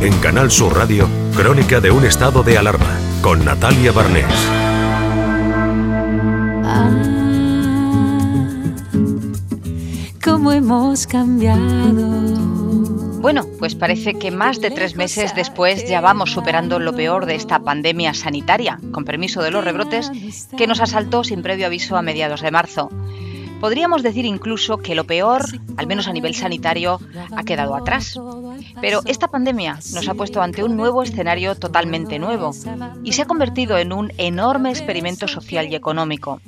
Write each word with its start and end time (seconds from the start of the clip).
En 0.00 0.16
Canal 0.20 0.48
Sur 0.48 0.76
Radio, 0.76 1.08
Crónica 1.34 1.80
de 1.80 1.90
un 1.90 2.04
estado 2.04 2.44
de 2.44 2.56
alarma, 2.56 2.96
con 3.20 3.44
Natalia 3.44 3.90
Barnés. 3.90 4.26
Ah, 6.64 6.88
cómo 10.22 10.52
hemos 10.52 11.08
cambiado. 11.08 11.58
Bueno, 13.20 13.44
pues 13.58 13.74
parece 13.74 14.14
que 14.14 14.30
más 14.30 14.60
de 14.60 14.70
tres 14.70 14.94
meses 14.94 15.34
después 15.34 15.88
ya 15.88 16.00
vamos 16.00 16.30
superando 16.30 16.78
lo 16.78 16.94
peor 16.94 17.26
de 17.26 17.34
esta 17.34 17.58
pandemia 17.58 18.14
sanitaria, 18.14 18.78
con 18.92 19.04
permiso 19.04 19.42
de 19.42 19.50
los 19.50 19.64
rebrotes, 19.64 20.12
que 20.56 20.68
nos 20.68 20.80
asaltó 20.80 21.24
sin 21.24 21.42
previo 21.42 21.66
aviso 21.66 21.96
a 21.96 22.02
mediados 22.02 22.40
de 22.40 22.52
marzo. 22.52 22.88
Podríamos 23.60 24.02
decir 24.02 24.24
incluso 24.24 24.78
que 24.78 24.94
lo 24.94 25.04
peor, 25.04 25.42
al 25.76 25.86
menos 25.86 26.06
a 26.06 26.12
nivel 26.12 26.34
sanitario, 26.34 27.00
ha 27.36 27.42
quedado 27.42 27.74
atrás. 27.74 28.18
Pero 28.80 29.00
esta 29.06 29.28
pandemia 29.28 29.78
nos 29.92 30.08
ha 30.08 30.14
puesto 30.14 30.40
ante 30.40 30.62
un 30.62 30.76
nuevo 30.76 31.02
escenario 31.02 31.56
totalmente 31.56 32.18
nuevo 32.18 32.52
y 33.02 33.12
se 33.12 33.22
ha 33.22 33.26
convertido 33.26 33.78
en 33.78 33.92
un 33.92 34.12
enorme 34.16 34.70
experimento 34.70 35.26
social 35.26 35.66
y 35.68 35.74
económico. 35.74 36.40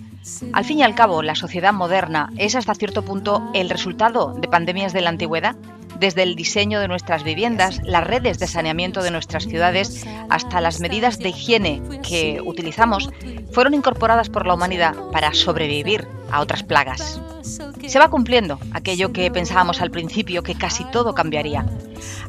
Al 0.53 0.65
fin 0.65 0.79
y 0.79 0.83
al 0.83 0.95
cabo, 0.95 1.23
la 1.23 1.35
sociedad 1.35 1.73
moderna 1.73 2.31
es 2.37 2.55
hasta 2.55 2.75
cierto 2.75 3.03
punto 3.03 3.51
el 3.55 3.71
resultado 3.71 4.35
de 4.35 4.49
pandemias 4.49 4.93
de 4.93 5.01
la 5.01 5.11
antigüedad 5.11 5.57
desde 6.01 6.23
el 6.23 6.35
diseño 6.35 6.81
de 6.81 6.89
nuestras 6.89 7.23
viviendas, 7.23 7.81
las 7.85 8.05
redes 8.05 8.39
de 8.39 8.47
saneamiento 8.47 9.03
de 9.03 9.11
nuestras 9.11 9.45
ciudades, 9.45 10.07
hasta 10.31 10.63
las 10.63 10.81
medidas 10.81 11.19
de 11.19 11.29
higiene 11.29 11.83
que 12.03 12.41
utilizamos, 12.43 13.11
fueron 13.53 13.75
incorporadas 13.75 14.31
por 14.31 14.47
la 14.47 14.55
humanidad 14.55 14.95
para 15.13 15.35
sobrevivir 15.35 16.09
a 16.33 16.41
otras 16.41 16.63
plagas. 16.63 17.21
Se 17.43 17.99
va 17.99 18.09
cumpliendo 18.09 18.59
aquello 18.73 19.13
que 19.13 19.31
pensábamos 19.31 19.83
al 19.83 19.91
principio 19.91 20.43
que 20.43 20.55
casi 20.55 20.85
todo 20.87 21.15
cambiaría. 21.15 21.67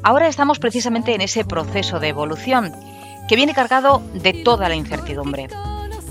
Ahora 0.04 0.28
estamos 0.28 0.60
precisamente 0.60 1.16
en 1.16 1.22
ese 1.22 1.46
proceso 1.46 2.00
de 2.00 2.10
evolución 2.10 2.74
que 3.30 3.38
viene 3.38 3.54
cargado 3.54 4.02
de 4.14 4.34
toda 4.34 4.68
la 4.68 4.76
incertidumbre. 4.76 5.48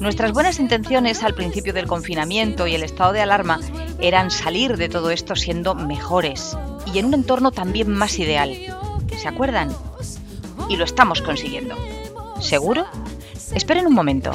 Nuestras 0.01 0.33
buenas 0.33 0.59
intenciones 0.59 1.23
al 1.23 1.35
principio 1.35 1.75
del 1.75 1.87
confinamiento 1.87 2.67
y 2.67 2.75
el 2.75 2.83
estado 2.83 3.13
de 3.13 3.21
alarma 3.21 3.61
eran 4.01 4.31
salir 4.31 4.79
de 4.79 4.89
todo 4.89 5.11
esto 5.11 5.37
siendo 5.37 5.75
mejores 5.75 6.57
y 6.91 6.99
en 6.99 7.05
un 7.05 7.13
entorno 7.13 7.53
también 7.53 7.91
más 7.91 8.19
ideal. 8.19 8.57
¿Se 9.15 9.29
acuerdan? 9.29 9.69
Y 10.71 10.77
lo 10.79 10.85
estamos 10.85 11.21
consiguiendo. 11.21 11.77
¿Seguro? 12.41 12.87
Esperen 13.55 13.87
un 13.87 13.93
momento. 13.93 14.33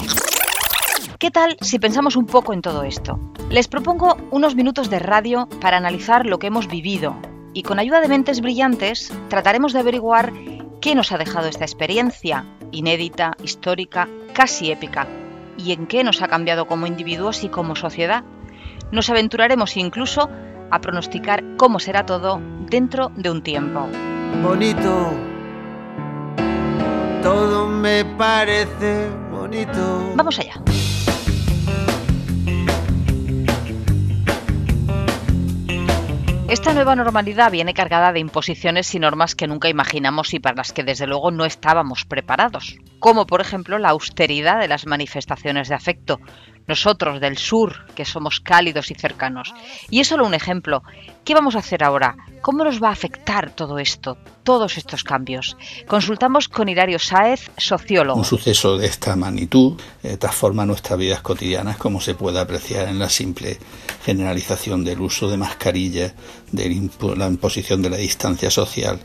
¿Qué 1.18 1.32
tal 1.32 1.58
si 1.62 1.80
pensamos 1.80 2.16
un 2.16 2.28
poco 2.28 2.54
en 2.54 2.62
todo 2.62 2.84
esto? 2.84 3.20
Les 3.50 3.68
propongo 3.68 4.18
unos 4.30 4.54
minutos 4.54 4.92
de 4.92 5.00
radio 5.00 5.50
para 5.62 5.78
analizar 5.78 6.28
lo 6.28 6.38
que 6.38 6.48
hemos 6.48 6.68
vivido 6.68 7.16
y 7.56 7.64
con 7.64 7.80
ayuda 7.80 8.02
de 8.02 8.08
mentes 8.08 8.40
brillantes 8.40 9.12
trataremos 9.30 9.74
de 9.74 9.80
averiguar 9.80 10.32
qué 10.80 10.94
nos 10.94 11.12
ha 11.12 11.18
dejado 11.18 11.48
esta 11.48 11.66
experiencia, 11.66 12.46
inédita, 12.72 13.36
histórica, 13.42 14.08
casi 14.36 14.72
épica, 14.72 15.08
y 15.58 15.72
en 15.72 15.88
qué 15.88 16.04
nos 16.04 16.22
ha 16.22 16.28
cambiado 16.28 16.68
como 16.68 16.88
individuos 16.88 17.44
y 17.44 17.50
como 17.50 17.76
sociedad. 17.76 18.24
Nos 18.92 19.10
aventuraremos 19.10 19.78
incluso 19.78 20.30
a 20.72 20.80
pronosticar 20.80 21.44
cómo 21.58 21.80
será 21.80 22.06
todo 22.06 22.42
dentro 22.70 23.12
de 23.16 23.30
un 23.30 23.42
tiempo. 23.42 23.88
Bonito, 24.44 25.12
todo 27.22 27.68
me 27.68 28.06
parece 28.06 29.10
bonito. 29.32 30.14
Vamos 30.16 30.40
allá. 30.40 30.62
Esta 36.48 36.76
nueva 36.76 36.96
normalidad 36.96 37.52
viene 37.52 37.74
cargada 37.74 38.14
de 38.14 38.20
imposiciones 38.20 38.94
y 38.94 39.00
normas 39.00 39.34
que 39.34 39.48
nunca 39.48 39.68
imaginamos 39.68 40.32
y 40.36 40.40
para 40.40 40.58
las 40.58 40.74
que 40.74 40.84
desde 40.84 41.08
luego 41.08 41.32
no 41.32 41.44
estábamos 41.44 42.06
preparados, 42.06 42.78
como 43.00 43.26
por 43.26 43.42
ejemplo 43.42 43.80
la 43.80 43.90
austeridad 43.90 44.60
de 44.60 44.68
las 44.68 44.86
manifestaciones 44.86 45.70
de 45.70 45.76
afecto, 45.76 46.20
nosotros 46.68 47.20
del 47.20 47.38
sur, 47.38 47.86
que 47.96 48.06
somos 48.06 48.40
cálidos 48.40 48.92
y 48.92 48.96
cercanos. 48.96 49.54
Y 49.90 50.00
es 50.00 50.08
solo 50.08 50.26
un 50.26 50.34
ejemplo. 50.34 50.84
¿Qué 51.24 51.34
vamos 51.34 51.56
a 51.56 51.60
hacer 51.60 51.84
ahora? 51.84 52.16
¿Cómo 52.42 52.64
nos 52.64 52.82
va 52.82 52.90
a 52.90 52.92
afectar 52.92 53.52
todo 53.52 53.80
esto, 53.80 54.18
todos 54.44 54.78
estos 54.78 55.04
cambios? 55.04 55.58
Consultamos 55.88 56.48
con 56.48 56.70
Hilario 56.70 57.00
Sáez, 57.00 57.50
sociólogo. 57.58 58.20
Un 58.20 58.26
suceso 58.26 58.78
de 58.78 58.86
esta 58.86 59.16
magnitud 59.16 59.80
eh, 60.04 60.18
transforma 60.18 60.66
nuestras 60.66 61.00
vidas 61.00 61.22
cotidianas, 61.22 61.78
como 61.78 62.00
se 62.00 62.14
puede 62.14 62.40
apreciar 62.40 62.88
en 62.88 63.00
la 63.00 63.10
simple 63.10 63.58
generalización 64.04 64.84
del 64.84 65.02
uso 65.02 65.28
de 65.30 65.38
mascarillas, 65.38 66.14
de 66.52 66.90
la 67.16 67.28
imposición 67.28 67.82
de 67.82 67.90
la 67.90 67.98
distancia 67.98 68.52
social, 68.52 69.00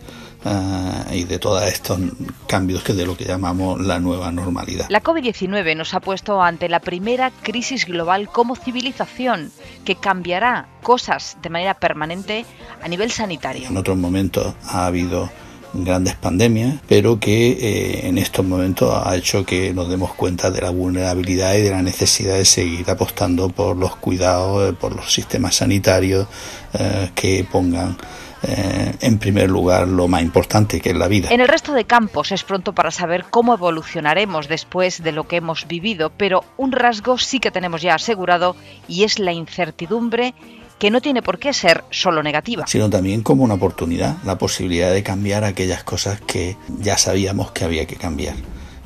Ah, 0.45 1.05
y 1.13 1.25
de 1.25 1.39
todos 1.39 1.63
estos 1.65 1.99
cambios 2.47 2.83
que 2.83 2.95
de 2.95 3.05
lo 3.05 3.15
que 3.15 3.27
llamamos 3.27 3.79
la 3.81 4.01
nueva 4.01 4.33
normalidad. 4.33 4.87
La 4.89 5.03
COVID-19 5.03 5.77
nos 5.77 5.93
ha 5.93 6.01
puesto 6.01 6.41
ante 6.41 6.71
la 6.71 6.81
primera 6.81 7.31
crisis 7.43 7.85
global 7.85 8.29
como 8.29 8.57
civilización 8.57 9.53
que 9.85 9.97
cambiará 9.97 10.69
cosas 10.83 11.37
de 11.43 11.51
manera 11.51 11.75
permanente 11.75 12.47
a 12.83 12.89
nivel 12.89 13.11
sanitario. 13.11 13.69
En 13.69 13.77
otros 13.77 13.99
momentos 13.99 14.55
ha 14.67 14.87
habido 14.87 15.31
grandes 15.73 16.15
pandemias, 16.15 16.81
pero 16.89 17.21
que 17.21 17.51
eh, 17.53 18.09
en 18.09 18.19
estos 18.19 18.45
momentos 18.45 18.93
ha 19.05 19.15
hecho 19.17 19.45
que 19.45 19.73
nos 19.73 19.89
demos 19.89 20.15
cuenta 20.15 20.51
de 20.51 20.63
la 20.63 20.71
vulnerabilidad 20.71 21.55
y 21.55 21.63
de 21.63 21.71
la 21.71 21.83
necesidad 21.83 22.37
de 22.37 22.45
seguir 22.45 22.91
apostando 22.91 23.51
por 23.51 23.77
los 23.77 23.95
cuidados, 23.97 24.71
eh, 24.71 24.73
por 24.73 24.95
los 24.97 25.13
sistemas 25.13 25.57
sanitarios 25.57 26.27
eh, 26.75 27.11
que 27.15 27.47
pongan 27.51 27.97
eh, 28.43 28.95
en 29.01 29.19
primer 29.19 29.51
lugar 29.51 29.87
lo 29.87 30.09
más 30.09 30.23
importante 30.23 30.81
que 30.81 30.91
es 30.91 30.97
la 30.97 31.09
vida. 31.09 31.29
En 31.31 31.41
el 31.41 31.49
resto 31.49 31.73
de 31.73 31.85
campos 31.85 32.33
es 32.33 32.43
pronto 32.43 32.73
para 32.73 32.91
saber 32.91 33.27
cómo 33.31 33.55
evolucionaremos 33.55 34.49
después 34.49 35.03
de 35.03 35.13
lo 35.13 35.29
que 35.29 35.37
hemos 35.37 35.67
vivido, 35.69 36.11
pero 36.17 36.45
un 36.57 36.73
rasgo 36.73 37.19
sí 37.19 37.39
que 37.39 37.51
tenemos 37.51 37.83
ya 37.83 37.95
asegurado 37.95 38.57
y 38.89 39.05
es 39.05 39.19
la 39.19 39.33
incertidumbre 39.33 40.35
que 40.79 40.91
no 40.91 41.03
tiene 41.03 41.21
por 41.21 41.39
qué 41.39 41.53
ser 41.53 41.85
solo 41.91 42.23
negativa. 42.23 42.67
Sino 42.67 42.89
también 42.89 43.23
como 43.23 43.45
una 43.45 43.55
oportunidad, 43.55 44.17
la 44.25 44.39
posibilidad 44.39 44.91
de 44.91 45.03
cambiar 45.03 45.45
aquellas 45.45 45.85
cosas 45.85 46.23
que 46.23 46.57
ya 46.79 46.97
sabíamos 46.97 47.53
que 47.53 47.65
había 47.65 47.87
que 47.87 47.97
cambiar. 47.97 48.35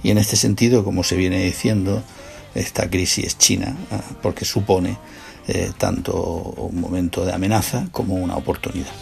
Y 0.03 0.11
en 0.11 0.19
este 0.19 0.35
sentido, 0.35 0.83
como 0.83 1.05
se 1.05 1.15
viene 1.15 1.45
diciendo, 1.45 2.03
esta 2.57 2.91
crisis 2.91 3.25
es 3.25 3.39
china, 3.39 3.77
ah, 3.93 4.01
porque 4.21 4.45
supone 4.45 4.97
eh, 5.47 5.73
tanto 5.77 6.15
un 6.15 6.81
momento 6.81 7.25
de 7.25 7.33
amenaza 7.33 7.87
como 7.93 8.15
una 8.15 8.37
oportunidad. 8.37 8.93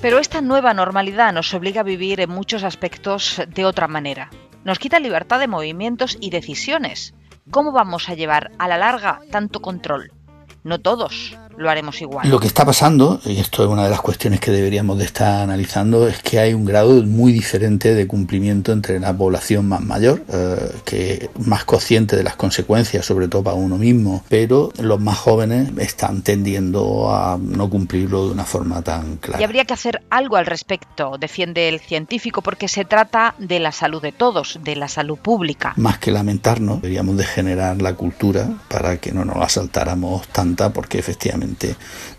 Pero 0.00 0.20
esta 0.20 0.40
nueva 0.40 0.74
normalidad 0.74 1.32
nos 1.32 1.52
obliga 1.54 1.80
a 1.80 1.84
vivir 1.84 2.20
en 2.20 2.30
muchos 2.30 2.62
aspectos 2.62 3.42
de 3.48 3.64
otra 3.64 3.88
manera. 3.88 4.30
Nos 4.64 4.78
quita 4.78 5.00
libertad 5.00 5.40
de 5.40 5.48
movimientos 5.48 6.16
y 6.20 6.30
decisiones. 6.30 7.14
¿Cómo 7.50 7.72
vamos 7.72 8.08
a 8.08 8.14
llevar 8.14 8.52
a 8.58 8.68
la 8.68 8.78
larga 8.78 9.20
tanto 9.32 9.60
control? 9.60 10.12
No 10.62 10.78
todos, 10.78 11.36
lo 11.58 11.68
haremos 11.68 12.00
igual. 12.00 12.28
Lo 12.28 12.38
que 12.38 12.46
está 12.46 12.64
pasando, 12.64 13.20
y 13.24 13.38
esto 13.38 13.64
es 13.64 13.68
una 13.68 13.84
de 13.84 13.90
las 13.90 14.00
cuestiones 14.00 14.40
que 14.40 14.50
deberíamos 14.50 14.98
de 14.98 15.04
estar 15.04 15.42
analizando, 15.42 16.06
es 16.06 16.22
que 16.22 16.38
hay 16.38 16.54
un 16.54 16.64
grado 16.64 17.02
muy 17.02 17.32
diferente 17.32 17.94
de 17.94 18.06
cumplimiento 18.06 18.72
entre 18.72 19.00
la 19.00 19.12
población 19.12 19.68
más 19.68 19.80
mayor, 19.80 20.22
eh, 20.32 20.56
que 20.84 21.30
más 21.38 21.64
consciente 21.64 22.16
de 22.16 22.22
las 22.22 22.36
consecuencias, 22.36 23.04
sobre 23.04 23.28
todo 23.28 23.42
para 23.42 23.56
uno 23.56 23.76
mismo, 23.76 24.24
pero 24.28 24.72
los 24.80 25.00
más 25.00 25.18
jóvenes 25.18 25.70
están 25.78 26.22
tendiendo 26.22 27.12
a 27.12 27.38
no 27.40 27.68
cumplirlo 27.68 28.26
de 28.26 28.32
una 28.32 28.44
forma 28.44 28.82
tan 28.82 29.16
clara. 29.16 29.40
Y 29.40 29.44
habría 29.44 29.64
que 29.64 29.74
hacer 29.74 30.02
algo 30.10 30.36
al 30.36 30.46
respecto, 30.46 31.16
defiende 31.18 31.68
el 31.68 31.80
científico, 31.80 32.40
porque 32.40 32.68
se 32.68 32.84
trata 32.84 33.34
de 33.38 33.58
la 33.58 33.72
salud 33.72 34.00
de 34.00 34.12
todos, 34.12 34.60
de 34.62 34.76
la 34.76 34.88
salud 34.88 35.18
pública. 35.18 35.72
Más 35.76 35.98
que 35.98 36.12
lamentarnos, 36.12 36.80
deberíamos 36.82 37.16
de 37.16 37.24
generar 37.24 37.82
la 37.82 37.94
cultura 37.94 38.48
para 38.68 38.98
que 38.98 39.12
no 39.12 39.24
nos 39.24 39.38
asaltáramos 39.38 40.28
tanta, 40.28 40.72
porque 40.72 40.98
efectivamente 40.98 41.47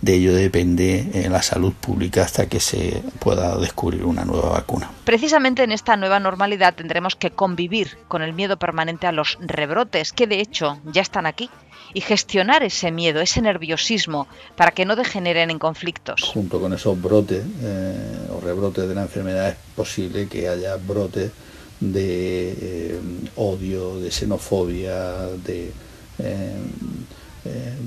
de 0.01 0.13
ello 0.13 0.34
depende 0.34 1.09
eh, 1.13 1.30
la 1.30 1.42
salud 1.42 1.74
pública 1.74 2.24
hasta 2.24 2.48
que 2.48 2.59
se 2.59 3.01
pueda 3.19 3.57
descubrir 3.57 4.06
una 4.06 4.25
nueva 4.25 4.50
vacuna. 4.50 4.89
Precisamente 5.06 5.63
en 5.63 5.71
esta 5.71 5.98
nueva 5.98 6.19
normalidad 6.19 6.74
tendremos 6.75 7.15
que 7.15 7.31
convivir 7.31 7.98
con 8.07 8.21
el 8.21 8.33
miedo 8.33 8.57
permanente 8.57 9.07
a 9.07 9.12
los 9.12 9.38
rebrotes, 9.42 10.13
que 10.13 10.27
de 10.27 10.39
hecho 10.39 10.80
ya 10.86 11.01
están 11.01 11.25
aquí, 11.25 11.50
y 11.94 12.01
gestionar 12.01 12.63
ese 12.63 12.92
miedo, 12.92 13.21
ese 13.21 13.42
nerviosismo, 13.42 14.27
para 14.56 14.71
que 14.71 14.86
no 14.86 14.95
degeneren 14.95 15.50
en 15.50 15.59
conflictos. 15.59 16.21
Junto 16.21 16.59
con 16.59 16.74
esos 16.74 17.01
brotes 17.01 17.44
eh, 17.62 18.27
o 18.31 18.39
rebrotes 18.42 18.88
de 18.88 18.95
la 18.95 19.03
enfermedad 19.03 19.50
es 19.50 19.56
posible 19.75 20.27
que 20.27 20.48
haya 20.48 20.75
brotes 20.75 21.31
de 21.80 22.56
eh, 22.62 23.00
odio, 23.38 24.00
de 24.00 24.12
xenofobia, 24.12 25.27
de 25.45 25.71
eh, 26.19 26.57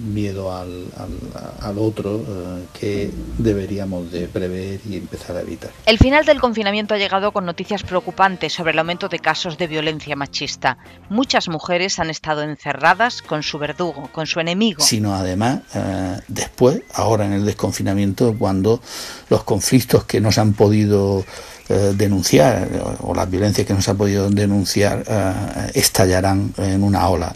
miedo 0.02 0.54
al, 0.54 0.86
al, 1.60 1.78
otro 1.78 2.16
eh, 2.16 2.64
que 2.78 3.10
deberíamos 3.38 4.10
de 4.10 4.26
prever 4.26 4.80
y 4.88 4.96
empezar 4.96 5.36
a 5.36 5.40
evitar. 5.40 5.70
El 5.86 5.98
final 5.98 6.24
del 6.24 6.40
confinamiento 6.40 6.94
ha 6.94 6.98
llegado 6.98 7.32
con 7.32 7.44
noticias 7.44 7.82
preocupantes 7.82 8.52
sobre 8.52 8.72
el 8.72 8.78
aumento 8.78 9.08
de 9.08 9.18
casos 9.18 9.58
de 9.58 9.66
violencia 9.66 10.16
machista. 10.16 10.78
Muchas 11.10 11.48
mujeres 11.48 11.98
han 11.98 12.10
estado 12.10 12.42
encerradas 12.42 13.22
con 13.22 13.42
su 13.42 13.58
verdugo, 13.58 14.08
con 14.12 14.26
su 14.26 14.40
enemigo. 14.40 14.82
Sino 14.82 15.14
además, 15.14 15.60
eh, 15.74 16.18
después, 16.28 16.82
ahora 16.94 17.26
en 17.26 17.32
el 17.32 17.44
desconfinamiento, 17.44 18.34
cuando 18.38 18.80
los 19.28 19.44
conflictos 19.44 20.04
que 20.04 20.20
no 20.20 20.32
se 20.32 20.40
han 20.40 20.52
podido 20.52 21.24
denunciar 21.94 22.68
o 23.00 23.14
las 23.14 23.30
violencias 23.30 23.66
que 23.66 23.72
no 23.72 23.80
se 23.80 23.92
han 23.92 23.96
podido 23.96 24.28
denunciar 24.28 25.04
estallarán 25.72 26.52
en 26.58 26.82
una 26.82 27.08
ola. 27.08 27.32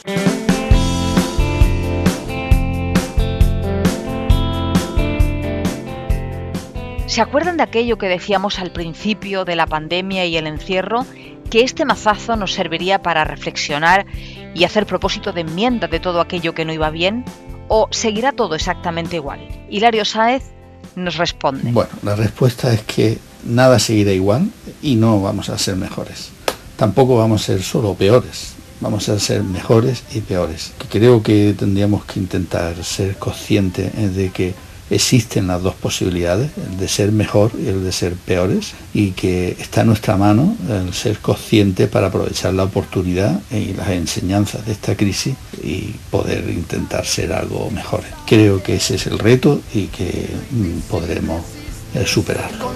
¿Se 7.16 7.22
acuerdan 7.22 7.56
de 7.56 7.62
aquello 7.62 7.96
que 7.96 8.08
decíamos 8.08 8.58
al 8.58 8.72
principio 8.72 9.46
de 9.46 9.56
la 9.56 9.66
pandemia 9.66 10.26
y 10.26 10.36
el 10.36 10.46
encierro? 10.46 11.06
Que 11.48 11.62
este 11.62 11.86
mazazo 11.86 12.36
nos 12.36 12.52
serviría 12.52 13.00
para 13.00 13.24
reflexionar 13.24 14.04
y 14.54 14.64
hacer 14.64 14.84
propósito 14.84 15.32
de 15.32 15.40
enmienda 15.40 15.88
de 15.88 15.98
todo 15.98 16.20
aquello 16.20 16.54
que 16.54 16.66
no 16.66 16.74
iba 16.74 16.90
bien? 16.90 17.24
¿O 17.68 17.88
seguirá 17.90 18.32
todo 18.32 18.54
exactamente 18.54 19.16
igual? 19.16 19.40
Hilario 19.70 20.04
Sáez 20.04 20.42
nos 20.94 21.16
responde. 21.16 21.72
Bueno, 21.72 21.88
la 22.02 22.16
respuesta 22.16 22.70
es 22.70 22.82
que 22.82 23.16
nada 23.46 23.78
seguirá 23.78 24.12
igual 24.12 24.50
y 24.82 24.96
no 24.96 25.22
vamos 25.22 25.48
a 25.48 25.56
ser 25.56 25.76
mejores. 25.76 26.28
Tampoco 26.76 27.16
vamos 27.16 27.40
a 27.40 27.46
ser 27.46 27.62
solo 27.62 27.94
peores, 27.94 28.56
vamos 28.82 29.08
a 29.08 29.18
ser 29.18 29.42
mejores 29.42 30.04
y 30.12 30.20
peores. 30.20 30.74
Creo 30.90 31.22
que 31.22 31.54
tendríamos 31.58 32.04
que 32.04 32.20
intentar 32.20 32.84
ser 32.84 33.16
conscientes 33.16 34.14
de 34.14 34.28
que 34.32 34.65
existen 34.90 35.46
las 35.46 35.62
dos 35.62 35.74
posibilidades, 35.74 36.50
el 36.70 36.78
de 36.78 36.88
ser 36.88 37.12
mejor 37.12 37.52
y 37.58 37.68
el 37.68 37.84
de 37.84 37.92
ser 37.92 38.14
peores, 38.14 38.74
y 38.94 39.12
que 39.12 39.56
está 39.58 39.82
en 39.82 39.88
nuestra 39.88 40.16
mano 40.16 40.56
el 40.68 40.92
ser 40.94 41.18
consciente 41.18 41.86
para 41.86 42.08
aprovechar 42.08 42.54
la 42.54 42.64
oportunidad 42.64 43.40
y 43.50 43.72
las 43.74 43.88
enseñanzas 43.90 44.66
de 44.66 44.72
esta 44.72 44.96
crisis 44.96 45.34
y 45.62 45.94
poder 46.10 46.48
intentar 46.50 47.06
ser 47.06 47.32
algo 47.32 47.70
mejor. 47.70 48.02
Creo 48.26 48.62
que 48.62 48.76
ese 48.76 48.96
es 48.96 49.06
el 49.06 49.18
reto 49.18 49.60
y 49.74 49.86
que 49.86 50.28
mm, 50.50 50.80
podremos 50.90 51.42
eh, 51.94 52.04
superarlo. 52.06 52.70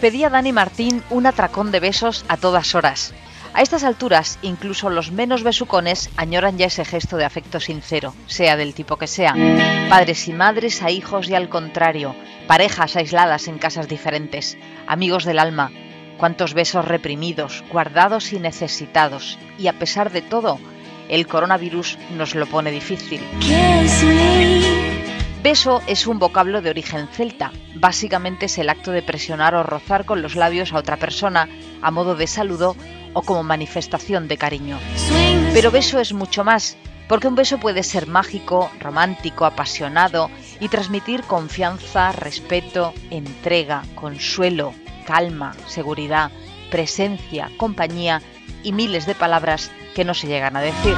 Pedía 0.00 0.30
Dani 0.30 0.52
Martín 0.52 1.02
un 1.10 1.26
atracón 1.26 1.70
de 1.70 1.80
besos 1.80 2.24
a 2.28 2.36
todas 2.36 2.74
horas. 2.74 3.12
A 3.52 3.62
estas 3.62 3.84
alturas, 3.84 4.38
incluso 4.42 4.88
los 4.90 5.10
menos 5.10 5.42
besucones 5.42 6.08
añoran 6.16 6.56
ya 6.56 6.66
ese 6.66 6.84
gesto 6.84 7.16
de 7.16 7.24
afecto 7.24 7.60
sincero, 7.60 8.14
sea 8.26 8.56
del 8.56 8.74
tipo 8.74 8.96
que 8.96 9.06
sea. 9.06 9.34
Padres 9.88 10.28
y 10.28 10.32
madres 10.32 10.82
a 10.82 10.90
hijos 10.90 11.28
y 11.28 11.34
al 11.34 11.48
contrario, 11.48 12.14
parejas 12.46 12.96
aisladas 12.96 13.48
en 13.48 13.58
casas 13.58 13.88
diferentes, 13.88 14.56
amigos 14.86 15.24
del 15.24 15.38
alma, 15.38 15.72
cuántos 16.16 16.54
besos 16.54 16.84
reprimidos, 16.84 17.64
guardados 17.70 18.32
y 18.32 18.38
necesitados. 18.38 19.38
Y 19.58 19.66
a 19.66 19.78
pesar 19.78 20.12
de 20.12 20.22
todo, 20.22 20.58
el 21.08 21.26
coronavirus 21.26 21.98
nos 22.16 22.34
lo 22.34 22.46
pone 22.46 22.70
difícil. 22.70 23.20
Beso 25.42 25.80
es 25.86 26.06
un 26.06 26.18
vocablo 26.18 26.60
de 26.60 26.68
origen 26.68 27.08
celta. 27.08 27.50
Básicamente 27.74 28.44
es 28.44 28.58
el 28.58 28.68
acto 28.68 28.90
de 28.90 29.02
presionar 29.02 29.54
o 29.54 29.62
rozar 29.62 30.04
con 30.04 30.20
los 30.20 30.36
labios 30.36 30.74
a 30.74 30.76
otra 30.76 30.98
persona 30.98 31.48
a 31.80 31.90
modo 31.90 32.14
de 32.14 32.26
saludo 32.26 32.76
o 33.14 33.22
como 33.22 33.42
manifestación 33.42 34.28
de 34.28 34.36
cariño. 34.36 34.78
Pero 35.54 35.70
beso 35.70 35.98
es 35.98 36.12
mucho 36.12 36.44
más, 36.44 36.76
porque 37.08 37.26
un 37.26 37.36
beso 37.36 37.58
puede 37.58 37.84
ser 37.84 38.06
mágico, 38.06 38.70
romántico, 38.80 39.46
apasionado 39.46 40.30
y 40.60 40.68
transmitir 40.68 41.22
confianza, 41.22 42.12
respeto, 42.12 42.92
entrega, 43.08 43.82
consuelo, 43.94 44.74
calma, 45.06 45.54
seguridad, 45.66 46.30
presencia, 46.70 47.50
compañía 47.56 48.20
y 48.62 48.72
miles 48.72 49.06
de 49.06 49.14
palabras 49.14 49.70
que 49.94 50.04
no 50.04 50.14
se 50.14 50.26
llegan 50.26 50.56
a 50.56 50.60
decir. 50.60 50.94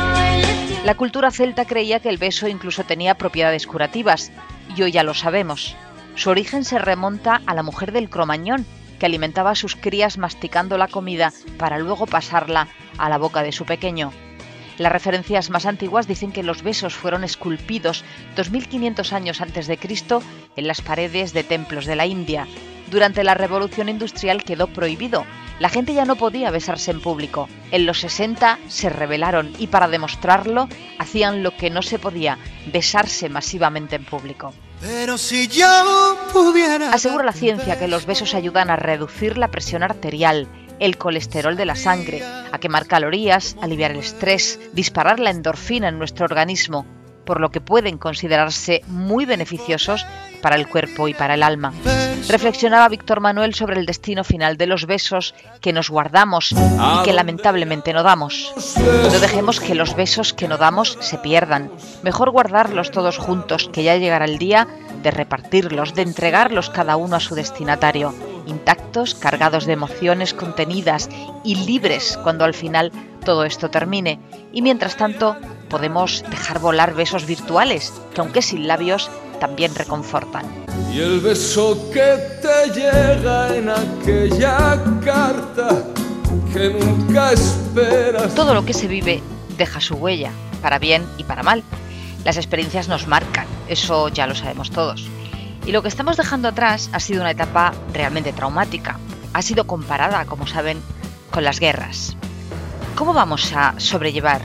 La 0.85 0.95
cultura 0.95 1.31
celta 1.31 1.65
creía 1.65 2.01
que 2.01 2.09
el 2.09 2.19
beso 2.19 2.49
incluso 2.49 2.85
tenía 2.85 3.15
propiedades 3.15 3.67
curativas, 3.67 4.33
y 4.77 4.83
hoy 4.83 4.93
ya 4.93 5.03
lo 5.03 5.15
sabemos. 5.15 5.77
Su 6.15 6.31
origen 6.31 6.65
se 6.65 6.79
remonta 6.79 7.41
a 7.47 7.55
la 7.55 7.63
mujer 7.63 7.93
del 7.93 8.11
cromañón, 8.11 8.67
que 8.99 9.07
alimentaba 9.07 9.51
a 9.51 9.57
sus 9.57 9.77
crías 9.77 10.19
masticando 10.19 10.79
la 10.79 10.89
comida 10.89 11.33
para 11.57 11.79
luego 11.79 12.07
pasarla 12.07 12.69
a 12.99 13.09
la 13.09 13.19
boca 13.19 13.43
de 13.43 13.53
su 13.53 13.65
pequeño. 13.65 14.13
Las 14.79 14.93
referencias 14.93 15.51
más 15.51 15.67
antiguas 15.67 16.07
dicen 16.07 16.33
que 16.33 16.43
los 16.43 16.63
besos 16.63 16.95
fueron 16.95 17.25
esculpidos 17.25 18.05
2500 18.37 19.13
años 19.13 19.41
antes 19.41 19.67
de 19.67 19.77
Cristo 19.77 20.23
en 20.57 20.67
las 20.67 20.81
paredes 20.81 21.33
de 21.33 21.45
templos 21.45 21.87
de 21.87 21.97
la 21.97 22.07
India. 22.07 22.47
Durante 22.91 23.25
la 23.25 23.35
Revolución 23.35 23.89
Industrial 23.89 24.45
quedó 24.45 24.67
prohibido, 24.67 25.25
la 25.59 25.69
gente 25.69 25.95
ya 25.95 26.05
no 26.05 26.17
podía 26.17 26.51
besarse 26.51 26.91
en 26.91 27.01
público. 27.01 27.49
En 27.71 27.87
los 27.87 28.01
60 28.01 28.59
se 28.69 28.89
rebelaron 28.89 29.53
y 29.59 29.69
para 29.69 29.89
demostrarlo 29.89 30.69
hacían 30.99 31.43
lo 31.43 31.57
que 31.57 31.71
no 31.71 31.83
se 31.83 31.99
podía, 31.99 32.39
besarse 32.73 33.29
masivamente 33.29 33.97
en 33.97 34.05
público. 34.05 34.53
Pero 34.81 35.17
si 35.19 35.47
yo 35.49 36.19
pudiera... 36.33 36.93
Asegura 36.93 37.25
la 37.25 37.33
ciencia 37.33 37.79
que 37.79 37.89
los 37.89 38.07
besos 38.07 38.35
ayudan 38.35 38.71
a 38.71 38.77
reducir 38.77 39.39
la 39.39 39.49
presión 39.49 39.83
arterial, 39.83 40.49
el 40.81 40.99
colesterol 40.99 41.57
de 41.57 41.67
la 41.67 41.77
sangre, 41.77 42.23
a 42.25 42.59
quemar 42.59 42.87
calorías, 42.87 43.57
aliviar 43.63 43.93
el 43.93 43.99
estrés, 43.99 44.59
disparar 44.73 45.21
la 45.21 45.31
endorfina 45.31 45.89
en 45.89 45.99
nuestro 45.99 46.25
organismo, 46.25 46.85
por 47.25 47.41
lo 47.41 47.51
que 47.51 47.61
pueden 47.61 47.99
considerarse 47.99 48.83
muy 48.87 49.25
beneficiosos 49.25 50.07
para 50.41 50.57
el 50.57 50.69
cuerpo 50.69 51.09
y 51.09 51.15
para 51.15 51.35
el 51.35 51.43
alma. 51.43 51.73
Reflexionaba 52.29 52.89
Víctor 52.89 53.21
Manuel 53.21 53.55
sobre 53.55 53.79
el 53.79 53.87
destino 53.87 54.25
final 54.25 54.57
de 54.57 54.67
los 54.67 54.87
besos 54.87 55.35
que 55.61 55.73
nos 55.73 55.91
guardamos 55.91 56.53
y 56.53 57.03
que 57.05 57.13
lamentablemente 57.13 57.93
no 57.93 58.03
damos. 58.03 58.53
No 58.77 59.21
dejemos 59.21 59.61
que 59.61 59.75
los 59.75 59.95
besos 59.95 60.33
que 60.33 60.49
no 60.49 60.59
damos 60.59 60.99
se 61.01 61.19
pierdan. 61.19 61.71
Mejor 62.03 62.31
guardarlos 62.31 62.91
todos 62.91 63.19
juntos, 63.19 63.71
que 63.73 63.83
ya 63.83 63.97
llegará 63.97 64.25
el 64.25 64.39
día 64.39 64.69
de 65.03 65.11
repartirlos, 65.11 65.95
de 65.95 66.03
entregarlos 66.03 66.71
cada 66.71 66.97
uno 66.97 67.17
a 67.17 67.21
su 67.21 67.35
destinatario, 67.35 68.15
intactos, 68.47 69.15
cargados 69.15 69.67
de 69.67 69.73
emociones 69.73 70.35
contenidas 70.35 71.09
y 71.45 71.57
libres 71.67 72.19
cuando 72.23 72.45
al 72.45 72.55
final 72.55 72.93
todo 73.25 73.45
esto 73.45 73.71
termine. 73.71 74.19
Y 74.53 74.63
mientras 74.63 74.97
tanto, 74.97 75.37
podemos 75.69 76.25
dejar 76.31 76.59
volar 76.59 76.95
besos 76.95 77.27
virtuales, 77.27 77.93
que 78.15 78.21
aunque 78.21 78.43
sin 78.43 78.67
labios, 78.67 79.11
también 79.41 79.75
reconfortan. 79.75 80.47
Y 80.93 81.01
el 81.01 81.21
beso 81.21 81.91
que 81.93 82.19
te 82.41 82.71
llega 82.73 83.57
en 83.57 83.69
aquella 83.69 84.83
carta 85.05 85.85
que 86.53 86.69
nunca 86.69 87.33
esperas. 87.33 88.35
Todo 88.35 88.55
lo 88.55 88.65
que 88.65 88.75
se 88.75 88.87
vive 88.87 89.23
deja 89.57 89.81
su 89.81 89.95
huella, 89.95 90.31
para 90.61 90.79
bien 90.79 91.05
y 91.19 91.25
para 91.25 91.43
mal. 91.43 91.63
Las 92.25 92.37
experiencias 92.37 92.89
nos 92.89 93.07
marcan, 93.07 93.47
eso 93.69 94.09
ya 94.09 94.27
lo 94.27 94.35
sabemos 94.35 94.71
todos. 94.71 95.09
Y 95.67 95.73
lo 95.73 95.83
que 95.83 95.89
estamos 95.89 96.17
dejando 96.17 96.49
atrás 96.49 96.91
ha 96.93 97.01
sido 97.01 97.21
una 97.21 97.31
etapa 97.31 97.73
realmente 97.93 98.33
traumática. 98.33 98.99
Ha 99.33 99.43
sido 99.43 99.67
comparada, 99.67 100.25
como 100.25 100.47
saben, 100.47 100.81
con 101.31 101.45
las 101.45 101.61
guerras. 101.61 102.17
¿Cómo 102.97 103.13
vamos 103.13 103.53
a 103.55 103.75
sobrellevar 103.79 104.43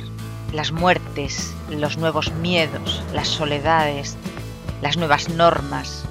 las 0.53 0.71
muertes, 0.71 1.53
los 1.69 1.97
nuevos 1.97 2.31
miedos, 2.33 3.03
las 3.13 3.27
soledades, 3.27 4.17
las 4.81 4.97
nuevas 4.97 5.29
normas, 5.29 6.03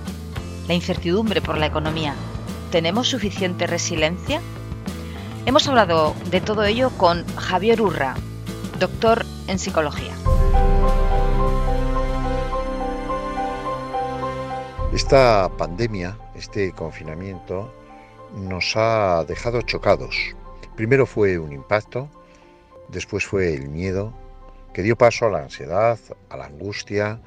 la 0.69 0.75
incertidumbre 0.75 1.41
por 1.41 1.59
la 1.59 1.67
economía. 1.67 2.15
¿Tenemos 2.71 3.09
suficiente 3.09 3.67
resiliencia? 3.67 4.41
Hemos 5.47 5.69
hablado 5.69 6.15
de 6.31 6.41
todo 6.41 6.65
ello 6.65 6.91
con 6.91 7.25
Javier 7.37 7.81
Urra, 7.81 8.17
doctor 8.79 9.25
en 9.47 9.59
psicología. 9.59 10.16
Esta 14.97 15.51
pandemia, 15.59 16.17
este 16.35 16.73
confinamiento, 16.73 17.71
nos 18.35 18.73
ha 18.77 19.27
dejado 19.29 19.61
chocados. 19.61 20.35
Primero 20.75 21.05
fue 21.05 21.39
un 21.39 21.53
impacto, 21.53 22.09
después 22.89 23.27
fue 23.27 23.53
el 23.53 23.69
miedo, 23.69 24.15
que 24.73 24.81
dio 24.81 24.97
paso 24.97 25.27
a 25.27 25.31
la 25.31 25.43
ansiedad, 25.43 25.99
a 26.31 26.37
la 26.39 26.47
angustia, 26.47 27.21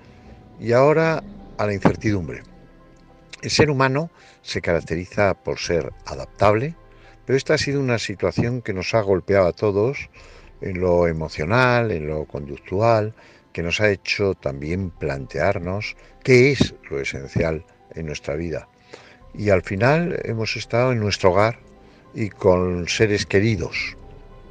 y 0.60 0.72
ahora 0.72 1.24
a 1.60 1.66
la 1.68 1.74
incertidumbre. 1.76 2.42
El 3.44 3.52
ser 3.52 3.70
humano 3.70 4.10
se 4.42 4.62
caracteriza 4.62 5.36
por 5.36 5.60
ser 5.60 5.94
adaptable, 6.08 6.74
pero 7.28 7.38
esta 7.38 7.54
ha 7.54 7.60
sido 7.60 7.82
una 7.82 8.00
situación 8.00 8.64
que 8.64 8.74
nos 8.74 8.96
ha 8.96 9.02
golpeado 9.02 9.48
a 9.48 9.54
todos 9.54 10.10
en 10.62 10.80
lo 10.80 11.06
emocional, 11.06 11.92
en 11.92 12.08
lo 12.08 12.26
conductual, 12.26 13.14
que 13.53 13.63
nos 13.63 13.82
ha 13.82 13.89
hecho 13.89 14.36
también 14.36 14.89
plantearnos 14.89 15.96
qué 16.24 16.51
es 16.51 16.75
lo 16.89 17.00
esencial 17.00 17.65
en 17.96 18.06
nuestra 18.06 18.36
vida. 18.36 18.68
y 19.34 19.51
al 19.51 19.62
final 19.62 20.20
hemos 20.24 20.56
estado 20.56 20.91
en 20.91 21.00
nuestro 21.00 21.32
hogar 21.32 21.60
y 22.15 22.29
con 22.29 22.88
seres 22.88 23.27
queridos. 23.27 23.96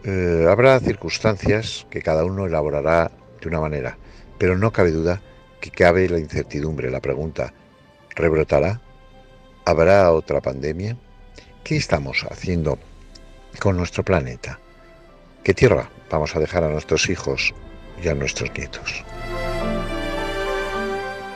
Eh, 0.04 0.46
habrá 0.48 0.78
circunstancias 0.78 1.86
que 1.90 2.00
cada 2.00 2.24
uno 2.24 2.46
elaborará 2.46 3.10
de 3.40 3.48
una 3.48 3.60
manera, 3.60 3.98
pero 4.38 4.56
no 4.56 4.72
cabe 4.72 4.92
duda 4.92 5.20
que 5.60 5.70
cabe 5.70 6.08
la 6.08 6.20
incertidumbre, 6.20 6.90
la 6.90 7.00
pregunta, 7.00 7.52
¿rebrotará? 8.14 8.80
¿Habrá 9.64 10.12
otra 10.12 10.40
pandemia? 10.40 10.96
¿Qué 11.64 11.76
estamos 11.76 12.24
haciendo 12.30 12.78
con 13.58 13.76
nuestro 13.76 14.04
planeta? 14.04 14.60
¿Qué 15.42 15.54
tierra 15.54 15.90
vamos 16.10 16.36
a 16.36 16.40
dejar 16.40 16.64
a 16.64 16.68
nuestros 16.68 17.08
hijos 17.10 17.52
y 18.02 18.08
a 18.08 18.14
nuestros 18.14 18.50
nietos? 18.56 19.04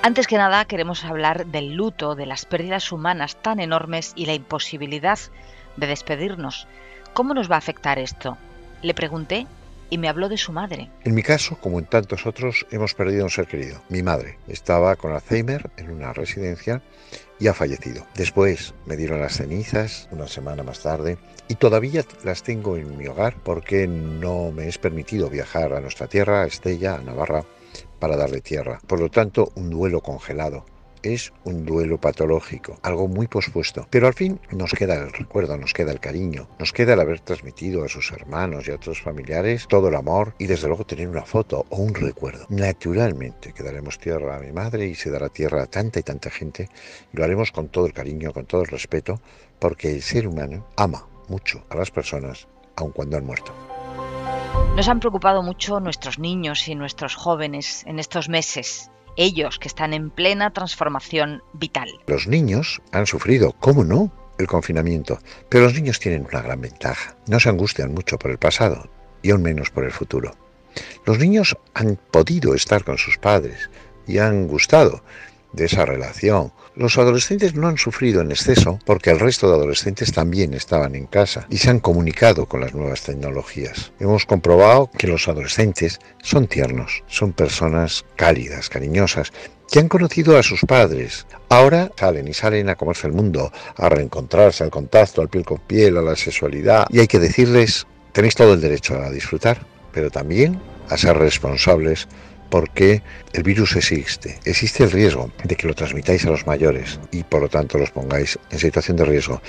Antes 0.04 0.26
que 0.26 0.36
nada, 0.36 0.64
queremos 0.64 1.04
hablar 1.04 1.46
del 1.46 1.74
luto, 1.74 2.16
de 2.16 2.26
las 2.26 2.44
pérdidas 2.44 2.90
humanas 2.90 3.36
tan 3.40 3.60
enormes 3.60 4.12
y 4.16 4.26
la 4.26 4.34
imposibilidad 4.34 5.18
de 5.76 5.86
despedirnos. 5.86 6.66
¿Cómo 7.14 7.34
nos 7.34 7.50
va 7.50 7.54
a 7.54 7.58
afectar 7.58 7.98
esto? 7.98 8.36
Le 8.82 8.94
pregunté 8.94 9.46
y 9.90 9.98
me 9.98 10.08
habló 10.08 10.28
de 10.28 10.38
su 10.38 10.52
madre. 10.52 10.90
En 11.04 11.14
mi 11.14 11.22
caso, 11.22 11.56
como 11.60 11.78
en 11.78 11.84
tantos 11.84 12.26
otros, 12.26 12.66
hemos 12.70 12.94
perdido 12.94 13.22
a 13.22 13.24
un 13.24 13.30
ser 13.30 13.46
querido. 13.46 13.82
Mi 13.90 14.02
madre 14.02 14.38
estaba 14.48 14.96
con 14.96 15.12
Alzheimer 15.12 15.70
en 15.76 15.90
una 15.90 16.12
residencia 16.12 16.82
y 17.42 17.48
ha 17.48 17.54
fallecido. 17.54 18.06
Después 18.14 18.72
me 18.86 18.96
dieron 18.96 19.20
las 19.20 19.38
cenizas 19.38 20.08
una 20.12 20.28
semana 20.28 20.62
más 20.62 20.80
tarde 20.80 21.18
y 21.48 21.56
todavía 21.56 22.04
las 22.22 22.44
tengo 22.44 22.76
en 22.76 22.96
mi 22.96 23.08
hogar 23.08 23.34
porque 23.42 23.88
no 23.88 24.52
me 24.52 24.68
es 24.68 24.78
permitido 24.78 25.28
viajar 25.28 25.72
a 25.72 25.80
nuestra 25.80 26.06
tierra, 26.06 26.42
a 26.42 26.46
Estella, 26.46 26.94
a 26.94 27.02
Navarra, 27.02 27.44
para 27.98 28.16
darle 28.16 28.42
tierra. 28.42 28.80
Por 28.86 29.00
lo 29.00 29.10
tanto, 29.10 29.50
un 29.56 29.70
duelo 29.70 30.02
congelado. 30.02 30.64
Es 31.02 31.32
un 31.44 31.66
duelo 31.66 31.98
patológico, 31.98 32.78
algo 32.82 33.08
muy 33.08 33.26
pospuesto. 33.26 33.86
Pero 33.90 34.06
al 34.06 34.14
fin 34.14 34.40
nos 34.52 34.72
queda 34.72 34.94
el 34.94 35.12
recuerdo, 35.12 35.56
nos 35.56 35.72
queda 35.72 35.90
el 35.90 35.98
cariño, 35.98 36.48
nos 36.60 36.72
queda 36.72 36.94
el 36.94 37.00
haber 37.00 37.20
transmitido 37.20 37.84
a 37.84 37.88
sus 37.88 38.12
hermanos 38.12 38.68
y 38.68 38.70
a 38.70 38.76
otros 38.76 39.02
familiares 39.02 39.66
todo 39.68 39.88
el 39.88 39.96
amor 39.96 40.34
y 40.38 40.46
desde 40.46 40.68
luego 40.68 40.86
tener 40.86 41.08
una 41.08 41.24
foto 41.24 41.66
o 41.70 41.76
un 41.76 41.94
recuerdo. 41.94 42.46
Naturalmente 42.50 43.52
que 43.52 43.64
daremos 43.64 43.98
tierra 43.98 44.36
a 44.36 44.40
mi 44.40 44.52
madre 44.52 44.86
y 44.86 44.94
se 44.94 45.10
dará 45.10 45.28
tierra 45.28 45.64
a 45.64 45.66
tanta 45.66 45.98
y 45.98 46.04
tanta 46.04 46.30
gente 46.30 46.68
lo 47.10 47.24
haremos 47.24 47.50
con 47.50 47.68
todo 47.68 47.86
el 47.86 47.92
cariño, 47.92 48.32
con 48.32 48.46
todo 48.46 48.62
el 48.62 48.68
respeto, 48.68 49.20
porque 49.58 49.90
el 49.90 50.02
ser 50.02 50.28
humano 50.28 50.68
ama 50.76 51.08
mucho 51.28 51.64
a 51.68 51.76
las 51.76 51.90
personas 51.90 52.46
aun 52.76 52.92
cuando 52.92 53.16
han 53.16 53.26
muerto. 53.26 53.52
Nos 54.76 54.88
han 54.88 55.00
preocupado 55.00 55.42
mucho 55.42 55.80
nuestros 55.80 56.18
niños 56.18 56.68
y 56.68 56.74
nuestros 56.74 57.14
jóvenes 57.14 57.84
en 57.86 57.98
estos 57.98 58.28
meses, 58.28 58.90
ellos 59.16 59.58
que 59.58 59.68
están 59.68 59.94
en 59.94 60.10
plena 60.10 60.52
transformación 60.52 61.42
vital. 61.52 61.88
Los 62.06 62.26
niños 62.26 62.80
han 62.92 63.06
sufrido, 63.06 63.52
¿cómo 63.52 63.84
no?, 63.84 64.12
el 64.38 64.46
confinamiento, 64.46 65.18
pero 65.48 65.64
los 65.64 65.74
niños 65.74 66.00
tienen 66.00 66.26
una 66.28 66.40
gran 66.40 66.60
ventaja. 66.60 67.16
No 67.28 67.38
se 67.38 67.48
angustian 67.48 67.92
mucho 67.92 68.18
por 68.18 68.30
el 68.30 68.38
pasado 68.38 68.88
y 69.22 69.30
aún 69.30 69.42
menos 69.42 69.70
por 69.70 69.84
el 69.84 69.92
futuro. 69.92 70.34
Los 71.04 71.18
niños 71.18 71.56
han 71.74 71.98
podido 72.10 72.54
estar 72.54 72.84
con 72.84 72.98
sus 72.98 73.18
padres 73.18 73.70
y 74.06 74.18
han 74.18 74.48
gustado 74.48 75.04
de 75.52 75.66
esa 75.66 75.84
relación, 75.84 76.52
los 76.74 76.96
adolescentes 76.96 77.54
no 77.54 77.68
han 77.68 77.76
sufrido 77.76 78.22
en 78.22 78.30
exceso 78.30 78.78
porque 78.86 79.10
el 79.10 79.20
resto 79.20 79.48
de 79.48 79.56
adolescentes 79.56 80.12
también 80.12 80.54
estaban 80.54 80.94
en 80.94 81.06
casa 81.06 81.46
y 81.50 81.58
se 81.58 81.68
han 81.68 81.80
comunicado 81.80 82.46
con 82.46 82.60
las 82.60 82.74
nuevas 82.74 83.02
tecnologías. 83.02 83.92
Hemos 84.00 84.24
comprobado 84.24 84.90
que 84.96 85.06
los 85.06 85.28
adolescentes 85.28 86.00
son 86.22 86.46
tiernos, 86.46 87.04
son 87.08 87.32
personas 87.32 88.04
cálidas, 88.16 88.70
cariñosas, 88.70 89.32
que 89.70 89.80
han 89.80 89.88
conocido 89.88 90.38
a 90.38 90.42
sus 90.42 90.60
padres. 90.62 91.26
Ahora 91.48 91.90
salen 91.96 92.28
y 92.28 92.34
salen 92.34 92.68
a 92.68 92.76
comerse 92.76 93.06
el 93.06 93.12
mundo, 93.12 93.52
a 93.76 93.88
reencontrarse 93.88 94.64
al 94.64 94.70
contacto, 94.70 95.20
al 95.20 95.28
piel 95.28 95.44
con 95.44 95.58
piel, 95.58 95.96
a 95.96 96.02
la 96.02 96.16
sexualidad. 96.16 96.86
Y 96.90 97.00
hay 97.00 97.06
que 97.06 97.18
decirles, 97.18 97.86
tenéis 98.12 98.34
todo 98.34 98.54
el 98.54 98.60
derecho 98.60 98.98
a 98.98 99.10
disfrutar, 99.10 99.66
pero 99.92 100.10
también 100.10 100.60
a 100.88 100.96
ser 100.96 101.16
responsables 101.16 102.06
porque 102.52 103.02
el 103.32 103.44
virus 103.44 103.76
existe. 103.76 104.38
Existe 104.44 104.84
el 104.84 104.90
riesgo 104.90 105.30
de 105.42 105.56
que 105.56 105.66
lo 105.66 105.72
transmitáis 105.72 106.26
a 106.26 106.30
los 106.30 106.46
mayores 106.46 107.00
y 107.10 107.22
por 107.22 107.40
lo 107.40 107.48
tanto 107.48 107.78
los 107.78 107.90
pongáis 107.90 108.38
en 108.50 108.58
situación 108.58 108.98
de 108.98 109.06
riesgo. 109.06 109.40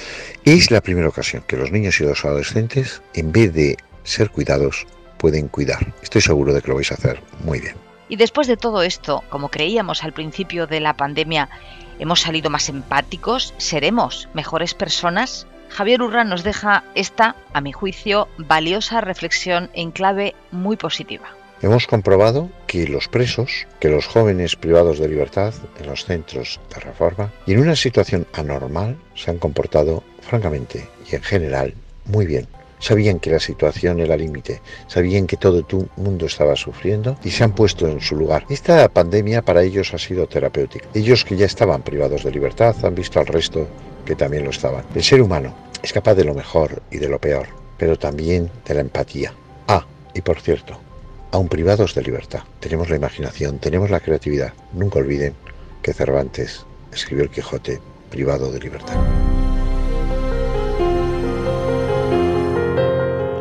Es 0.46 0.72
la 0.72 0.80
primera 0.80 1.10
ocasión 1.10 1.44
que 1.46 1.58
los 1.58 1.70
niños 1.70 2.00
y 2.00 2.06
los 2.06 2.24
adolescentes, 2.24 3.02
en 3.14 3.34
vez 3.34 3.54
de 3.54 3.76
ser 4.04 4.30
cuidados, 4.30 4.88
pueden 5.18 5.50
cuidar. 5.50 5.86
Estoy 6.02 6.22
seguro 6.22 6.54
de 6.54 6.62
que 6.62 6.70
lo 6.70 6.76
vais 6.76 6.94
a 6.94 6.96
hacer 6.96 7.22
muy 7.44 7.60
bien. 7.60 7.76
Y 8.08 8.16
después 8.16 8.48
de 8.48 8.56
todo 8.56 8.84
esto, 8.84 9.22
como 9.30 9.50
creíamos 9.50 10.06
al 10.06 10.14
principio 10.14 10.66
de 10.66 10.80
la 10.80 10.96
pandemia, 10.96 11.50
¿hemos 12.00 12.22
salido 12.22 12.50
más 12.50 12.70
empáticos? 12.70 13.54
¿Seremos 13.58 14.30
mejores 14.34 14.76
personas? 14.76 15.46
Javier 15.68 16.02
Urra 16.02 16.24
nos 16.24 16.46
deja 16.46 16.86
esta, 16.96 17.36
a 17.52 17.60
mi 17.60 17.74
juicio, 17.74 18.30
valiosa 18.38 19.02
reflexión 19.02 19.70
en 19.74 19.92
clave 19.92 20.36
muy 20.52 20.78
positiva. 20.78 21.36
Hemos 21.64 21.88
comprobado 21.88 22.50
que 22.68 22.90
los 22.90 23.08
presos, 23.08 23.68
que 23.80 23.88
los 23.88 24.06
jóvenes 24.06 24.58
privados 24.58 25.00
de 25.00 25.08
libertad 25.08 25.54
en 25.80 25.86
los 25.86 26.04
centros 26.04 26.60
de 26.70 26.82
reforma 26.82 27.32
y 27.48 27.54
en 27.54 27.60
una 27.60 27.78
situación 27.78 28.28
anormal 28.34 28.98
se 29.16 29.32
han 29.32 29.38
comportado 29.38 30.04
francamente 30.20 30.86
y 31.10 31.16
en 31.16 31.24
general 31.24 31.74
muy 32.04 32.26
bien. 32.26 32.48
Sabían 32.80 33.22
que 33.22 33.30
la 33.30 33.40
situación 33.40 34.02
era 34.02 34.18
límite, 34.18 34.62
sabían 34.88 35.26
que 35.26 35.38
todo 35.38 35.60
el 35.60 35.90
mundo 35.96 36.26
estaba 36.26 36.58
sufriendo 36.58 37.18
y 37.24 37.30
se 37.30 37.46
han 37.46 37.56
puesto 37.56 37.88
en 37.88 38.02
su 38.02 38.18
lugar. 38.18 38.46
Esta 38.50 38.90
pandemia 38.90 39.42
para 39.42 39.64
ellos 39.64 39.94
ha 39.94 39.98
sido 39.98 40.28
terapéutica. 40.28 40.90
Ellos 40.94 41.24
que 41.24 41.38
ya 41.38 41.46
estaban 41.46 41.82
privados 41.82 42.26
de 42.26 42.32
libertad 42.32 42.76
han 42.84 42.94
visto 42.94 43.22
al 43.22 43.28
resto 43.28 43.70
que 44.06 44.18
también 44.18 44.44
lo 44.44 44.50
estaban. 44.50 44.84
El 44.94 45.04
ser 45.04 45.22
humano 45.22 45.56
es 45.82 45.94
capaz 45.94 46.16
de 46.16 46.26
lo 46.26 46.34
mejor 46.34 46.82
y 46.92 46.98
de 46.98 47.08
lo 47.08 47.20
peor, 47.22 47.48
pero 47.78 47.98
también 47.98 48.52
de 48.66 48.74
la 48.74 48.82
empatía. 48.82 49.34
Ah, 49.70 49.86
y 50.14 50.20
por 50.20 50.42
cierto, 50.42 50.78
aún 51.34 51.50
privados 51.50 51.96
de 51.96 52.04
libertad. 52.04 52.42
Tenemos 52.60 52.92
la 52.92 52.96
imaginación, 52.96 53.58
tenemos 53.58 53.90
la 53.90 54.00
creatividad. 54.00 54.54
Nunca 54.72 55.00
olviden 55.00 55.34
que 55.82 55.92
Cervantes 55.92 56.64
escribió 56.94 57.24
el 57.24 57.32
Quijote 57.32 57.82
privado 58.12 58.52
de 58.52 58.60
libertad. 58.60 58.94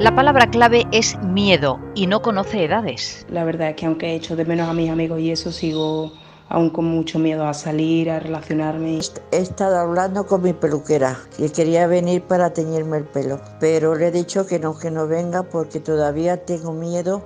La 0.01 0.15
palabra 0.17 0.47
clave 0.51 0.87
es 0.91 1.19
miedo 1.19 1.79
y 1.95 2.07
no 2.07 2.23
conoce 2.23 2.65
edades. 2.65 3.27
La 3.29 3.45
verdad 3.45 3.69
es 3.69 3.77
que 3.77 3.85
aunque 3.85 4.07
he 4.07 4.15
hecho 4.15 4.37
de 4.37 4.47
menos 4.47 4.71
a 4.71 4.73
mis 4.73 4.91
amigos 4.91 5.21
y 5.21 5.31
eso, 5.31 5.53
sigo 5.53 6.15
aún 6.49 6.71
con 6.71 6.87
mucho 6.87 7.19
miedo 7.19 7.47
a 7.47 7.53
salir, 7.53 8.11
a 8.11 8.21
relacionarme. 8.21 9.01
He 9.31 9.37
estado 9.37 9.79
hablando 9.79 10.27
con 10.27 10.43
mi 10.43 10.55
peluquera, 10.55 11.19
que 11.37 11.53
quería 11.53 11.87
venir 11.87 12.23
para 12.23 12.55
teñirme 12.55 12.97
el 12.97 13.05
pelo, 13.05 13.41
pero 13.61 13.95
le 13.95 14.09
he 14.09 14.11
dicho 14.11 14.47
que 14.47 14.59
no, 14.59 14.79
que 14.79 14.91
no 14.91 15.07
venga 15.07 15.43
porque 15.43 15.79
todavía 15.79 16.39
tengo 16.39 16.73
miedo 16.73 17.23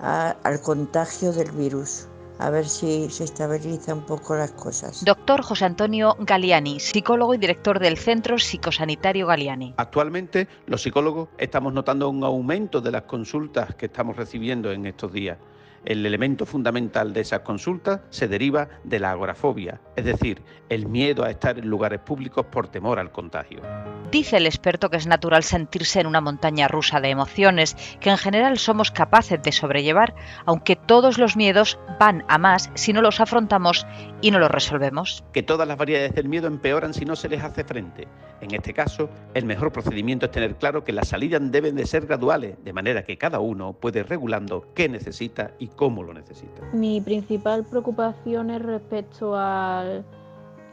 al 0.00 0.60
contagio 0.62 1.32
del 1.32 1.50
virus. 1.52 2.08
A 2.38 2.50
ver 2.50 2.66
si 2.66 3.08
se 3.10 3.24
estabilizan 3.24 3.98
un 3.98 4.06
poco 4.06 4.34
las 4.34 4.50
cosas. 4.52 5.04
Doctor 5.04 5.42
José 5.42 5.66
Antonio 5.66 6.16
Galiani, 6.18 6.80
psicólogo 6.80 7.32
y 7.32 7.38
director 7.38 7.78
del 7.78 7.96
Centro 7.96 8.38
Psicosanitario 8.38 9.28
Galiani. 9.28 9.74
Actualmente 9.76 10.48
los 10.66 10.82
psicólogos 10.82 11.28
estamos 11.38 11.72
notando 11.72 12.08
un 12.08 12.24
aumento 12.24 12.80
de 12.80 12.90
las 12.90 13.02
consultas 13.02 13.76
que 13.76 13.86
estamos 13.86 14.16
recibiendo 14.16 14.72
en 14.72 14.86
estos 14.86 15.12
días 15.12 15.38
el 15.84 16.04
elemento 16.06 16.46
fundamental 16.46 17.12
de 17.12 17.20
esas 17.20 17.40
consultas 17.40 18.00
se 18.10 18.28
deriva 18.28 18.68
de 18.84 19.00
la 19.00 19.10
agorafobia, 19.10 19.80
es 19.96 20.04
decir, 20.04 20.42
el 20.68 20.86
miedo 20.86 21.24
a 21.24 21.30
estar 21.30 21.58
en 21.58 21.68
lugares 21.68 22.00
públicos 22.00 22.46
por 22.46 22.68
temor 22.68 22.98
al 22.98 23.12
contagio. 23.12 23.60
Dice 24.10 24.36
el 24.36 24.46
experto 24.46 24.90
que 24.90 24.96
es 24.96 25.06
natural 25.06 25.42
sentirse 25.42 26.00
en 26.00 26.06
una 26.06 26.20
montaña 26.20 26.68
rusa 26.68 27.00
de 27.00 27.10
emociones 27.10 27.76
que 28.00 28.10
en 28.10 28.18
general 28.18 28.58
somos 28.58 28.90
capaces 28.90 29.42
de 29.42 29.52
sobrellevar, 29.52 30.14
aunque 30.46 30.76
todos 30.76 31.18
los 31.18 31.36
miedos 31.36 31.78
van 31.98 32.24
a 32.28 32.38
más 32.38 32.70
si 32.74 32.92
no 32.92 33.02
los 33.02 33.20
afrontamos 33.20 33.86
y 34.20 34.30
no 34.30 34.38
los 34.38 34.50
resolvemos. 34.50 35.24
Que 35.32 35.42
todas 35.42 35.66
las 35.66 35.76
variedades 35.76 36.14
del 36.14 36.28
miedo 36.28 36.46
empeoran 36.46 36.94
si 36.94 37.04
no 37.04 37.16
se 37.16 37.28
les 37.28 37.42
hace 37.42 37.64
frente. 37.64 38.06
En 38.40 38.54
este 38.54 38.74
caso, 38.74 39.08
el 39.32 39.46
mejor 39.46 39.72
procedimiento 39.72 40.26
es 40.26 40.32
tener 40.32 40.56
claro 40.56 40.84
que 40.84 40.92
las 40.92 41.08
salidas 41.08 41.40
deben 41.44 41.76
de 41.76 41.86
ser 41.86 42.06
graduales, 42.06 42.56
de 42.62 42.72
manera 42.72 43.04
que 43.04 43.16
cada 43.16 43.40
uno 43.40 43.72
puede 43.72 44.00
ir 44.00 44.08
regulando 44.08 44.66
qué 44.74 44.88
necesita 44.88 45.52
y 45.58 45.68
cómo 45.76 46.02
lo 46.02 46.14
necesita. 46.14 46.62
Mi 46.72 47.00
principal 47.00 47.64
preocupación 47.64 48.50
es 48.50 48.62
respecto 48.62 49.36
al 49.36 50.04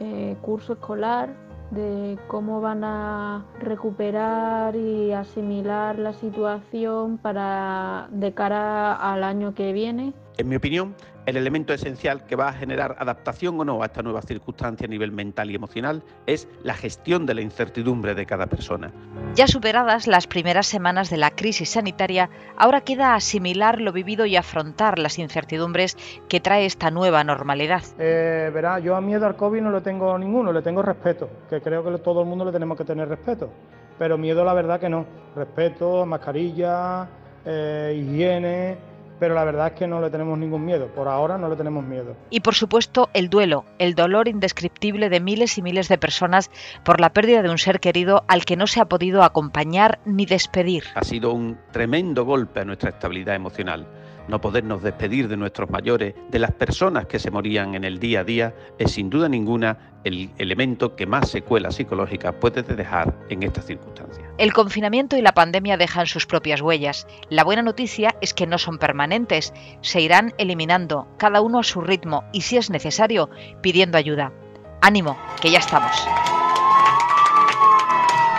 eh, 0.00 0.36
curso 0.42 0.74
escolar, 0.74 1.34
de 1.70 2.18
cómo 2.28 2.60
van 2.60 2.84
a 2.84 3.46
recuperar 3.58 4.76
y 4.76 5.12
asimilar 5.12 5.98
la 5.98 6.12
situación 6.12 7.16
para 7.16 8.08
de 8.10 8.34
cara 8.34 8.94
al 8.94 9.24
año 9.24 9.54
que 9.54 9.72
viene. 9.72 10.12
En 10.36 10.48
mi 10.48 10.56
opinión, 10.56 10.94
El 11.24 11.36
elemento 11.36 11.72
esencial 11.72 12.26
que 12.26 12.34
va 12.34 12.48
a 12.48 12.52
generar 12.52 12.96
adaptación 12.98 13.60
o 13.60 13.64
no 13.64 13.80
a 13.80 13.86
esta 13.86 14.02
nueva 14.02 14.22
circunstancia 14.22 14.86
a 14.86 14.90
nivel 14.90 15.12
mental 15.12 15.52
y 15.52 15.54
emocional 15.54 16.02
es 16.26 16.48
la 16.64 16.74
gestión 16.74 17.26
de 17.26 17.34
la 17.34 17.42
incertidumbre 17.42 18.16
de 18.16 18.26
cada 18.26 18.46
persona. 18.46 18.90
Ya 19.36 19.46
superadas 19.46 20.08
las 20.08 20.26
primeras 20.26 20.66
semanas 20.66 21.10
de 21.10 21.18
la 21.18 21.30
crisis 21.30 21.70
sanitaria, 21.70 22.28
ahora 22.56 22.80
queda 22.80 23.14
asimilar 23.14 23.80
lo 23.80 23.92
vivido 23.92 24.26
y 24.26 24.34
afrontar 24.34 24.98
las 24.98 25.20
incertidumbres 25.20 25.96
que 26.28 26.40
trae 26.40 26.66
esta 26.66 26.90
nueva 26.90 27.22
normalidad. 27.22 27.82
Eh, 28.00 28.50
verá, 28.52 28.80
yo 28.80 28.96
a 28.96 29.00
miedo 29.00 29.24
al 29.24 29.36
COVID 29.36 29.60
no 29.60 29.70
le 29.70 29.80
tengo 29.80 30.18
ninguno, 30.18 30.52
le 30.52 30.60
tengo 30.60 30.82
respeto, 30.82 31.30
que 31.48 31.60
creo 31.60 31.84
que 31.84 31.98
todo 31.98 32.22
el 32.22 32.26
mundo 32.26 32.44
le 32.44 32.50
tenemos 32.50 32.76
que 32.76 32.84
tener 32.84 33.08
respeto, 33.08 33.48
pero 33.96 34.18
miedo 34.18 34.44
la 34.44 34.54
verdad 34.54 34.80
que 34.80 34.88
no. 34.88 35.06
Respeto, 35.36 36.04
mascarilla, 36.04 37.06
eh, 37.44 37.96
higiene 37.96 38.91
pero 39.22 39.36
la 39.36 39.44
verdad 39.44 39.68
es 39.68 39.72
que 39.74 39.86
no 39.86 40.00
le 40.00 40.10
tenemos 40.10 40.36
ningún 40.36 40.64
miedo. 40.64 40.88
Por 40.88 41.06
ahora 41.06 41.38
no 41.38 41.48
le 41.48 41.54
tenemos 41.54 41.84
miedo. 41.84 42.16
Y 42.28 42.40
por 42.40 42.56
supuesto 42.56 43.08
el 43.14 43.30
duelo, 43.30 43.64
el 43.78 43.94
dolor 43.94 44.26
indescriptible 44.26 45.10
de 45.10 45.20
miles 45.20 45.58
y 45.58 45.62
miles 45.62 45.86
de 45.86 45.96
personas 45.96 46.50
por 46.84 47.00
la 47.00 47.12
pérdida 47.12 47.40
de 47.40 47.48
un 47.48 47.58
ser 47.58 47.78
querido 47.78 48.24
al 48.26 48.44
que 48.44 48.56
no 48.56 48.66
se 48.66 48.80
ha 48.80 48.86
podido 48.86 49.22
acompañar 49.22 50.00
ni 50.04 50.26
despedir. 50.26 50.82
Ha 50.96 51.04
sido 51.04 51.32
un 51.32 51.56
tremendo 51.70 52.24
golpe 52.24 52.62
a 52.62 52.64
nuestra 52.64 52.90
estabilidad 52.90 53.36
emocional 53.36 53.86
no 54.28 54.40
podernos 54.40 54.82
despedir 54.82 55.28
de 55.28 55.36
nuestros 55.36 55.70
mayores, 55.70 56.14
de 56.30 56.38
las 56.38 56.52
personas 56.52 57.06
que 57.06 57.18
se 57.18 57.30
morían 57.30 57.74
en 57.74 57.84
el 57.84 57.98
día 57.98 58.20
a 58.20 58.24
día, 58.24 58.54
es 58.78 58.92
sin 58.92 59.10
duda 59.10 59.28
ninguna 59.28 59.92
el 60.04 60.30
elemento 60.38 60.96
que 60.96 61.06
más 61.06 61.30
secuelas 61.30 61.76
psicológicas 61.76 62.34
puede 62.34 62.62
dejar 62.62 63.14
en 63.28 63.42
estas 63.42 63.66
circunstancias. 63.66 64.26
El 64.38 64.52
confinamiento 64.52 65.16
y 65.16 65.22
la 65.22 65.32
pandemia 65.32 65.76
dejan 65.76 66.06
sus 66.06 66.26
propias 66.26 66.60
huellas. 66.60 67.06
La 67.28 67.44
buena 67.44 67.62
noticia 67.62 68.16
es 68.20 68.34
que 68.34 68.46
no 68.46 68.58
son 68.58 68.78
permanentes, 68.78 69.52
se 69.80 70.00
irán 70.00 70.34
eliminando, 70.38 71.06
cada 71.18 71.40
uno 71.40 71.60
a 71.60 71.64
su 71.64 71.80
ritmo 71.80 72.24
y 72.32 72.42
si 72.42 72.56
es 72.56 72.70
necesario, 72.70 73.30
pidiendo 73.60 73.98
ayuda. 73.98 74.32
Ánimo, 74.80 75.16
que 75.40 75.50
ya 75.50 75.58
estamos. 75.58 75.92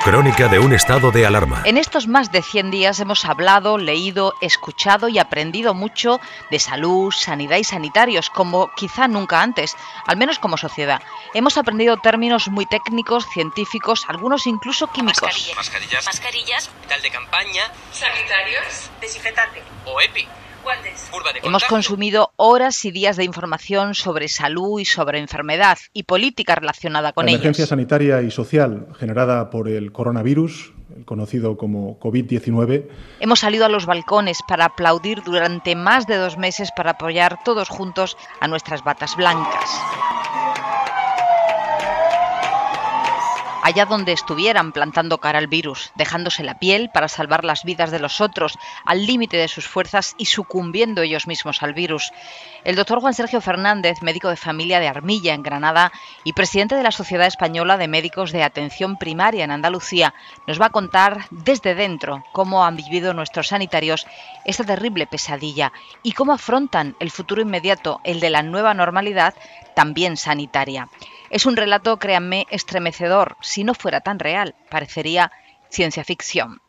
Crónica 0.03 0.49
de 0.49 0.59
un 0.59 0.73
estado 0.73 1.11
de 1.11 1.25
alarma. 1.25 1.61
En 1.63 1.77
estos 1.77 2.07
más 2.07 2.29
de 2.29 2.41
100 2.41 2.71
días 2.71 2.99
hemos 2.99 3.23
hablado, 3.23 3.77
leído, 3.77 4.33
escuchado 4.41 5.07
y 5.07 5.17
aprendido 5.17 5.73
mucho 5.73 6.19
de 6.51 6.59
salud, 6.59 7.09
sanidad 7.13 7.55
y 7.55 7.63
sanitarios, 7.63 8.29
como 8.29 8.69
quizá 8.75 9.07
nunca 9.07 9.41
antes, 9.41 9.77
al 10.05 10.17
menos 10.17 10.39
como 10.39 10.57
sociedad. 10.57 11.01
Hemos 11.33 11.57
aprendido 11.57 11.95
términos 11.95 12.49
muy 12.49 12.65
técnicos, 12.65 13.25
científicos, 13.33 14.03
algunos 14.09 14.45
incluso 14.45 14.87
químicos. 14.87 15.21
Mascarillas. 15.55 16.05
Mascarillas. 16.05 16.69
Tal 16.89 17.01
de 17.01 17.09
campaña. 17.09 17.71
Sanitarios. 17.93 18.91
Desinfectante. 18.99 19.63
O 19.85 20.01
EPI. 20.01 20.27
Hemos 21.43 21.65
consumido 21.65 22.31
horas 22.35 22.85
y 22.85 22.91
días 22.91 23.17
de 23.17 23.23
información 23.23 23.95
sobre 23.95 24.27
salud 24.27 24.79
y 24.79 24.85
sobre 24.85 25.19
enfermedad 25.19 25.77
y 25.93 26.03
política 26.03 26.55
relacionada 26.55 27.13
con 27.13 27.27
ellas. 27.27 27.39
La 27.39 27.45
emergencia 27.45 27.67
sanitaria 27.67 28.21
y 28.21 28.31
social 28.31 28.87
generada 28.97 29.49
por 29.49 29.67
el 29.67 29.91
coronavirus, 29.91 30.73
conocido 31.05 31.57
como 31.57 31.99
COVID-19. 31.99 32.87
Hemos 33.19 33.39
salido 33.39 33.65
a 33.65 33.69
los 33.69 33.85
balcones 33.85 34.39
para 34.47 34.65
aplaudir 34.65 35.21
durante 35.23 35.75
más 35.75 36.07
de 36.07 36.17
dos 36.17 36.37
meses 36.37 36.71
para 36.75 36.91
apoyar 36.91 37.43
todos 37.43 37.69
juntos 37.69 38.17
a 38.39 38.47
nuestras 38.47 38.83
batas 38.83 39.15
blancas. 39.15 39.69
Allá 43.63 43.85
donde 43.85 44.11
estuvieran 44.11 44.73
plantando 44.73 45.19
cara 45.19 45.39
al 45.39 45.47
virus, 45.47 45.91
dejándose 45.95 46.43
la 46.43 46.59
piel 46.59 46.89
para 46.93 47.07
salvar 47.07 47.45
las 47.45 47.63
vidas 47.63 47.91
de 47.91 47.99
los 47.99 48.19
otros, 48.19 48.59
al 48.85 49.05
límite 49.05 49.37
de 49.37 49.47
sus 49.47 49.67
fuerzas 49.67 50.15
y 50.17 50.25
sucumbiendo 50.25 51.01
ellos 51.01 51.27
mismos 51.27 51.63
al 51.63 51.73
virus. 51.73 52.11
El 52.65 52.75
doctor 52.75 52.99
Juan 52.99 53.13
Sergio 53.13 53.39
Fernández, 53.39 54.01
médico 54.01 54.29
de 54.29 54.35
familia 54.35 54.81
de 54.81 54.89
Armilla, 54.89 55.33
en 55.33 55.43
Granada, 55.43 55.93
y 56.25 56.33
presidente 56.33 56.75
de 56.75 56.83
la 56.83 56.91
Sociedad 56.91 57.25
Española 57.25 57.77
de 57.77 57.87
Médicos 57.87 58.33
de 58.33 58.43
Atención 58.43 58.97
Primaria 58.97 59.45
en 59.45 59.51
Andalucía, 59.51 60.13
nos 60.45 60.59
va 60.59 60.65
a 60.65 60.71
contar 60.71 61.25
desde 61.31 61.73
dentro 61.73 62.23
cómo 62.33 62.65
han 62.65 62.75
vivido 62.75 63.13
nuestros 63.13 63.47
sanitarios 63.47 64.07
esta 64.43 64.65
terrible 64.65 65.07
pesadilla 65.07 65.71
y 66.03 66.11
cómo 66.11 66.33
afrontan 66.33 66.97
el 66.99 67.11
futuro 67.11 67.41
inmediato, 67.41 68.01
el 68.03 68.19
de 68.19 68.29
la 68.29 68.43
nueva 68.43 68.73
normalidad, 68.73 69.33
también 69.73 70.17
sanitaria. 70.17 70.89
Es 71.33 71.47
un 71.47 71.57
relato, 71.57 71.97
créanme, 71.97 72.45
estremecedor. 72.51 73.37
Si 73.41 73.63
no 73.63 73.73
fuera 73.73 74.01
tan 74.01 74.19
real, 74.19 74.53
parecería 74.69 75.31
ciencia 75.67 76.03
ficción. 76.03 76.61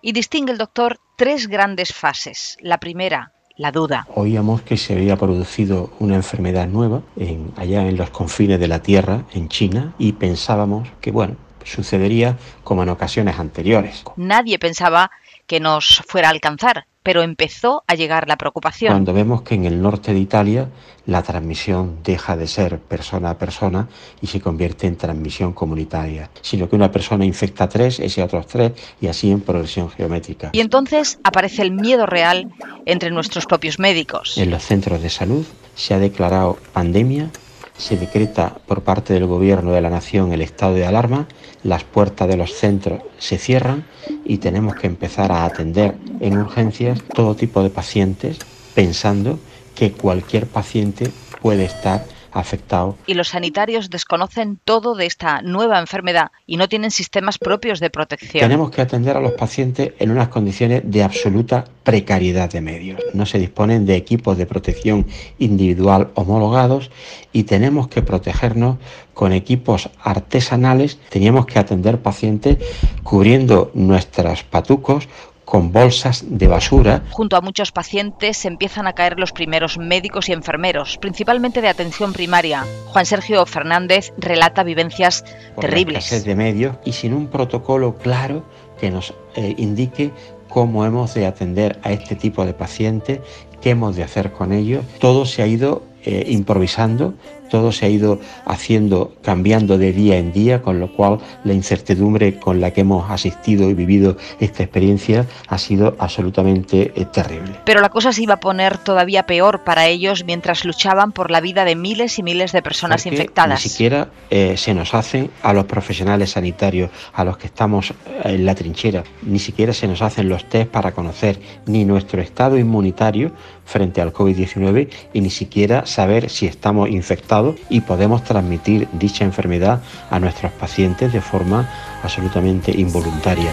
Y 0.00 0.12
distingue 0.12 0.50
el 0.50 0.56
doctor 0.56 0.98
tres 1.16 1.46
grandes 1.46 1.92
fases. 1.92 2.56
La 2.62 2.80
primera, 2.80 3.32
la 3.58 3.70
duda. 3.70 4.06
Oíamos 4.14 4.62
que 4.62 4.78
se 4.78 4.94
había 4.94 5.18
producido 5.18 5.92
una 5.98 6.14
enfermedad 6.14 6.68
nueva 6.68 7.02
en, 7.16 7.52
allá 7.58 7.86
en 7.86 7.98
los 7.98 8.08
confines 8.08 8.58
de 8.58 8.68
la 8.68 8.80
Tierra, 8.80 9.24
en 9.34 9.50
China, 9.50 9.92
y 9.98 10.12
pensábamos 10.12 10.88
que, 11.02 11.10
bueno, 11.10 11.36
sucedería 11.64 12.38
como 12.64 12.84
en 12.84 12.88
ocasiones 12.88 13.38
anteriores. 13.38 14.04
Nadie 14.16 14.58
pensaba 14.58 15.10
que 15.48 15.58
nos 15.58 16.02
fuera 16.06 16.28
a 16.28 16.30
alcanzar, 16.30 16.86
pero 17.02 17.22
empezó 17.22 17.82
a 17.86 17.94
llegar 17.94 18.28
la 18.28 18.36
preocupación. 18.36 18.92
Cuando 18.92 19.14
vemos 19.14 19.42
que 19.42 19.54
en 19.54 19.64
el 19.64 19.80
norte 19.80 20.12
de 20.12 20.20
Italia 20.20 20.68
la 21.06 21.22
transmisión 21.22 22.00
deja 22.04 22.36
de 22.36 22.46
ser 22.46 22.78
persona 22.78 23.30
a 23.30 23.38
persona 23.38 23.88
y 24.20 24.26
se 24.26 24.40
convierte 24.40 24.86
en 24.86 24.96
transmisión 24.96 25.54
comunitaria, 25.54 26.30
sino 26.42 26.68
que 26.68 26.76
una 26.76 26.92
persona 26.92 27.24
infecta 27.24 27.64
a 27.64 27.68
tres, 27.68 27.98
ese 27.98 28.20
a 28.20 28.26
otros 28.26 28.46
tres 28.46 28.72
y 29.00 29.06
así 29.06 29.30
en 29.30 29.40
progresión 29.40 29.90
geométrica. 29.90 30.50
Y 30.52 30.60
entonces 30.60 31.18
aparece 31.24 31.62
el 31.62 31.72
miedo 31.72 32.04
real 32.04 32.52
entre 32.84 33.10
nuestros 33.10 33.46
propios 33.46 33.78
médicos. 33.78 34.36
En 34.36 34.50
los 34.50 34.62
centros 34.62 35.00
de 35.00 35.08
salud 35.08 35.46
se 35.74 35.94
ha 35.94 35.98
declarado 35.98 36.58
pandemia 36.74 37.30
se 37.78 37.96
decreta 37.96 38.56
por 38.66 38.82
parte 38.82 39.14
del 39.14 39.26
Gobierno 39.26 39.72
de 39.72 39.80
la 39.80 39.88
Nación 39.88 40.32
el 40.32 40.42
estado 40.42 40.74
de 40.74 40.84
alarma, 40.84 41.28
las 41.62 41.84
puertas 41.84 42.28
de 42.28 42.36
los 42.36 42.52
centros 42.54 43.00
se 43.18 43.38
cierran 43.38 43.84
y 44.24 44.38
tenemos 44.38 44.76
que 44.76 44.86
empezar 44.86 45.32
a 45.32 45.44
atender 45.44 45.94
en 46.20 46.38
urgencias 46.38 47.02
todo 47.14 47.34
tipo 47.34 47.62
de 47.62 47.70
pacientes 47.70 48.38
pensando 48.74 49.38
que 49.74 49.92
cualquier 49.92 50.46
paciente 50.46 51.10
puede 51.40 51.64
estar 51.64 52.04
afectado. 52.32 52.96
Y 53.06 53.14
los 53.14 53.28
sanitarios 53.28 53.90
desconocen 53.90 54.58
todo 54.64 54.94
de 54.94 55.06
esta 55.06 55.42
nueva 55.42 55.78
enfermedad 55.78 56.30
y 56.46 56.56
no 56.56 56.68
tienen 56.68 56.90
sistemas 56.90 57.38
propios 57.38 57.80
de 57.80 57.90
protección. 57.90 58.42
Tenemos 58.42 58.70
que 58.70 58.82
atender 58.82 59.16
a 59.16 59.20
los 59.20 59.32
pacientes 59.32 59.92
en 59.98 60.10
unas 60.10 60.28
condiciones 60.28 60.82
de 60.84 61.02
absoluta 61.02 61.64
precariedad 61.82 62.50
de 62.50 62.60
medios. 62.60 63.00
No 63.14 63.24
se 63.26 63.38
disponen 63.38 63.86
de 63.86 63.96
equipos 63.96 64.36
de 64.36 64.46
protección 64.46 65.06
individual 65.38 66.10
homologados 66.14 66.90
y 67.32 67.44
tenemos 67.44 67.88
que 67.88 68.02
protegernos 68.02 68.76
con 69.14 69.32
equipos 69.32 69.90
artesanales. 70.02 70.98
Teníamos 71.08 71.46
que 71.46 71.58
atender 71.58 71.98
pacientes 71.98 72.58
cubriendo 73.02 73.70
nuestros 73.74 74.42
patucos 74.44 75.08
con 75.48 75.72
bolsas 75.72 76.24
de 76.28 76.46
basura. 76.46 77.02
Junto 77.10 77.34
a 77.34 77.40
muchos 77.40 77.72
pacientes 77.72 78.44
empiezan 78.44 78.86
a 78.86 78.92
caer 78.92 79.18
los 79.18 79.32
primeros 79.32 79.78
médicos 79.78 80.28
y 80.28 80.32
enfermeros, 80.32 80.98
principalmente 80.98 81.62
de 81.62 81.68
atención 81.68 82.12
primaria. 82.12 82.66
Juan 82.88 83.06
Sergio 83.06 83.46
Fernández 83.46 84.12
relata 84.18 84.62
vivencias 84.62 85.24
por 85.54 85.64
terribles. 85.64 86.12
La 86.12 86.20
de 86.20 86.34
medios 86.34 86.76
y 86.84 86.92
sin 86.92 87.14
un 87.14 87.28
protocolo 87.28 87.96
claro 87.96 88.44
que 88.78 88.90
nos 88.90 89.14
eh, 89.36 89.54
indique 89.56 90.10
cómo 90.50 90.84
hemos 90.84 91.14
de 91.14 91.24
atender 91.24 91.78
a 91.82 91.92
este 91.92 92.14
tipo 92.14 92.44
de 92.44 92.52
pacientes, 92.52 93.20
qué 93.62 93.70
hemos 93.70 93.96
de 93.96 94.02
hacer 94.02 94.32
con 94.32 94.52
ellos. 94.52 94.84
Todo 95.00 95.24
se 95.24 95.42
ha 95.42 95.46
ido 95.46 95.82
eh, 96.04 96.26
improvisando 96.28 97.14
todo 97.48 97.72
se 97.72 97.86
ha 97.86 97.88
ido 97.88 98.20
haciendo, 98.44 99.14
cambiando 99.22 99.78
de 99.78 99.92
día 99.92 100.18
en 100.18 100.32
día, 100.32 100.62
con 100.62 100.80
lo 100.80 100.92
cual 100.92 101.18
la 101.44 101.52
incertidumbre 101.52 102.38
con 102.38 102.60
la 102.60 102.72
que 102.72 102.82
hemos 102.82 103.10
asistido 103.10 103.70
y 103.70 103.74
vivido 103.74 104.16
esta 104.40 104.62
experiencia 104.62 105.26
ha 105.48 105.58
sido 105.58 105.96
absolutamente 105.98 106.92
eh, 106.94 107.04
terrible. 107.06 107.60
Pero 107.64 107.80
la 107.80 107.88
cosa 107.88 108.12
se 108.12 108.22
iba 108.22 108.34
a 108.34 108.40
poner 108.40 108.78
todavía 108.78 109.24
peor 109.24 109.64
para 109.64 109.86
ellos 109.86 110.24
mientras 110.24 110.64
luchaban 110.64 111.12
por 111.12 111.30
la 111.30 111.40
vida 111.40 111.64
de 111.64 111.76
miles 111.76 112.18
y 112.18 112.22
miles 112.22 112.52
de 112.52 112.62
personas 112.62 113.06
infectadas. 113.06 113.64
Ni 113.64 113.70
siquiera 113.70 114.08
eh, 114.30 114.56
se 114.56 114.74
nos 114.74 114.94
hacen 114.94 115.30
a 115.42 115.52
los 115.52 115.64
profesionales 115.64 116.30
sanitarios, 116.32 116.90
a 117.12 117.24
los 117.24 117.38
que 117.38 117.46
estamos 117.46 117.90
eh, 117.90 117.94
en 118.24 118.46
la 118.46 118.54
trinchera, 118.54 119.04
ni 119.22 119.38
siquiera 119.38 119.72
se 119.72 119.88
nos 119.88 120.02
hacen 120.02 120.28
los 120.28 120.48
test 120.48 120.70
para 120.70 120.92
conocer 120.92 121.38
ni 121.66 121.84
nuestro 121.84 122.20
estado 122.20 122.58
inmunitario 122.58 123.32
frente 123.64 124.00
al 124.00 124.12
COVID-19 124.12 124.88
y 125.12 125.20
ni 125.20 125.30
siquiera 125.30 125.84
saber 125.86 126.30
si 126.30 126.46
estamos 126.46 126.88
infectados 126.88 127.37
y 127.68 127.80
podemos 127.80 128.22
transmitir 128.24 128.88
dicha 128.92 129.24
enfermedad 129.24 129.80
a 130.10 130.18
nuestros 130.18 130.52
pacientes 130.52 131.12
de 131.12 131.20
forma 131.20 131.68
absolutamente 132.02 132.72
involuntaria. 132.72 133.50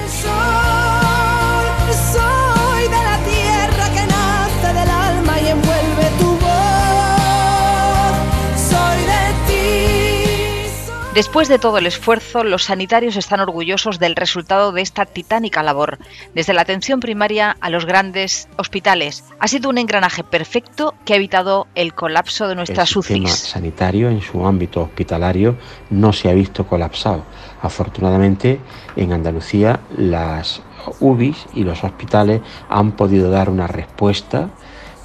Después 11.15 11.47
de 11.47 11.59
todo 11.59 11.77
el 11.77 11.87
esfuerzo, 11.87 12.43
los 12.43 12.65
sanitarios 12.65 13.15
están 13.15 13.39
orgullosos 13.39 13.99
del 13.99 14.17
resultado 14.17 14.73
de 14.73 14.81
esta 14.81 15.05
titánica 15.05 15.63
labor, 15.63 15.97
desde 16.33 16.53
la 16.53 16.63
atención 16.63 16.99
primaria 16.99 17.55
a 17.61 17.69
los 17.69 17.85
grandes 17.85 18.49
hospitales. 18.57 19.23
Ha 19.39 19.47
sido 19.47 19.69
un 19.69 19.77
engranaje 19.77 20.25
perfecto 20.25 20.93
que 21.05 21.13
ha 21.13 21.15
evitado 21.15 21.67
el 21.73 21.93
colapso 21.93 22.49
de 22.49 22.55
nuestras 22.55 22.93
el 22.93 23.01
sistema 23.01 23.29
UCIs. 23.29 23.39
sanitario 23.39 24.09
en 24.09 24.21
su 24.21 24.45
ámbito 24.45 24.81
hospitalario 24.81 25.55
no 25.89 26.11
se 26.11 26.29
ha 26.29 26.33
visto 26.33 26.67
colapsado. 26.67 27.23
Afortunadamente, 27.61 28.59
en 28.97 29.13
Andalucía 29.13 29.79
las 29.95 30.61
UBIs 30.99 31.45
y 31.53 31.63
los 31.63 31.81
hospitales 31.85 32.41
han 32.67 32.91
podido 32.91 33.31
dar 33.31 33.49
una 33.49 33.67
respuesta 33.67 34.49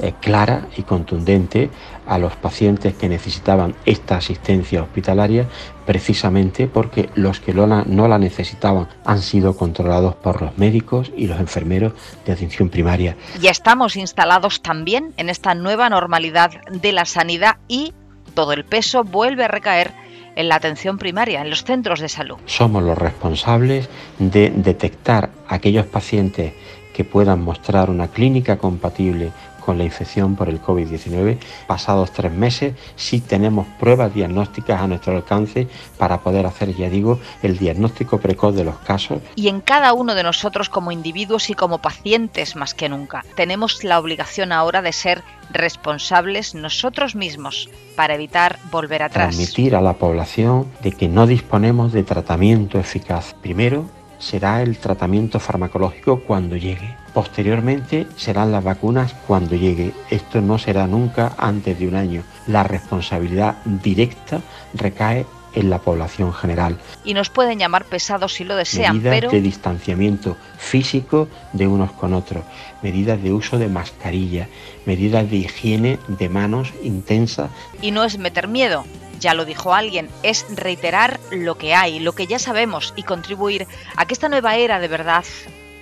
eh, 0.03 0.15
clara 0.21 0.67
y 0.77 0.83
contundente 0.83 1.71
a 2.07 2.19
los 2.19 2.35
pacientes 2.35 2.95
que 2.95 3.09
necesitaban 3.09 3.75
esta 3.85 4.17
asistencia 4.17 4.83
hospitalaria 4.83 5.47
precisamente 5.85 6.67
porque 6.69 7.11
los 7.15 7.41
que 7.41 7.53
no 7.53 7.67
la, 7.67 7.85
no 7.85 8.09
la 8.09 8.19
necesitaban 8.19 8.89
han 9.05 9.21
sido 9.21 9.57
controlados 9.57 10.15
por 10.15 10.41
los 10.41 10.57
médicos 10.57 11.13
y 11.17 11.27
los 11.27 11.39
enfermeros 11.39 11.93
de 12.25 12.33
atención 12.33 12.69
primaria. 12.69 13.17
Ya 13.41 13.51
estamos 13.51 13.97
instalados 13.97 14.63
también 14.63 15.13
en 15.17 15.29
esta 15.29 15.55
nueva 15.55 15.91
normalidad 15.91 16.51
de 16.71 16.93
la 16.93 17.05
sanidad 17.05 17.57
y 17.69 17.93
todo 18.35 18.53
el 18.53 18.65
peso 18.65 19.05
vuelve 19.05 19.45
a 19.45 19.49
recaer 19.49 19.93
en 20.37 20.49
la 20.49 20.55
atención 20.55 20.97
primaria, 20.97 21.43
en 21.43 21.51
los 21.51 21.65
centros 21.65 22.01
de 22.01 22.09
salud. 22.09 22.39
Somos 22.47 22.83
los 22.83 22.97
responsables 22.97 23.89
de 24.19 24.51
detectar 24.51 25.31
aquellos 25.49 25.87
pacientes 25.87 26.55
que 26.95 27.05
puedan 27.05 27.43
mostrar 27.43 27.91
una 27.91 28.09
clínica 28.09 28.59
compatible 28.59 29.33
con 29.71 29.79
la 29.79 29.85
infección 29.85 30.35
por 30.35 30.49
el 30.49 30.61
COVID-19. 30.61 31.39
Pasados 31.69 32.11
tres 32.11 32.33
meses, 32.33 32.75
sí 32.97 33.21
tenemos 33.21 33.69
pruebas 33.79 34.13
diagnósticas 34.13 34.81
a 34.81 34.89
nuestro 34.89 35.15
alcance 35.15 35.69
para 35.97 36.19
poder 36.19 36.45
hacer, 36.45 36.75
ya 36.75 36.91
digo, 36.91 37.21
el 37.45 37.57
diagnóstico 37.57 38.19
precoz 38.19 38.57
de 38.57 38.65
los 38.65 38.77
casos. 38.79 39.23
Y 39.37 39.47
en 39.47 39.61
cada 39.61 39.93
uno 39.93 40.17
de 40.17 40.25
nosotros 40.25 40.69
como 40.69 40.91
individuos 40.91 41.51
y 41.51 41.55
como 41.55 41.79
pacientes 41.79 42.57
más 42.57 42.75
que 42.75 42.89
nunca, 42.89 43.25
tenemos 43.37 43.85
la 43.85 44.01
obligación 44.01 44.51
ahora 44.51 44.83
de 44.83 44.93
ser 44.93 45.23
responsables 45.53 46.57
nosotros 46.57 47.15
mismos 47.15 47.71
para 47.95 48.17
evitar 48.17 48.59
volver 48.73 49.05
atrás. 49.05 49.37
Transmitir 49.37 49.77
a 49.77 49.81
la 49.81 49.93
población 49.93 50.67
de 50.83 50.91
que 50.91 51.07
no 51.07 51.29
disponemos 51.29 51.93
de 51.93 52.03
tratamiento 52.03 52.81
eficaz. 52.81 53.37
Primero 53.41 53.85
será 54.21 54.63
el 54.63 54.79
tratamiento 54.79 55.41
farmacológico 55.41 56.21
cuando 56.21 56.57
llegue. 56.57 56.95
Posteriormente 57.13 58.07
serán 58.17 58.53
las 58.53 58.63
vacunas 58.63 59.15
cuando 59.27 59.57
llegue. 59.57 59.93
Esto 60.11 60.41
no 60.41 60.59
será 60.59 60.87
nunca 60.87 61.33
antes 61.37 61.77
de 61.79 61.89
un 61.89 61.97
año. 61.97 62.23
La 62.47 62.63
responsabilidad 62.63 63.57
directa 63.65 64.41
recae 64.75 65.27
en 65.55 65.71
la 65.71 65.81
población 65.81 66.33
general. 66.33 66.79
Y 67.05 67.15
nos 67.15 67.31
pueden 67.31 67.59
llamar 67.59 67.85
pesados 67.85 68.35
si 68.35 68.45
lo 68.45 68.55
desean, 68.55 68.99
medidas 68.99 69.15
pero 69.15 69.31
de 69.31 69.41
distanciamiento 69.41 70.37
físico 70.57 71.29
de 71.53 71.67
unos 71.67 71.91
con 71.93 72.15
otros, 72.15 72.45
medidas 72.83 73.21
de 73.21 73.33
uso 73.33 73.59
de 73.59 73.69
mascarilla, 73.69 74.49
medidas 74.87 75.29
de 75.29 75.39
higiene 75.39 75.99
de 76.07 76.29
manos 76.29 76.73
intensa. 76.85 77.49
y 77.83 77.91
no 77.91 78.05
es 78.05 78.19
meter 78.19 78.47
miedo. 78.47 78.85
Ya 79.21 79.35
lo 79.35 79.45
dijo 79.45 79.75
alguien, 79.75 80.09
es 80.23 80.47
reiterar 80.57 81.21
lo 81.31 81.59
que 81.59 81.75
hay, 81.75 82.01
lo 82.01 82.13
que 82.15 82.27
ya 82.27 82.39
sabemos 82.39 82.95
y 82.97 83.03
contribuir 83.03 83.67
a 83.97 84.07
que 84.07 84.15
esta 84.15 84.29
nueva 84.29 84.57
era 84.57 84.81
de 84.81 84.89
verdad 84.89 85.25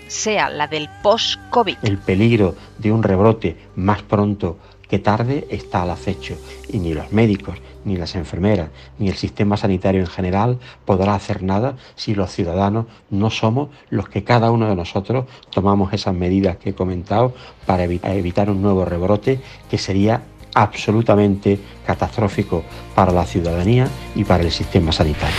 sea 0.08 0.50
la 0.50 0.66
del 0.66 0.88
post-COVID. 1.02 1.76
El 1.82 1.98
peligro 1.98 2.56
de 2.78 2.90
un 2.92 3.02
rebrote 3.02 3.56
más 3.76 4.02
pronto 4.02 4.58
que 4.88 4.98
tarde 4.98 5.46
está 5.50 5.82
al 5.82 5.90
acecho 5.90 6.34
y 6.72 6.78
ni 6.78 6.94
los 6.94 7.12
médicos, 7.12 7.58
ni 7.84 7.96
las 7.96 8.14
enfermeras, 8.14 8.70
ni 8.98 9.08
el 9.08 9.16
sistema 9.16 9.58
sanitario 9.58 10.00
en 10.00 10.06
general 10.06 10.58
podrá 10.86 11.14
hacer 11.14 11.42
nada 11.42 11.76
si 11.94 12.14
los 12.14 12.32
ciudadanos 12.32 12.86
no 13.10 13.28
somos 13.30 13.68
los 13.90 14.08
que 14.08 14.24
cada 14.24 14.50
uno 14.50 14.66
de 14.66 14.74
nosotros 14.74 15.26
tomamos 15.50 15.92
esas 15.92 16.14
medidas 16.14 16.56
que 16.56 16.70
he 16.70 16.74
comentado 16.74 17.34
para 17.66 17.84
evi- 17.84 18.00
evitar 18.02 18.48
un 18.48 18.62
nuevo 18.62 18.86
rebrote 18.86 19.40
que 19.70 19.76
sería 19.76 20.22
absolutamente 20.62 21.58
catastrófico 21.86 22.64
para 22.94 23.12
la 23.12 23.24
ciudadanía 23.24 23.88
y 24.14 24.24
para 24.24 24.42
el 24.42 24.50
sistema 24.50 24.92
sanitario. 24.92 25.36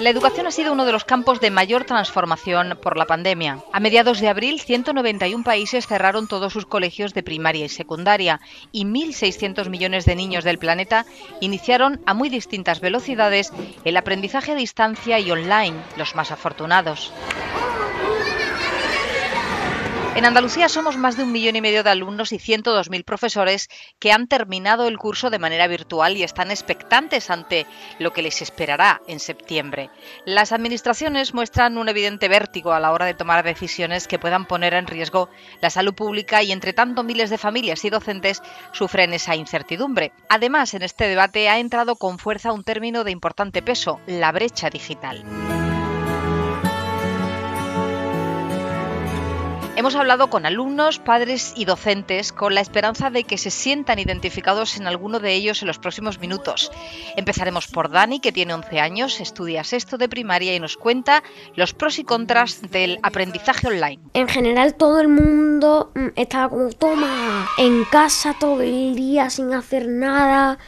La 0.00 0.08
educación 0.08 0.46
ha 0.46 0.50
sido 0.50 0.72
uno 0.72 0.86
de 0.86 0.92
los 0.92 1.04
campos 1.04 1.40
de 1.40 1.50
mayor 1.50 1.84
transformación 1.84 2.78
por 2.80 2.96
la 2.96 3.04
pandemia. 3.04 3.58
A 3.70 3.80
mediados 3.80 4.18
de 4.18 4.30
abril, 4.30 4.58
191 4.58 5.44
países 5.44 5.86
cerraron 5.86 6.26
todos 6.26 6.54
sus 6.54 6.64
colegios 6.64 7.12
de 7.12 7.22
primaria 7.22 7.66
y 7.66 7.68
secundaria 7.68 8.40
y 8.72 8.86
1.600 8.86 9.68
millones 9.68 10.06
de 10.06 10.16
niños 10.16 10.42
del 10.42 10.58
planeta 10.58 11.04
iniciaron 11.42 12.00
a 12.06 12.14
muy 12.14 12.30
distintas 12.30 12.80
velocidades 12.80 13.52
el 13.84 13.98
aprendizaje 13.98 14.52
a 14.52 14.54
distancia 14.54 15.20
y 15.20 15.30
online, 15.30 15.76
los 15.98 16.14
más 16.14 16.30
afortunados. 16.30 17.12
En 20.20 20.26
Andalucía 20.26 20.68
somos 20.68 20.98
más 20.98 21.16
de 21.16 21.22
un 21.22 21.32
millón 21.32 21.56
y 21.56 21.62
medio 21.62 21.82
de 21.82 21.88
alumnos 21.88 22.32
y 22.32 22.36
102.000 22.36 23.06
profesores 23.06 23.70
que 23.98 24.12
han 24.12 24.28
terminado 24.28 24.86
el 24.86 24.98
curso 24.98 25.30
de 25.30 25.38
manera 25.38 25.66
virtual 25.66 26.14
y 26.14 26.24
están 26.24 26.50
expectantes 26.50 27.30
ante 27.30 27.66
lo 27.98 28.12
que 28.12 28.20
les 28.20 28.42
esperará 28.42 29.00
en 29.06 29.18
septiembre. 29.18 29.88
Las 30.26 30.52
administraciones 30.52 31.32
muestran 31.32 31.78
un 31.78 31.88
evidente 31.88 32.28
vértigo 32.28 32.74
a 32.74 32.80
la 32.80 32.92
hora 32.92 33.06
de 33.06 33.14
tomar 33.14 33.42
decisiones 33.42 34.06
que 34.06 34.18
puedan 34.18 34.44
poner 34.44 34.74
en 34.74 34.86
riesgo 34.86 35.30
la 35.62 35.70
salud 35.70 35.94
pública 35.94 36.42
y 36.42 36.52
entre 36.52 36.74
tanto 36.74 37.02
miles 37.02 37.30
de 37.30 37.38
familias 37.38 37.82
y 37.86 37.88
docentes 37.88 38.42
sufren 38.72 39.14
esa 39.14 39.36
incertidumbre. 39.36 40.12
Además, 40.28 40.74
en 40.74 40.82
este 40.82 41.08
debate 41.08 41.48
ha 41.48 41.58
entrado 41.58 41.96
con 41.96 42.18
fuerza 42.18 42.52
un 42.52 42.62
término 42.62 43.04
de 43.04 43.10
importante 43.10 43.62
peso, 43.62 44.00
la 44.06 44.32
brecha 44.32 44.68
digital. 44.68 45.24
Hemos 49.80 49.96
hablado 49.96 50.28
con 50.28 50.44
alumnos, 50.44 50.98
padres 50.98 51.54
y 51.56 51.64
docentes 51.64 52.32
con 52.32 52.54
la 52.54 52.60
esperanza 52.60 53.08
de 53.08 53.24
que 53.24 53.38
se 53.38 53.50
sientan 53.50 53.98
identificados 53.98 54.76
en 54.76 54.86
alguno 54.86 55.20
de 55.20 55.32
ellos 55.32 55.62
en 55.62 55.68
los 55.68 55.78
próximos 55.78 56.18
minutos. 56.18 56.70
Empezaremos 57.16 57.66
por 57.66 57.90
Dani, 57.90 58.20
que 58.20 58.30
tiene 58.30 58.52
11 58.52 58.78
años, 58.78 59.22
estudia 59.22 59.64
sexto 59.64 59.96
de 59.96 60.10
primaria 60.10 60.54
y 60.54 60.60
nos 60.60 60.76
cuenta 60.76 61.22
los 61.54 61.72
pros 61.72 61.98
y 61.98 62.04
contras 62.04 62.60
del 62.70 62.98
aprendizaje 63.02 63.68
online. 63.68 64.02
En 64.12 64.28
general 64.28 64.74
todo 64.74 65.00
el 65.00 65.08
mundo 65.08 65.92
mm, 65.94 66.08
estaba 66.14 66.50
como 66.50 66.68
toma 66.72 67.48
en 67.56 67.84
casa 67.84 68.36
todo 68.38 68.60
el 68.60 68.94
día 68.94 69.30
sin 69.30 69.54
hacer 69.54 69.88
nada. 69.88 70.58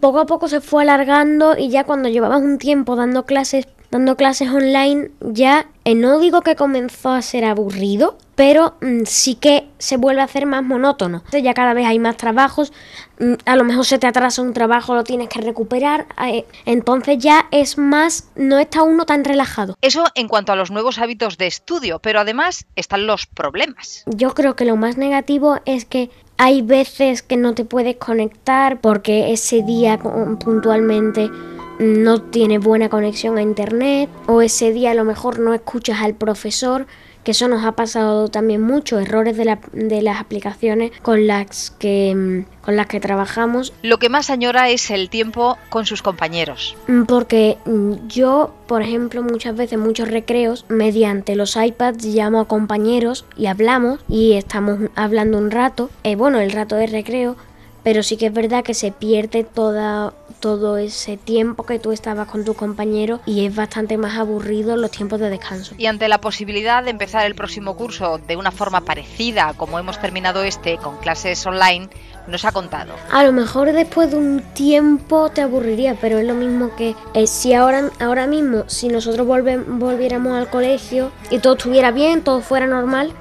Poco 0.00 0.20
a 0.20 0.26
poco 0.26 0.48
se 0.48 0.60
fue 0.60 0.82
alargando 0.82 1.56
y 1.56 1.70
ya 1.70 1.84
cuando 1.84 2.08
llevabas 2.08 2.42
un 2.42 2.58
tiempo 2.58 2.96
dando 2.96 3.24
clases, 3.24 3.66
dando 3.90 4.16
clases 4.16 4.50
online, 4.50 5.10
ya 5.20 5.68
eh, 5.84 5.94
no 5.94 6.18
digo 6.18 6.42
que 6.42 6.54
comenzó 6.54 7.10
a 7.10 7.22
ser 7.22 7.44
aburrido, 7.44 8.18
pero 8.40 8.74
mm, 8.80 9.04
sí 9.04 9.34
que 9.34 9.68
se 9.78 9.96
vuelve 9.96 10.20
a 10.20 10.24
hacer 10.24 10.46
más 10.46 10.62
monótono. 10.62 11.18
Entonces 11.18 11.42
ya 11.42 11.52
cada 11.52 11.74
vez 11.74 11.86
hay 11.86 11.98
más 11.98 12.16
trabajos, 12.16 12.72
mm, 13.18 13.34
a 13.44 13.56
lo 13.56 13.64
mejor 13.64 13.84
se 13.84 13.98
te 13.98 14.06
atrasa 14.06 14.42
un 14.42 14.52
trabajo, 14.52 14.94
lo 14.94 15.04
tienes 15.04 15.28
que 15.28 15.40
recuperar, 15.40 16.06
eh, 16.26 16.44
entonces 16.66 17.18
ya 17.18 17.48
es 17.50 17.76
más, 17.76 18.30
no 18.36 18.58
está 18.58 18.82
uno 18.82 19.06
tan 19.06 19.24
relajado. 19.24 19.76
Eso 19.80 20.04
en 20.14 20.28
cuanto 20.28 20.52
a 20.52 20.56
los 20.56 20.70
nuevos 20.70 20.98
hábitos 20.98 21.38
de 21.38 21.46
estudio, 21.46 21.98
pero 21.98 22.20
además 22.20 22.66
están 22.76 23.06
los 23.06 23.26
problemas. 23.26 24.04
Yo 24.06 24.34
creo 24.34 24.56
que 24.56 24.64
lo 24.64 24.76
más 24.76 24.96
negativo 24.96 25.58
es 25.64 25.84
que 25.84 26.10
hay 26.42 26.62
veces 26.62 27.20
que 27.20 27.36
no 27.36 27.54
te 27.54 27.66
puedes 27.66 27.96
conectar 27.96 28.80
porque 28.80 29.30
ese 29.30 29.60
día 29.60 29.98
puntualmente 29.98 31.30
no 31.78 32.22
tiene 32.22 32.56
buena 32.56 32.88
conexión 32.88 33.36
a 33.36 33.42
internet 33.42 34.08
o 34.26 34.40
ese 34.40 34.72
día 34.72 34.92
a 34.92 34.94
lo 34.94 35.04
mejor 35.04 35.38
no 35.38 35.52
escuchas 35.52 36.00
al 36.00 36.14
profesor 36.14 36.86
que 37.24 37.32
eso 37.32 37.48
nos 37.48 37.64
ha 37.64 37.72
pasado 37.72 38.28
también 38.28 38.62
mucho 38.62 38.98
errores 38.98 39.36
de, 39.36 39.44
la- 39.44 39.58
de 39.72 40.00
las 40.02 40.20
aplicaciones 40.20 40.90
con 41.02 41.26
las 41.26 41.70
que 41.78 42.14
mm, 42.14 42.60
con 42.64 42.76
las 42.76 42.86
que 42.86 43.00
trabajamos 43.00 43.72
Lo 43.82 43.98
que 43.98 44.08
más 44.08 44.28
añora 44.30 44.68
es 44.68 44.90
el 44.90 45.08
tiempo 45.10 45.56
con 45.70 45.86
sus 45.86 46.02
compañeros. 46.02 46.76
Mm, 46.88 47.02
Porque 47.04 47.56
mm, 47.64 48.06
yo, 48.08 48.54
por 48.66 48.82
ejemplo, 48.82 49.22
muchas 49.22 49.56
veces, 49.56 49.78
muchos 49.78 50.08
recreos, 50.10 50.64
mediante 50.68 51.36
los 51.36 51.56
iPads 51.56 52.04
llamo 52.04 52.40
a 52.40 52.48
compañeros 52.48 53.24
y 53.36 53.46
hablamos 53.46 54.00
y 54.08 54.32
estamos 54.34 54.78
hablando 54.94 55.38
un 55.38 55.50
rato, 55.50 55.90
eh, 56.04 56.16
bueno, 56.16 56.38
el 56.40 56.52
rato 56.52 56.76
de 56.76 56.86
recreo, 56.86 57.36
pero 57.82 58.02
sí 58.02 58.16
que 58.16 58.26
es 58.26 58.32
verdad 58.32 58.62
que 58.62 58.74
se 58.74 58.92
pierde 58.92 59.44
toda, 59.44 60.12
todo 60.40 60.76
ese 60.76 61.16
tiempo 61.16 61.64
que 61.64 61.78
tú 61.78 61.92
estabas 61.92 62.28
con 62.28 62.44
tu 62.44 62.54
compañero 62.54 63.20
y 63.26 63.46
es 63.46 63.54
bastante 63.54 63.96
más 63.98 64.18
aburrido 64.18 64.76
los 64.76 64.90
tiempos 64.90 65.20
de 65.20 65.30
descanso. 65.30 65.74
Y 65.78 65.86
ante 65.86 66.08
la 66.08 66.20
posibilidad 66.20 66.82
de 66.84 66.90
empezar 66.90 67.26
el 67.26 67.34
próximo 67.34 67.76
curso 67.76 68.18
de 68.26 68.36
una 68.36 68.50
forma 68.50 68.80
parecida 68.82 69.54
como 69.56 69.78
hemos 69.78 70.00
terminado 70.00 70.42
este, 70.42 70.76
con 70.78 70.96
clases 70.98 71.44
online, 71.46 71.88
nos 72.26 72.44
ha 72.44 72.52
contado. 72.52 72.92
A 73.10 73.24
lo 73.24 73.32
mejor 73.32 73.72
después 73.72 74.10
de 74.10 74.16
un 74.18 74.40
tiempo 74.54 75.30
te 75.30 75.40
aburriría, 75.40 75.96
pero 76.00 76.18
es 76.18 76.26
lo 76.26 76.34
mismo 76.34 76.74
que 76.76 76.94
eh, 77.14 77.26
si 77.26 77.54
ahora, 77.54 77.90
ahora 77.98 78.26
mismo, 78.26 78.64
si 78.66 78.88
nosotros 78.88 79.26
volve- 79.26 79.64
volviéramos 79.66 80.34
al 80.36 80.48
colegio 80.48 81.10
y 81.30 81.38
todo 81.38 81.54
estuviera 81.54 81.90
bien, 81.90 82.22
todo 82.22 82.40
fuera 82.40 82.66
normal, 82.66 83.12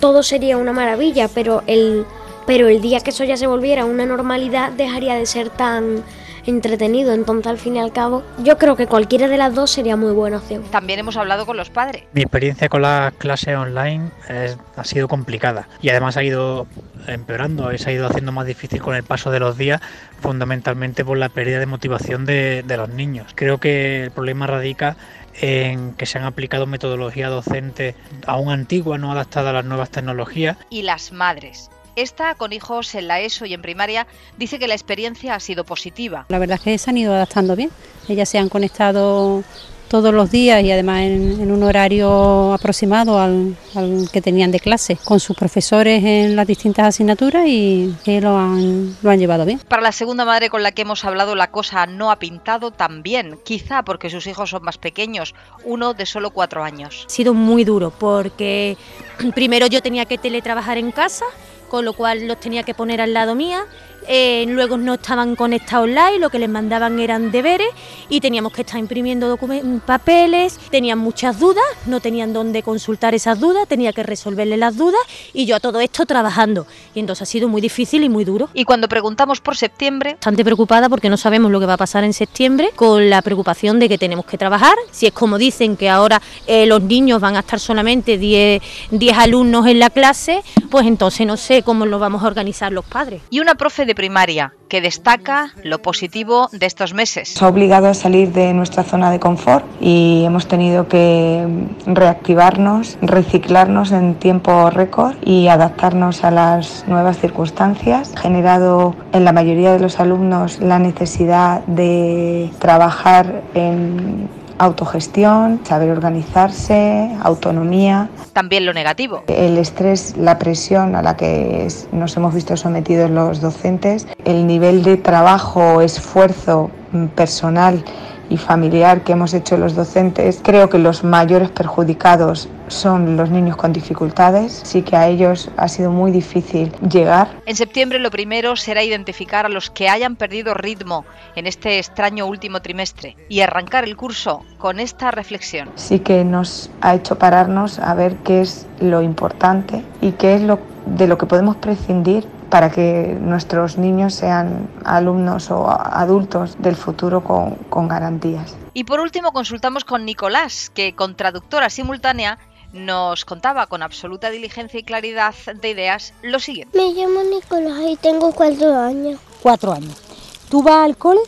todo 0.00 0.22
sería 0.22 0.56
una 0.56 0.72
maravilla, 0.72 1.28
pero 1.28 1.62
el, 1.66 2.04
pero 2.46 2.68
el 2.68 2.80
día 2.80 3.00
que 3.00 3.10
eso 3.10 3.24
ya 3.24 3.36
se 3.36 3.46
volviera 3.46 3.84
una 3.84 4.06
normalidad 4.06 4.72
dejaría 4.72 5.14
de 5.14 5.26
ser 5.26 5.50
tan 5.50 6.02
entretenido. 6.46 7.12
Entonces, 7.14 7.46
al 7.46 7.56
fin 7.58 7.76
y 7.76 7.80
al 7.80 7.90
cabo, 7.92 8.22
yo 8.42 8.58
creo 8.58 8.76
que 8.76 8.86
cualquiera 8.86 9.28
de 9.28 9.38
las 9.38 9.54
dos 9.54 9.70
sería 9.70 9.96
muy 9.96 10.12
buena 10.12 10.36
opción. 10.38 10.62
También 10.70 10.98
hemos 10.98 11.16
hablado 11.16 11.46
con 11.46 11.56
los 11.56 11.70
padres. 11.70 12.02
Mi 12.12 12.20
experiencia 12.22 12.68
con 12.68 12.82
las 12.82 13.14
clases 13.14 13.56
online 13.56 14.10
es- 14.28 14.58
ha 14.76 14.84
sido 14.84 15.08
complicada 15.08 15.68
y 15.80 15.88
además 15.88 16.16
ha 16.18 16.22
ido 16.22 16.66
empeorando, 17.06 17.70
se 17.78 17.90
ha 17.90 17.92
ido 17.92 18.06
haciendo 18.06 18.30
más 18.32 18.46
difícil 18.46 18.80
con 18.82 18.94
el 18.94 19.02
paso 19.04 19.30
de 19.30 19.40
los 19.40 19.56
días, 19.56 19.80
fundamentalmente 20.20 21.04
por 21.04 21.16
la 21.18 21.28
pérdida 21.28 21.58
de 21.60 21.66
motivación 21.66 22.24
de, 22.26 22.62
de 22.66 22.76
los 22.76 22.88
niños. 22.90 23.32
Creo 23.34 23.58
que 23.58 24.04
el 24.04 24.10
problema 24.10 24.46
radica 24.46 24.96
en 25.40 25.92
que 25.94 26.06
se 26.06 26.18
han 26.18 26.24
aplicado 26.24 26.66
metodologías 26.66 27.30
docentes 27.30 27.94
aún 28.26 28.50
antiguas, 28.50 29.00
no 29.00 29.10
adaptadas 29.12 29.50
a 29.50 29.52
las 29.54 29.64
nuevas 29.64 29.90
tecnologías 29.90 30.56
Y 30.70 30.82
las 30.82 31.12
madres. 31.12 31.70
Esta, 31.96 32.34
con 32.34 32.52
hijos 32.52 32.94
en 32.94 33.08
la 33.08 33.20
ESO 33.20 33.46
y 33.46 33.54
en 33.54 33.62
primaria, 33.62 34.06
dice 34.36 34.58
que 34.58 34.68
la 34.68 34.74
experiencia 34.74 35.34
ha 35.34 35.40
sido 35.40 35.64
positiva. 35.64 36.26
La 36.28 36.38
verdad 36.38 36.58
es 36.58 36.64
que 36.64 36.78
se 36.78 36.90
han 36.90 36.98
ido 36.98 37.12
adaptando 37.12 37.54
bien. 37.54 37.70
Ellas 38.08 38.28
se 38.28 38.38
han 38.38 38.48
conectado 38.48 39.44
todos 39.88 40.12
los 40.12 40.30
días 40.30 40.62
y 40.64 40.72
además 40.72 41.02
en, 41.02 41.40
en 41.40 41.52
un 41.52 41.62
horario 41.62 42.52
aproximado 42.52 43.20
al, 43.20 43.56
al 43.76 44.08
que 44.12 44.20
tenían 44.20 44.50
de 44.50 44.58
clase 44.58 44.98
con 45.04 45.20
sus 45.20 45.36
profesores 45.36 46.02
en 46.02 46.34
las 46.34 46.48
distintas 46.48 46.86
asignaturas 46.86 47.44
y 47.46 47.94
que 48.04 48.20
lo 48.20 48.36
han, 48.36 48.96
lo 49.02 49.10
han 49.10 49.18
llevado 49.20 49.44
bien. 49.44 49.60
Para 49.60 49.82
la 49.82 49.92
segunda 49.92 50.24
madre 50.24 50.50
con 50.50 50.64
la 50.64 50.72
que 50.72 50.82
hemos 50.82 51.04
hablado, 51.04 51.36
la 51.36 51.52
cosa 51.52 51.86
no 51.86 52.10
ha 52.10 52.18
pintado 52.18 52.72
tan 52.72 53.04
bien, 53.04 53.38
quizá 53.44 53.84
porque 53.84 54.10
sus 54.10 54.26
hijos 54.26 54.50
son 54.50 54.64
más 54.64 54.78
pequeños, 54.78 55.34
uno 55.64 55.94
de 55.94 56.06
solo 56.06 56.30
cuatro 56.30 56.64
años. 56.64 57.04
Ha 57.06 57.10
sido 57.10 57.34
muy 57.34 57.62
duro 57.62 57.92
porque 57.96 58.76
primero 59.34 59.68
yo 59.68 59.80
tenía 59.80 60.06
que 60.06 60.18
teletrabajar 60.18 60.78
en 60.78 60.90
casa, 60.90 61.26
con 61.68 61.84
lo 61.84 61.92
cual 61.92 62.26
los 62.26 62.38
tenía 62.40 62.62
que 62.62 62.74
poner 62.74 63.00
al 63.00 63.14
lado 63.14 63.34
mía. 63.34 63.66
Eh, 64.08 64.44
luego 64.48 64.76
no 64.76 64.94
estaban 64.94 65.36
conectados 65.36 65.84
online, 65.84 66.18
lo 66.18 66.30
que 66.30 66.38
les 66.38 66.48
mandaban 66.48 66.98
eran 67.00 67.30
deberes 67.30 67.68
y 68.08 68.20
teníamos 68.20 68.52
que 68.52 68.62
estar 68.62 68.78
imprimiendo 68.78 69.38
papeles, 69.86 70.58
tenían 70.70 70.98
muchas 70.98 71.38
dudas, 71.38 71.64
no 71.86 72.00
tenían 72.00 72.32
dónde 72.32 72.62
consultar 72.62 73.14
esas 73.14 73.40
dudas, 73.40 73.66
tenía 73.68 73.92
que 73.92 74.02
resolverles 74.02 74.58
las 74.58 74.76
dudas 74.76 75.00
y 75.32 75.46
yo 75.46 75.56
a 75.56 75.60
todo 75.60 75.80
esto 75.80 76.06
trabajando. 76.06 76.66
Y 76.94 77.00
entonces 77.00 77.22
ha 77.22 77.26
sido 77.26 77.48
muy 77.48 77.60
difícil 77.60 78.04
y 78.04 78.08
muy 78.08 78.24
duro. 78.24 78.48
Y 78.54 78.64
cuando 78.64 78.88
preguntamos 78.88 79.40
por 79.40 79.56
septiembre, 79.56 80.14
Bastante 80.14 80.44
preocupada 80.44 80.88
porque 80.88 81.10
no 81.10 81.16
sabemos 81.16 81.50
lo 81.50 81.60
que 81.60 81.66
va 81.66 81.74
a 81.74 81.78
pasar 81.78 82.04
en 82.04 82.12
septiembre, 82.12 82.70
con 82.74 83.10
la 83.10 83.22
preocupación 83.22 83.78
de 83.78 83.88
que 83.88 83.98
tenemos 83.98 84.24
que 84.24 84.38
trabajar. 84.38 84.74
Si 84.90 85.06
es 85.06 85.12
como 85.12 85.38
dicen 85.38 85.76
que 85.76 85.90
ahora 85.90 86.20
eh, 86.46 86.66
los 86.66 86.82
niños 86.82 87.20
van 87.20 87.36
a 87.36 87.40
estar 87.40 87.60
solamente 87.60 88.16
10, 88.16 88.62
10 88.90 89.18
alumnos 89.18 89.66
en 89.66 89.78
la 89.78 89.90
clase, 89.90 90.42
pues 90.70 90.86
entonces 90.86 91.26
no 91.26 91.36
sé 91.36 91.62
cómo 91.62 91.86
lo 91.86 91.98
vamos 91.98 92.22
a 92.22 92.26
organizar 92.26 92.72
los 92.72 92.84
padres. 92.84 93.22
y 93.30 93.40
una 93.40 93.54
profe 93.54 93.84
de 93.84 93.93
primaria 93.94 94.52
que 94.68 94.80
destaca 94.80 95.52
lo 95.62 95.80
positivo 95.80 96.48
de 96.52 96.66
estos 96.66 96.94
meses. 96.94 97.34
Nos 97.34 97.42
ha 97.42 97.48
obligado 97.48 97.86
a 97.86 97.94
salir 97.94 98.32
de 98.32 98.52
nuestra 98.54 98.82
zona 98.82 99.10
de 99.10 99.20
confort 99.20 99.64
y 99.80 100.24
hemos 100.24 100.48
tenido 100.48 100.88
que 100.88 101.46
reactivarnos, 101.86 102.98
reciclarnos 103.00 103.92
en 103.92 104.16
tiempo 104.16 104.70
récord 104.70 105.14
y 105.24 105.48
adaptarnos 105.48 106.24
a 106.24 106.30
las 106.30 106.84
nuevas 106.88 107.18
circunstancias. 107.18 108.12
Ha 108.16 108.20
generado 108.20 108.96
en 109.12 109.24
la 109.24 109.32
mayoría 109.32 109.72
de 109.72 109.80
los 109.80 110.00
alumnos 110.00 110.58
la 110.58 110.78
necesidad 110.78 111.62
de 111.66 112.50
trabajar 112.58 113.42
en 113.54 114.28
autogestión, 114.58 115.60
saber 115.64 115.90
organizarse, 115.90 117.10
autonomía. 117.22 118.08
También 118.32 118.66
lo 118.66 118.72
negativo. 118.72 119.22
El 119.26 119.58
estrés, 119.58 120.16
la 120.16 120.38
presión 120.38 120.94
a 120.96 121.02
la 121.02 121.16
que 121.16 121.68
nos 121.92 122.16
hemos 122.16 122.34
visto 122.34 122.56
sometidos 122.56 123.10
los 123.10 123.40
docentes, 123.40 124.06
el 124.24 124.46
nivel 124.46 124.82
de 124.82 124.96
trabajo, 124.96 125.80
esfuerzo 125.80 126.70
mm, 126.92 127.06
personal 127.06 127.84
y 128.30 128.36
familiar 128.36 129.02
que 129.02 129.12
hemos 129.12 129.34
hecho 129.34 129.56
los 129.56 129.74
docentes, 129.74 130.40
creo 130.42 130.68
que 130.68 130.78
los 130.78 131.04
mayores 131.04 131.50
perjudicados 131.50 132.48
son 132.68 133.16
los 133.16 133.30
niños 133.30 133.56
con 133.56 133.72
dificultades, 133.72 134.62
sí 134.64 134.82
que 134.82 134.96
a 134.96 135.08
ellos 135.08 135.50
ha 135.56 135.68
sido 135.68 135.90
muy 135.90 136.10
difícil 136.10 136.72
llegar. 136.88 137.28
En 137.46 137.56
septiembre 137.56 137.98
lo 137.98 138.10
primero 138.10 138.56
será 138.56 138.82
identificar 138.82 139.46
a 139.46 139.48
los 139.48 139.70
que 139.70 139.88
hayan 139.88 140.16
perdido 140.16 140.54
ritmo 140.54 141.04
en 141.36 141.46
este 141.46 141.78
extraño 141.78 142.26
último 142.26 142.60
trimestre 142.60 143.16
y 143.28 143.40
arrancar 143.40 143.84
el 143.84 143.96
curso 143.96 144.42
con 144.58 144.80
esta 144.80 145.10
reflexión. 145.10 145.70
Sí 145.76 146.00
que 146.00 146.24
nos 146.24 146.70
ha 146.80 146.94
hecho 146.94 147.18
pararnos 147.18 147.78
a 147.78 147.94
ver 147.94 148.16
qué 148.24 148.40
es 148.40 148.66
lo 148.80 149.02
importante 149.02 149.82
y 150.00 150.12
qué 150.12 150.34
es 150.34 150.42
lo 150.42 150.58
de 150.86 151.06
lo 151.06 151.18
que 151.18 151.26
podemos 151.26 151.56
prescindir 151.56 152.26
para 152.54 152.70
que 152.70 153.18
nuestros 153.20 153.78
niños 153.78 154.14
sean 154.14 154.70
alumnos 154.84 155.50
o 155.50 155.68
adultos 155.68 156.54
del 156.60 156.76
futuro 156.76 157.24
con, 157.24 157.56
con 157.68 157.88
garantías. 157.88 158.54
Y 158.74 158.84
por 158.84 159.00
último 159.00 159.32
consultamos 159.32 159.82
con 159.84 160.04
Nicolás, 160.04 160.70
que 160.72 160.94
con 160.94 161.16
traductora 161.16 161.68
simultánea 161.68 162.38
nos 162.72 163.24
contaba 163.24 163.66
con 163.66 163.82
absoluta 163.82 164.30
diligencia 164.30 164.78
y 164.78 164.84
claridad 164.84 165.34
de 165.60 165.68
ideas 165.68 166.14
lo 166.22 166.38
siguiente. 166.38 166.78
Me 166.78 166.92
llamo 166.92 167.24
Nicolás 167.24 167.90
y 167.90 167.96
tengo 167.96 168.30
cuatro 168.30 168.78
años. 168.78 169.18
Cuatro 169.42 169.72
años. 169.72 170.00
¿Tú 170.48 170.62
vas 170.62 170.84
al 170.84 170.96
cole? 170.96 171.22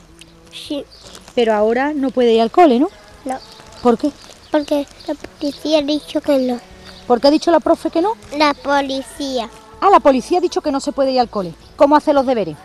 Sí. 0.53 0.85
Pero 1.35 1.55
ahora 1.55 1.93
no 1.93 2.11
puede 2.11 2.35
ir 2.35 2.41
al 2.41 2.53
cole, 2.53 2.79
¿no? 2.79 2.89
No. 3.25 3.39
¿Por 3.83 3.99
qué? 3.99 4.13
Porque 4.53 4.87
la 5.09 5.15
policía 5.15 5.81
ha 5.81 5.83
dicho 5.83 6.21
que 6.21 6.39
no. 6.39 6.61
¿Por 7.09 7.21
qué 7.21 7.27
ha 7.27 7.33
dicho 7.33 7.51
la 7.51 7.59
profe 7.59 7.91
que 7.91 8.01
no? 8.01 8.13
La 8.39 8.55
policía. 8.55 9.51
Ah, 9.81 9.91
la 9.91 10.01
policía 10.01 10.39
ha 10.39 10.41
dicho 10.41 10.61
que 10.61 10.73
no 10.73 10.81
se 10.81 10.93
puede 10.93 11.13
ir 11.13 11.21
al 11.21 11.29
cole. 11.29 11.55
¿Cómo 11.77 11.97
hace 11.97 12.13
los 12.13 12.27
deberes? 12.27 12.57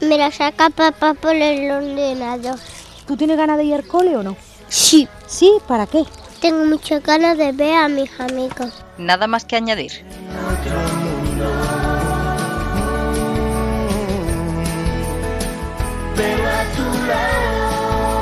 Me 0.00 0.18
la 0.18 0.30
saca 0.30 0.70
papá 0.70 1.14
por 1.14 1.34
el 1.34 1.70
ordenador. 1.70 2.58
¿Tú 3.06 3.16
tienes 3.16 3.36
ganas 3.36 3.56
de 3.56 3.64
ir 3.64 3.74
al 3.74 3.86
cole 3.86 4.16
o 4.16 4.22
no? 4.22 4.36
Sí. 4.68 5.08
¿Sí? 5.26 5.50
¿Para 5.66 5.86
qué? 5.86 6.04
Tengo 6.40 6.64
muchas 6.66 7.02
ganas 7.02 7.36
de 7.36 7.52
ver 7.52 7.74
a 7.74 7.88
mis 7.88 8.10
amigos. 8.20 8.84
Nada 8.96 9.26
más 9.26 9.44
que 9.44 9.56
añadir. 9.56 10.04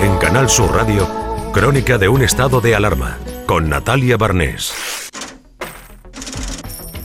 En 0.01 0.19
Canal 0.19 0.49
Sur 0.49 0.75
Radio, 0.75 1.07
Crónica 1.53 1.99
de 1.99 2.09
un 2.09 2.23
estado 2.23 2.61
de 2.61 2.75
alarma, 2.75 3.19
con 3.47 3.69
Natalia 3.69 4.17
Barnés. 4.17 4.73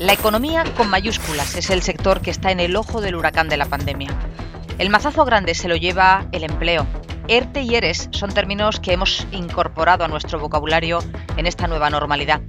La 0.01 0.13
economía 0.13 0.63
con 0.75 0.89
mayúsculas 0.89 1.55
es 1.55 1.69
el 1.69 1.83
sector 1.83 2.21
que 2.21 2.31
está 2.31 2.49
en 2.49 2.59
el 2.59 2.75
ojo 2.75 3.01
del 3.01 3.13
huracán 3.13 3.49
de 3.49 3.57
la 3.57 3.67
pandemia. 3.67 4.09
El 4.79 4.89
mazazo 4.89 5.25
grande 5.25 5.53
se 5.53 5.67
lo 5.67 5.75
lleva 5.75 6.25
el 6.31 6.43
empleo. 6.43 6.87
ERTE 7.27 7.61
y 7.61 7.75
ERES 7.75 8.09
son 8.09 8.33
términos 8.33 8.79
que 8.79 8.93
hemos 8.93 9.27
incorporado 9.31 10.03
a 10.03 10.07
nuestro 10.07 10.39
vocabulario 10.39 11.03
en 11.37 11.45
esta 11.45 11.67
nueva 11.67 11.91
normalidad. 11.91 12.41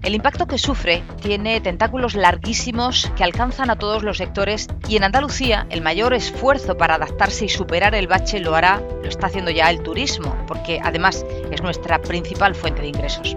El 0.00 0.14
impacto 0.14 0.46
que 0.46 0.56
sufre 0.56 1.02
tiene 1.20 1.60
tentáculos 1.60 2.14
larguísimos 2.14 3.12
que 3.14 3.24
alcanzan 3.24 3.68
a 3.68 3.76
todos 3.76 4.02
los 4.02 4.16
sectores 4.16 4.66
y 4.88 4.96
en 4.96 5.04
Andalucía 5.04 5.66
el 5.68 5.82
mayor 5.82 6.14
esfuerzo 6.14 6.78
para 6.78 6.94
adaptarse 6.94 7.44
y 7.44 7.50
superar 7.50 7.94
el 7.94 8.06
bache 8.06 8.40
lo 8.40 8.54
hará, 8.54 8.80
lo 9.02 9.08
está 9.10 9.26
haciendo 9.26 9.50
ya 9.50 9.68
el 9.68 9.82
turismo, 9.82 10.34
porque 10.46 10.80
además 10.82 11.26
es 11.50 11.60
nuestra 11.60 12.00
principal 12.00 12.54
fuente 12.54 12.80
de 12.80 12.88
ingresos. 12.88 13.36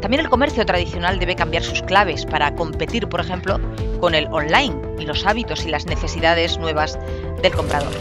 También 0.00 0.20
el 0.20 0.30
comercio 0.30 0.64
tradicional 0.64 1.18
debe 1.18 1.36
cambiar 1.36 1.62
sus 1.62 1.82
claves 1.82 2.24
para 2.24 2.54
competir, 2.54 3.08
por 3.08 3.20
ejemplo, 3.20 3.60
con 4.00 4.14
el 4.14 4.26
online 4.28 4.76
y 4.98 5.04
los 5.04 5.26
hábitos 5.26 5.64
y 5.66 5.68
las 5.68 5.86
necesidades 5.86 6.58
nuevas 6.58 6.98
del 7.42 7.52
comprador. 7.52 7.92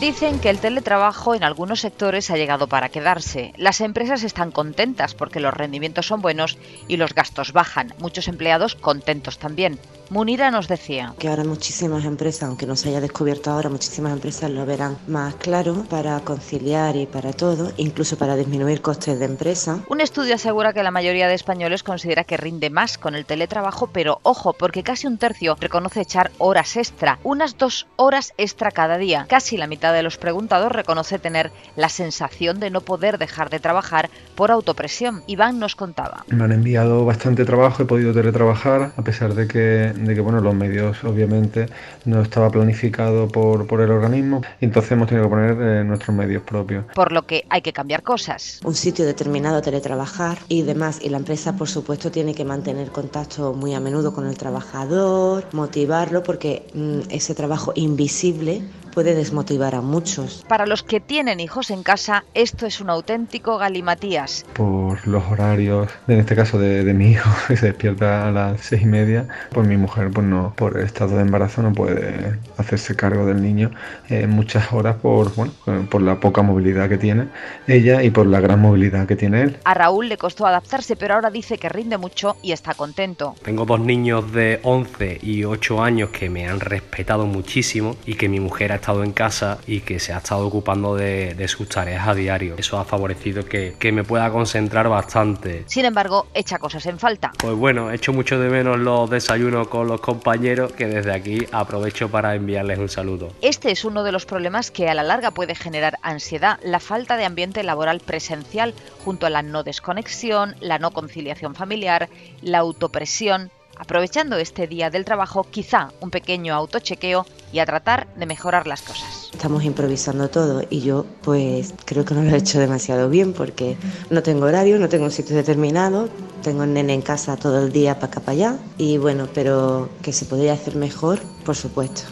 Dicen 0.00 0.38
que 0.38 0.48
el 0.48 0.58
teletrabajo 0.58 1.34
en 1.34 1.44
algunos 1.44 1.80
sectores 1.80 2.30
ha 2.30 2.36
llegado 2.38 2.68
para 2.68 2.88
quedarse. 2.88 3.52
Las 3.58 3.82
empresas 3.82 4.22
están 4.22 4.50
contentas 4.50 5.14
porque 5.14 5.40
los 5.40 5.52
rendimientos 5.52 6.06
son 6.06 6.22
buenos 6.22 6.56
y 6.88 6.96
los 6.96 7.14
gastos 7.14 7.52
bajan. 7.52 7.92
Muchos 7.98 8.26
empleados 8.26 8.76
contentos 8.76 9.38
también. 9.38 9.78
Munira 10.10 10.50
nos 10.50 10.68
decía. 10.68 11.14
que 11.18 11.28
ahora 11.28 11.44
muchísimas 11.44 12.04
empresas, 12.04 12.44
aunque 12.44 12.66
no 12.66 12.76
se 12.76 12.90
haya 12.90 13.00
descubierto 13.00 13.50
ahora, 13.50 13.68
muchísimas 13.68 14.12
empresas 14.12 14.50
lo 14.50 14.64
verán 14.64 14.96
más 15.08 15.34
claro 15.34 15.84
para 15.88 16.20
conciliar 16.20 16.96
y 16.96 17.06
para 17.06 17.32
todo, 17.32 17.72
incluso 17.76 18.16
para 18.16 18.36
disminuir 18.36 18.80
costes 18.80 19.18
de 19.18 19.24
empresa. 19.24 19.80
Un 19.88 20.00
estudio 20.00 20.36
asegura 20.36 20.72
que 20.72 20.82
la 20.82 20.90
mayoría 20.90 21.26
de 21.26 21.34
españoles 21.34 21.82
considera 21.82 22.24
que 22.24 22.36
rinde 22.36 22.70
más 22.70 22.98
con 22.98 23.14
el 23.14 23.26
teletrabajo, 23.26 23.88
pero 23.88 24.20
ojo, 24.22 24.52
porque 24.52 24.82
casi 24.82 25.06
un 25.06 25.18
tercio 25.18 25.56
reconoce 25.60 26.00
echar 26.00 26.30
horas 26.38 26.76
extra, 26.76 27.18
unas 27.24 27.58
dos 27.58 27.86
horas 27.96 28.34
extra 28.36 28.70
cada 28.70 28.98
día. 28.98 29.26
Casi 29.28 29.56
la 29.56 29.66
mitad 29.66 29.80
mitad 29.80 29.94
de 29.94 30.02
los 30.02 30.18
preguntados 30.18 30.70
reconoce 30.70 31.18
tener 31.18 31.50
la 31.74 31.88
sensación 31.88 32.60
de 32.60 32.68
no 32.68 32.82
poder 32.82 33.16
dejar 33.16 33.48
de 33.48 33.60
trabajar 33.60 34.10
por 34.34 34.50
autopresión. 34.50 35.22
Iván 35.26 35.58
nos 35.58 35.74
contaba. 35.74 36.26
Me 36.28 36.44
han 36.44 36.52
enviado 36.52 37.06
bastante 37.06 37.46
trabajo, 37.46 37.82
he 37.82 37.86
podido 37.86 38.12
teletrabajar, 38.12 38.92
a 38.94 39.02
pesar 39.02 39.32
de 39.32 39.48
que, 39.48 39.94
de 40.04 40.14
que 40.14 40.20
bueno, 40.20 40.40
los 40.40 40.54
medios 40.54 41.02
obviamente 41.04 41.66
no 42.04 42.22
estaba 42.22 42.50
planificado 42.50 43.28
por, 43.28 43.66
por 43.66 43.80
el 43.80 43.90
organismo, 43.90 44.42
y 44.60 44.66
entonces 44.66 44.92
hemos 44.92 45.08
tenido 45.08 45.26
que 45.26 45.30
poner 45.30 45.56
eh, 45.60 45.84
nuestros 45.84 46.16
medios 46.16 46.42
propios. 46.42 46.84
Por 46.94 47.12
lo 47.12 47.26
que 47.26 47.44
hay 47.48 47.62
que 47.62 47.72
cambiar 47.72 48.02
cosas. 48.02 48.60
Un 48.64 48.74
sitio 48.74 49.04
determinado 49.06 49.60
teletrabajar 49.62 50.38
y 50.48 50.62
demás, 50.62 51.00
y 51.02 51.08
la 51.08 51.18
empresa 51.18 51.56
por 51.56 51.68
supuesto 51.68 52.10
tiene 52.10 52.34
que 52.34 52.44
mantener 52.44 52.90
contacto 52.90 53.52
muy 53.54 53.74
a 53.74 53.80
menudo 53.80 54.12
con 54.12 54.26
el 54.26 54.36
trabajador, 54.36 55.44
motivarlo, 55.52 56.22
porque 56.22 56.66
mm, 56.74 57.10
ese 57.10 57.34
trabajo 57.34 57.72
invisible 57.74 58.62
puede 58.90 59.14
desmotivar 59.14 59.74
a 59.74 59.80
muchos. 59.80 60.44
Para 60.48 60.66
los 60.66 60.82
que 60.82 61.00
tienen 61.00 61.40
hijos 61.40 61.70
en 61.70 61.82
casa, 61.82 62.24
esto 62.34 62.66
es 62.66 62.80
un 62.80 62.90
auténtico 62.90 63.58
galimatías. 63.58 64.44
Por 64.54 65.06
los 65.06 65.24
horarios, 65.30 65.88
en 66.08 66.20
este 66.20 66.36
caso 66.36 66.58
de, 66.58 66.84
de 66.84 66.94
mi 66.94 67.12
hijo, 67.12 67.30
que 67.48 67.56
se 67.56 67.66
despierta 67.66 68.28
a 68.28 68.30
las 68.30 68.60
seis 68.60 68.82
y 68.82 68.86
media, 68.86 69.26
pues 69.50 69.66
mi 69.66 69.76
mujer, 69.76 70.10
pues 70.10 70.26
no, 70.26 70.52
por 70.56 70.78
el 70.78 70.84
estado 70.84 71.16
de 71.16 71.22
embarazo 71.22 71.62
no 71.62 71.72
puede 71.72 72.38
hacerse 72.56 72.96
cargo 72.96 73.26
del 73.26 73.42
niño 73.42 73.70
eh, 74.08 74.26
muchas 74.26 74.72
horas 74.72 74.96
por, 74.96 75.34
bueno, 75.34 75.52
por 75.90 76.02
la 76.02 76.18
poca 76.20 76.42
movilidad 76.42 76.88
que 76.88 76.98
tiene 76.98 77.28
ella 77.66 78.02
y 78.02 78.10
por 78.10 78.26
la 78.26 78.40
gran 78.40 78.60
movilidad 78.60 79.06
que 79.06 79.16
tiene 79.16 79.42
él. 79.42 79.56
A 79.64 79.74
Raúl 79.74 80.08
le 80.08 80.16
costó 80.16 80.46
adaptarse, 80.46 80.96
pero 80.96 81.14
ahora 81.14 81.30
dice 81.30 81.58
que 81.58 81.68
rinde 81.68 81.98
mucho 81.98 82.36
y 82.42 82.52
está 82.52 82.74
contento. 82.74 83.34
Tengo 83.42 83.64
dos 83.64 83.80
niños 83.80 84.32
de 84.32 84.60
11 84.62 85.18
y 85.22 85.44
8 85.44 85.82
años 85.82 86.10
que 86.10 86.30
me 86.30 86.48
han 86.48 86.60
respetado 86.60 87.26
muchísimo 87.26 87.96
y 88.06 88.14
que 88.14 88.28
mi 88.28 88.40
mujer 88.40 88.72
ha 88.72 88.79
estado 88.80 89.04
en 89.04 89.12
casa 89.12 89.58
y 89.66 89.80
que 89.80 90.00
se 90.00 90.12
ha 90.12 90.18
estado 90.18 90.46
ocupando 90.46 90.96
de, 90.96 91.34
de 91.34 91.48
sus 91.48 91.68
tareas 91.68 92.08
a 92.08 92.14
diario. 92.14 92.56
Eso 92.58 92.78
ha 92.78 92.84
favorecido 92.84 93.44
que, 93.44 93.74
que, 93.78 93.92
me 93.92 94.04
pueda 94.04 94.30
concentrar 94.30 94.88
bastante. 94.88 95.64
Sin 95.66 95.84
embargo, 95.84 96.26
echa 96.34 96.58
cosas 96.58 96.86
en 96.86 96.98
falta. 96.98 97.32
Pues 97.38 97.54
bueno, 97.54 97.90
echo 97.90 98.12
mucho 98.12 98.40
de 98.40 98.48
menos 98.48 98.78
los 98.78 99.10
desayunos 99.10 99.68
con 99.68 99.86
los 99.86 100.00
compañeros 100.00 100.72
que 100.72 100.86
desde 100.86 101.12
aquí 101.12 101.46
aprovecho 101.52 102.10
para 102.10 102.34
enviarles 102.34 102.78
un 102.78 102.88
saludo. 102.88 103.28
Este 103.42 103.70
es 103.70 103.84
uno 103.84 104.02
de 104.02 104.12
los 104.12 104.26
problemas 104.26 104.70
que 104.70 104.88
a 104.88 104.94
la 104.94 105.02
larga 105.02 105.30
puede 105.30 105.54
generar 105.54 105.98
ansiedad, 106.02 106.58
la 106.62 106.80
falta 106.80 107.16
de 107.16 107.24
ambiente 107.24 107.62
laboral 107.62 108.00
presencial 108.00 108.74
junto 109.04 109.26
a 109.26 109.30
la 109.30 109.42
no 109.42 109.62
desconexión, 109.62 110.56
la 110.60 110.78
no 110.78 110.90
conciliación 110.92 111.54
familiar, 111.54 112.08
la 112.42 112.58
autopresión 112.58 113.50
aprovechando 113.80 114.36
este 114.36 114.66
día 114.66 114.90
del 114.90 115.06
trabajo, 115.06 115.46
quizá 115.50 115.88
un 116.00 116.10
pequeño 116.10 116.54
autochequeo 116.54 117.24
y 117.50 117.60
a 117.60 117.66
tratar 117.66 118.06
de 118.14 118.26
mejorar 118.26 118.66
las 118.66 118.82
cosas. 118.82 119.30
Estamos 119.32 119.64
improvisando 119.64 120.28
todo 120.28 120.62
y 120.68 120.82
yo 120.82 121.06
pues 121.22 121.72
creo 121.86 122.04
que 122.04 122.14
no 122.14 122.22
lo 122.22 122.30
he 122.30 122.36
hecho 122.36 122.60
demasiado 122.60 123.08
bien 123.08 123.32
porque 123.32 123.76
no 124.10 124.22
tengo 124.22 124.44
horario, 124.46 124.78
no 124.78 124.88
tengo 124.90 125.06
un 125.06 125.10
sitio 125.10 125.34
determinado, 125.34 126.10
tengo 126.42 126.64
el 126.64 126.74
nene 126.74 126.92
en 126.92 127.02
casa 127.02 127.36
todo 127.36 127.64
el 127.64 127.72
día 127.72 127.94
para 127.94 128.06
acá 128.06 128.20
para 128.20 128.32
allá 128.32 128.56
y 128.76 128.98
bueno, 128.98 129.28
pero 129.34 129.88
que 130.02 130.12
se 130.12 130.26
podría 130.26 130.52
hacer 130.52 130.76
mejor, 130.76 131.18
por 131.44 131.56
supuesto. 131.56 132.02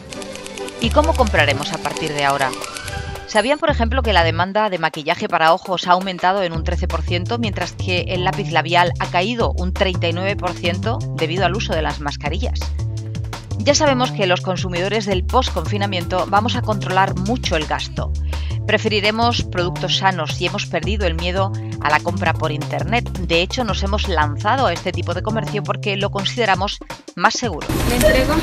¿Y 0.81 0.90
cómo 0.90 1.12
compraremos 1.12 1.72
a 1.72 1.78
partir 1.78 2.14
de 2.14 2.24
ahora? 2.24 2.50
¿Sabían, 3.29 3.59
por 3.59 3.69
ejemplo, 3.69 4.03
que 4.03 4.14
la 4.14 4.25
demanda 4.25 4.71
de 4.71 4.79
maquillaje 4.79 5.29
para 5.29 5.53
ojos 5.53 5.87
ha 5.87 5.93
aumentado 5.93 6.43
en 6.43 6.55
un 6.55 6.64
13%, 6.64 7.38
mientras 7.38 7.75
que 7.75 8.07
el 8.09 8.25
lápiz 8.25 8.51
labial 8.51 8.93
ha 9.01 9.07
caído 9.11 9.53
un 9.53 9.75
39% 9.75 11.14
debido 11.14 11.45
al 11.45 11.55
uso 11.55 11.75
de 11.75 11.83
las 11.83 12.01
mascarillas? 12.01 12.59
Ya 13.59 13.75
sabemos 13.75 14.12
que 14.12 14.27
los 14.27 14.41
consumidores 14.41 15.05
del 15.05 15.27
post-confinamiento 15.27 16.25
vamos 16.27 16.57
a 16.57 16.62
controlar 16.62 17.17
mucho 17.17 17.57
el 17.57 17.67
gasto. 17.67 18.14
Preferiremos 18.68 19.44
productos 19.44 19.96
sanos 19.96 20.38
y 20.42 20.46
hemos 20.46 20.66
perdido 20.66 21.07
el 21.07 21.14
miedo 21.14 21.50
a 21.81 21.88
la 21.88 22.00
compra 22.00 22.35
por 22.35 22.52
Internet. 22.52 23.09
De 23.20 23.40
hecho, 23.40 23.64
nos 23.64 23.83
hemos 23.83 24.09
lanzado 24.09 24.66
a 24.66 24.74
este 24.74 24.92
tipo 24.92 25.14
de 25.14 25.22
comercio 25.22 25.62
porque 25.62 25.96
lo 25.96 26.11
consideramos 26.11 26.76
más 27.16 27.33
seguro. 27.33 27.66
Le 27.88 27.96
entrego. 27.96 28.35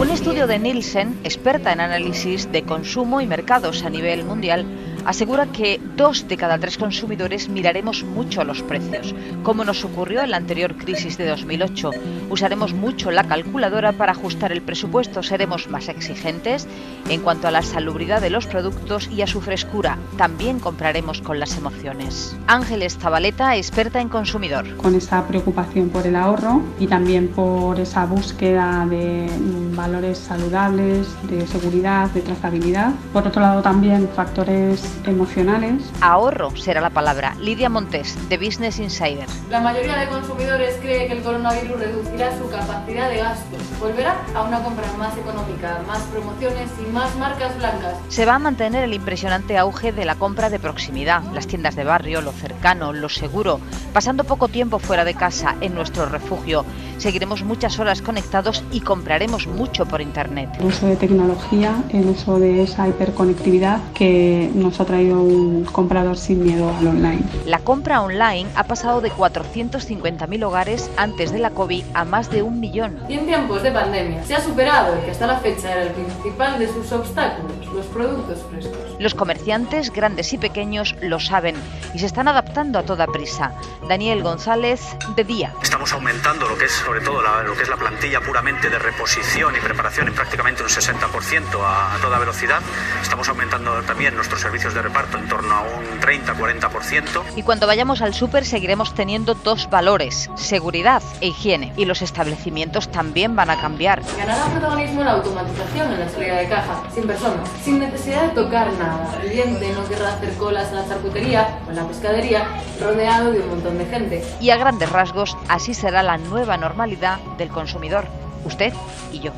Un 0.00 0.10
estudio 0.10 0.46
de 0.46 0.58
Nielsen, 0.58 1.20
experta 1.24 1.74
en 1.74 1.80
análisis 1.82 2.50
de 2.50 2.62
consumo 2.62 3.20
y 3.20 3.26
mercados 3.26 3.84
a 3.84 3.90
nivel 3.90 4.24
mundial, 4.24 4.64
asegura 5.04 5.46
que 5.46 5.80
dos 5.96 6.28
de 6.28 6.36
cada 6.36 6.58
tres 6.58 6.78
consumidores 6.78 7.48
miraremos 7.48 8.04
mucho 8.04 8.44
los 8.44 8.62
precios. 8.62 9.14
Como 9.42 9.64
nos 9.64 9.84
ocurrió 9.84 10.22
en 10.22 10.30
la 10.30 10.36
anterior 10.36 10.76
crisis 10.76 11.18
de 11.18 11.26
2008, 11.26 11.90
usaremos 12.30 12.72
mucho 12.72 13.10
la 13.10 13.24
calculadora 13.24 13.92
para 13.92 14.12
ajustar 14.12 14.52
el 14.52 14.62
presupuesto, 14.62 15.22
seremos 15.22 15.68
más 15.68 15.88
exigentes 15.88 16.66
en 17.08 17.20
cuanto 17.20 17.48
a 17.48 17.50
la 17.50 17.62
salubridad 17.62 18.20
de 18.20 18.30
los 18.30 18.46
productos 18.46 19.08
y 19.08 19.22
a 19.22 19.26
su 19.26 19.40
frescura. 19.40 19.98
También 20.16 20.60
compraremos 20.60 21.20
con 21.20 21.40
las 21.40 21.56
emociones. 21.56 22.36
Ángeles 22.46 22.98
Zabaleta, 22.98 23.56
experta 23.56 24.00
en 24.00 24.08
consumidor. 24.08 24.76
Con 24.76 24.94
esa 24.94 25.26
preocupación 25.26 25.90
por 25.90 26.06
el 26.06 26.16
ahorro 26.16 26.62
y 26.78 26.86
también 26.86 27.28
por 27.28 27.78
esa 27.80 28.06
búsqueda 28.06 28.86
de 28.86 29.28
valores 29.74 30.18
saludables, 30.18 31.08
de 31.28 31.46
seguridad, 31.46 32.10
de 32.10 32.20
trazabilidad. 32.20 32.92
Por 33.12 33.26
otro 33.26 33.42
lado 33.42 33.62
también 33.62 34.08
factores 34.14 34.93
emocionales. 35.06 35.82
Ahorro 36.00 36.54
será 36.56 36.80
la 36.80 36.90
palabra. 36.90 37.34
Lidia 37.40 37.68
Montes, 37.68 38.16
de 38.28 38.38
Business 38.38 38.78
Insider. 38.78 39.26
La 39.50 39.60
mayoría 39.60 39.96
de 39.96 40.08
consumidores 40.08 40.76
cree 40.80 41.06
que 41.06 41.14
el 41.14 41.22
coronavirus 41.22 41.78
reducirá 41.78 42.36
su 42.38 42.48
capacidad 42.48 43.08
de 43.08 43.18
gasto. 43.18 43.56
Volverá 43.80 44.16
a 44.34 44.42
una 44.42 44.62
compra 44.62 44.84
más 44.98 45.16
económica, 45.16 45.80
más 45.86 46.02
promociones 46.04 46.70
y 46.80 46.90
más 46.92 47.14
marcas 47.16 47.56
blancas. 47.58 47.94
Se 48.08 48.24
va 48.24 48.36
a 48.36 48.38
mantener 48.38 48.84
el 48.84 48.94
impresionante 48.94 49.58
auge 49.58 49.92
de 49.92 50.04
la 50.04 50.14
compra 50.14 50.50
de 50.50 50.58
proximidad, 50.58 51.22
las 51.32 51.46
tiendas 51.46 51.76
de 51.76 51.84
barrio, 51.84 52.20
lo 52.20 52.32
cercano, 52.32 52.92
lo 52.92 53.08
seguro, 53.08 53.60
pasando 53.92 54.24
poco 54.24 54.48
tiempo 54.48 54.78
fuera 54.78 55.04
de 55.04 55.14
casa, 55.14 55.56
en 55.60 55.74
nuestro 55.74 56.06
refugio. 56.06 56.64
Seguiremos 56.98 57.42
muchas 57.42 57.78
horas 57.78 58.02
conectados 58.02 58.62
y 58.70 58.80
compraremos 58.80 59.46
mucho 59.46 59.86
por 59.86 60.00
Internet. 60.00 60.50
El 60.58 60.66
uso 60.66 60.86
de 60.86 60.96
tecnología, 60.96 61.82
el 61.90 62.06
uso 62.06 62.38
de 62.38 62.62
esa 62.62 62.88
hiperconectividad 62.88 63.80
que 63.92 64.50
nos 64.54 64.80
ha 64.80 64.83
traído 64.84 65.20
un 65.20 65.64
comprador 65.64 66.16
sin 66.16 66.42
miedo 66.42 66.72
al 66.78 66.86
online. 66.86 67.22
La 67.46 67.58
compra 67.58 68.02
online 68.02 68.48
ha 68.54 68.64
pasado 68.64 69.00
de 69.00 69.10
450.000 69.10 70.44
hogares 70.44 70.90
antes 70.96 71.32
de 71.32 71.38
la 71.38 71.50
COVID 71.50 71.84
a 71.94 72.04
más 72.04 72.30
de 72.30 72.42
un 72.42 72.60
millón. 72.60 72.98
Y 73.08 73.14
en 73.14 73.26
tiempos 73.26 73.62
de 73.62 73.70
pandemia 73.70 74.24
se 74.24 74.34
ha 74.34 74.40
superado 74.40 74.94
el 74.94 75.04
que 75.04 75.10
hasta 75.10 75.26
la 75.26 75.38
fecha 75.38 75.72
era 75.72 75.82
el 75.82 75.90
principal 75.90 76.58
de 76.58 76.68
sus 76.68 76.90
obstáculos, 76.92 77.52
los 77.74 77.86
productos 77.86 78.38
frescos. 78.50 78.76
Los 78.98 79.14
comerciantes, 79.14 79.92
grandes 79.92 80.32
y 80.32 80.38
pequeños, 80.38 80.96
lo 81.00 81.20
saben 81.20 81.56
y 81.94 81.98
se 81.98 82.06
están 82.06 82.28
adaptando 82.28 82.78
a 82.78 82.82
toda 82.82 83.06
prisa. 83.06 83.52
Daniel 83.88 84.22
González, 84.22 84.80
de 85.16 85.24
día. 85.24 85.52
Estamos 85.62 85.92
aumentando 85.92 86.48
lo 86.48 86.56
que 86.56 86.66
es 86.66 86.72
sobre 86.72 87.00
todo 87.00 87.22
la, 87.22 87.42
lo 87.42 87.54
que 87.54 87.62
es 87.62 87.68
la 87.68 87.76
plantilla 87.76 88.20
puramente 88.20 88.70
de 88.70 88.78
reposición 88.78 89.54
y 89.56 89.60
preparación 89.60 90.08
en 90.08 90.14
prácticamente 90.14 90.62
un 90.62 90.68
60% 90.68 91.60
a, 91.62 91.94
a 91.94 91.98
toda 91.98 92.18
velocidad. 92.18 92.60
Estamos 93.02 93.28
aumentando 93.28 93.82
también 93.82 94.14
nuestros 94.14 94.40
servicios 94.40 94.73
de 94.74 94.82
reparto 94.82 95.16
en 95.18 95.28
torno 95.28 95.54
a 95.54 95.60
un 95.62 96.00
30-40%. 96.00 97.22
Y 97.36 97.42
cuando 97.42 97.66
vayamos 97.66 98.02
al 98.02 98.12
súper 98.12 98.44
seguiremos 98.44 98.92
teniendo 98.94 99.34
dos 99.34 99.70
valores, 99.70 100.30
seguridad 100.34 101.02
e 101.20 101.28
higiene. 101.28 101.72
Y 101.76 101.84
los 101.84 102.02
establecimientos 102.02 102.90
también 102.90 103.36
van 103.36 103.50
a 103.50 103.60
cambiar. 103.60 104.02
Ganará 104.18 104.44
protagonismo 104.46 105.04
la 105.04 105.12
automatización 105.12 105.92
en 105.92 106.00
la 106.00 106.08
salida 106.08 106.36
de 106.36 106.48
caja, 106.48 106.82
sin 106.92 107.06
personas, 107.06 107.48
sin 107.62 107.78
necesidad 107.78 108.28
de 108.28 108.42
tocar 108.42 108.72
nada. 108.74 109.16
El 109.22 109.30
cliente 109.30 109.72
no 109.72 109.88
querrá 109.88 110.14
hacer 110.14 110.34
colas 110.34 110.68
en 110.70 110.76
la 110.76 110.88
charcutería 110.88 111.58
o 111.66 111.70
en 111.70 111.76
la 111.76 111.86
pescadería, 111.86 112.46
rodeado 112.80 113.32
de 113.32 113.40
un 113.40 113.48
montón 113.50 113.78
de 113.78 113.86
gente. 113.86 114.24
Y 114.40 114.50
a 114.50 114.56
grandes 114.56 114.90
rasgos, 114.90 115.36
así 115.48 115.74
será 115.74 116.02
la 116.02 116.18
nueva 116.18 116.56
normalidad 116.56 117.18
del 117.38 117.48
consumidor, 117.48 118.06
usted 118.44 118.72
y 119.12 119.20
yo. 119.20 119.32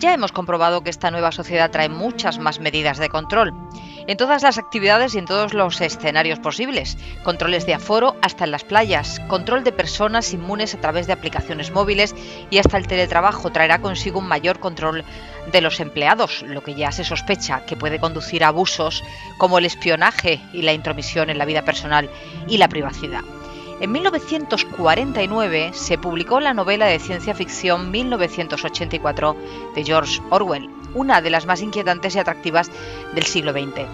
Ya 0.00 0.14
hemos 0.14 0.32
comprobado 0.32 0.82
que 0.82 0.88
esta 0.88 1.10
nueva 1.10 1.30
sociedad 1.30 1.70
trae 1.70 1.90
muchas 1.90 2.38
más 2.38 2.58
medidas 2.58 2.96
de 2.96 3.10
control. 3.10 3.52
En 4.06 4.16
todas 4.16 4.42
las 4.42 4.56
actividades 4.56 5.14
y 5.14 5.18
en 5.18 5.26
todos 5.26 5.52
los 5.52 5.78
escenarios 5.82 6.38
posibles. 6.38 6.96
Controles 7.22 7.66
de 7.66 7.74
aforo 7.74 8.16
hasta 8.22 8.44
en 8.44 8.50
las 8.50 8.64
playas, 8.64 9.20
control 9.28 9.62
de 9.62 9.72
personas 9.72 10.32
inmunes 10.32 10.74
a 10.74 10.80
través 10.80 11.06
de 11.06 11.12
aplicaciones 11.12 11.70
móviles 11.70 12.14
y 12.48 12.56
hasta 12.56 12.78
el 12.78 12.86
teletrabajo 12.86 13.50
traerá 13.52 13.82
consigo 13.82 14.20
un 14.20 14.26
mayor 14.26 14.58
control 14.58 15.04
de 15.52 15.60
los 15.60 15.80
empleados, 15.80 16.44
lo 16.44 16.62
que 16.62 16.74
ya 16.74 16.92
se 16.92 17.04
sospecha 17.04 17.66
que 17.66 17.76
puede 17.76 18.00
conducir 18.00 18.42
a 18.42 18.48
abusos 18.48 19.04
como 19.36 19.58
el 19.58 19.66
espionaje 19.66 20.40
y 20.54 20.62
la 20.62 20.72
intromisión 20.72 21.28
en 21.28 21.36
la 21.36 21.44
vida 21.44 21.62
personal 21.66 22.08
y 22.48 22.56
la 22.56 22.68
privacidad. 22.68 23.20
En 23.80 23.92
1949 23.92 25.70
se 25.72 25.96
publicó 25.96 26.38
la 26.38 26.52
novela 26.52 26.84
de 26.84 26.98
ciencia 26.98 27.34
ficción 27.34 27.90
1984 27.90 29.36
de 29.74 29.84
George 29.84 30.20
Orwell, 30.28 30.68
una 30.92 31.22
de 31.22 31.30
las 31.30 31.46
más 31.46 31.62
inquietantes 31.62 32.14
y 32.14 32.18
atractivas 32.18 32.70
del 33.14 33.24
siglo 33.24 33.52
XX. 33.52 33.86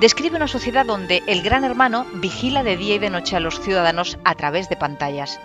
Describe 0.00 0.36
una 0.36 0.48
sociedad 0.48 0.84
donde 0.84 1.22
el 1.26 1.42
gran 1.42 1.64
hermano 1.64 2.04
vigila 2.14 2.62
de 2.62 2.76
día 2.76 2.96
y 2.96 2.98
de 2.98 3.08
noche 3.08 3.36
a 3.36 3.40
los 3.40 3.58
ciudadanos 3.58 4.18
a 4.24 4.34
través 4.34 4.68
de 4.68 4.76
pantallas. 4.76 5.40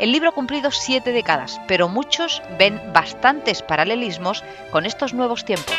El 0.00 0.10
libro 0.10 0.30
ha 0.30 0.34
cumplido 0.34 0.72
siete 0.72 1.12
décadas, 1.12 1.60
pero 1.68 1.88
muchos 1.88 2.42
ven 2.58 2.80
bastantes 2.92 3.62
paralelismos 3.62 4.42
con 4.72 4.84
estos 4.84 5.14
nuevos 5.14 5.44
tiempos. 5.44 5.76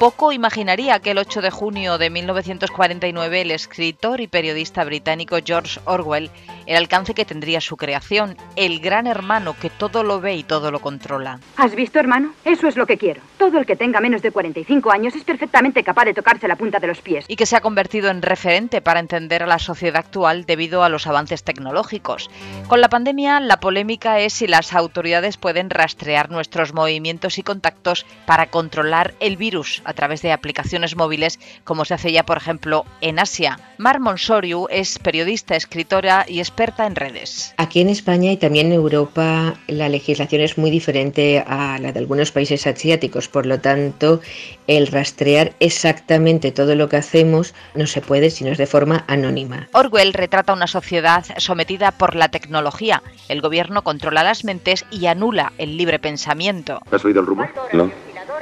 Poco 0.00 0.32
imaginaría 0.32 0.98
que 1.00 1.10
el 1.10 1.18
8 1.18 1.42
de 1.42 1.50
junio 1.50 1.98
de 1.98 2.08
1949 2.08 3.42
el 3.42 3.50
escritor 3.50 4.22
y 4.22 4.28
periodista 4.28 4.82
británico 4.82 5.36
George 5.44 5.78
Orwell 5.84 6.30
el 6.70 6.76
alcance 6.76 7.14
que 7.14 7.24
tendría 7.24 7.60
su 7.60 7.76
creación, 7.76 8.36
el 8.54 8.78
gran 8.78 9.08
hermano 9.08 9.56
que 9.60 9.70
todo 9.70 10.04
lo 10.04 10.20
ve 10.20 10.36
y 10.36 10.44
todo 10.44 10.70
lo 10.70 10.80
controla. 10.80 11.40
¿Has 11.56 11.74
visto, 11.74 11.98
hermano? 11.98 12.32
Eso 12.44 12.68
es 12.68 12.76
lo 12.76 12.86
que 12.86 12.96
quiero. 12.96 13.20
Todo 13.38 13.58
el 13.58 13.66
que 13.66 13.74
tenga 13.74 14.00
menos 14.00 14.22
de 14.22 14.30
45 14.30 14.92
años 14.92 15.16
es 15.16 15.24
perfectamente 15.24 15.82
capaz 15.82 16.04
de 16.04 16.14
tocarse 16.14 16.46
la 16.46 16.54
punta 16.54 16.78
de 16.78 16.86
los 16.86 17.00
pies. 17.00 17.24
Y 17.26 17.34
que 17.34 17.46
se 17.46 17.56
ha 17.56 17.60
convertido 17.60 18.08
en 18.08 18.22
referente 18.22 18.80
para 18.80 19.00
entender 19.00 19.42
a 19.42 19.48
la 19.48 19.58
sociedad 19.58 19.96
actual 19.96 20.46
debido 20.46 20.84
a 20.84 20.88
los 20.88 21.08
avances 21.08 21.42
tecnológicos. 21.42 22.30
Con 22.68 22.80
la 22.80 22.88
pandemia, 22.88 23.40
la 23.40 23.58
polémica 23.58 24.20
es 24.20 24.34
si 24.34 24.46
las 24.46 24.72
autoridades 24.72 25.38
pueden 25.38 25.70
rastrear 25.70 26.30
nuestros 26.30 26.72
movimientos 26.72 27.38
y 27.38 27.42
contactos 27.42 28.06
para 28.26 28.46
controlar 28.46 29.14
el 29.18 29.36
virus 29.36 29.82
a 29.90 29.94
través 29.94 30.22
de 30.22 30.32
aplicaciones 30.32 30.96
móviles, 30.96 31.38
como 31.64 31.84
se 31.84 31.94
hace 31.94 32.12
ya, 32.12 32.24
por 32.24 32.38
ejemplo, 32.38 32.86
en 33.00 33.18
Asia. 33.18 33.58
Mar 33.76 34.00
Monsoriu 34.00 34.66
es 34.70 34.98
periodista, 34.98 35.56
escritora 35.56 36.24
y 36.26 36.38
experta 36.38 36.86
en 36.86 36.96
redes. 36.96 37.54
Aquí 37.58 37.80
en 37.80 37.88
España 37.88 38.32
y 38.32 38.36
también 38.36 38.68
en 38.68 38.72
Europa 38.72 39.54
la 39.66 39.88
legislación 39.88 40.42
es 40.42 40.56
muy 40.56 40.70
diferente 40.70 41.44
a 41.46 41.78
la 41.78 41.92
de 41.92 41.98
algunos 41.98 42.32
países 42.32 42.66
asiáticos, 42.66 43.28
por 43.28 43.46
lo 43.46 43.60
tanto 43.60 44.20
el 44.66 44.86
rastrear 44.86 45.52
exactamente 45.60 46.52
todo 46.52 46.74
lo 46.74 46.88
que 46.88 46.96
hacemos 46.96 47.54
no 47.74 47.86
se 47.86 48.00
puede 48.00 48.30
si 48.30 48.44
no 48.44 48.52
es 48.52 48.58
de 48.58 48.66
forma 48.66 49.04
anónima. 49.08 49.68
Orwell 49.72 50.12
retrata 50.12 50.52
una 50.52 50.66
sociedad 50.66 51.24
sometida 51.38 51.90
por 51.92 52.14
la 52.14 52.28
tecnología. 52.28 53.02
El 53.28 53.40
gobierno 53.40 53.82
controla 53.82 54.22
las 54.22 54.44
mentes 54.44 54.84
y 54.90 55.06
anula 55.06 55.52
el 55.58 55.76
libre 55.76 55.98
pensamiento. 55.98 56.80
¿Has 56.90 57.04
oído 57.04 57.20
el 57.20 57.26
rumor? 57.26 57.48
No. 57.72 57.90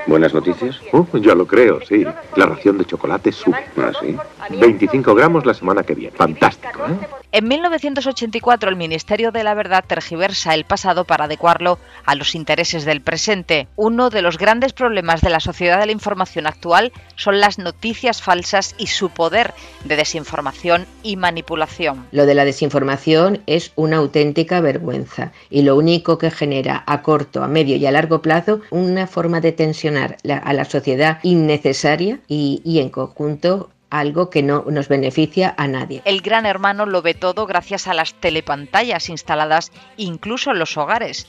¿Buenas 0.07 0.35
noticias? 0.35 0.81
Uh, 0.93 1.19
ya 1.19 1.35
lo 1.35 1.47
creo, 1.47 1.81
sí. 1.85 2.05
La 2.37 2.47
ración 2.47 2.79
de 2.79 2.85
chocolate 2.85 3.33
sube. 3.33 3.57
¿Ah, 3.77 3.93
sí? 4.01 4.17
25 4.59 5.15
gramos 5.15 5.45
la 5.45 5.55
semana 5.55 5.83
que 5.83 5.95
viene. 5.95 6.17
Fantástico, 6.17 6.81
¿eh? 6.87 7.19
En 7.31 7.47
1984 7.47 8.71
el 8.71 8.77
Ministerio 8.77 9.33
de 9.33 9.45
la 9.45 9.53
Verdad 9.53 9.85
tergiversa 9.87 10.55
el 10.55 10.65
pasado 10.65 11.05
para 11.05 11.27
adecuarlo 11.27 11.79
a 12.07 12.15
los 12.15 12.35
intereses 12.35 12.87
del 12.87 13.03
presente. 13.03 13.69
Uno 13.77 14.09
de 14.09 14.23
los 14.23 14.39
grandes 14.39 14.73
problemas 14.73 15.21
de 15.21 15.29
la 15.29 15.39
sociedad 15.39 15.79
de 15.79 15.85
la 15.85 15.93
información 15.93 16.47
actual 16.47 16.91
son 17.17 17.39
las 17.39 17.59
noticias 17.59 18.23
falsas 18.23 18.75
y 18.79 18.87
su 18.87 19.11
poder 19.11 19.53
de 19.85 19.97
desinformación 19.97 20.87
y 21.03 21.17
manipulación. 21.17 22.07
Lo 22.13 22.25
de 22.25 22.35
la 22.35 22.47
desinformación 22.47 23.43
es 23.47 23.73
una 23.77 23.99
auténtica 23.99 24.63
vergüenza 24.63 25.33
y 25.51 25.63
lo 25.63 25.77
único 25.77 26.17
que 26.17 26.31
genera 26.31 26.83
a 26.87 27.03
corto, 27.03 27.43
a 27.43 27.47
medio 27.49 27.77
y 27.77 27.85
a 27.85 27.91
largo 27.91 28.23
plazo 28.23 28.63
una 28.71 29.07
forma 29.07 29.43
de 29.43 29.53
tensionar 29.89 30.43
a 30.45 30.53
la 30.53 30.65
sociedad 30.65 31.19
innecesaria 31.23 32.21
y, 32.29 32.61
y 32.65 32.81
en 32.81 32.91
conjunto 32.91 33.71
algo 33.91 34.31
que 34.31 34.43
no 34.43 34.65
nos 34.69 34.89
beneficia 34.89 35.55
a 35.57 35.67
nadie. 35.67 36.03
El 36.05 36.21
gran 36.21 36.47
hermano 36.47 36.87
lo 36.87 37.03
ve 37.03 37.15
todo 37.15 37.47
gracias 37.47 37.89
a 37.89 37.95
las 37.95 38.15
telepantallas 38.15 39.09
instaladas 39.09 39.73
incluso 39.97 40.51
en 40.51 40.59
los 40.59 40.77
hogares. 40.77 41.27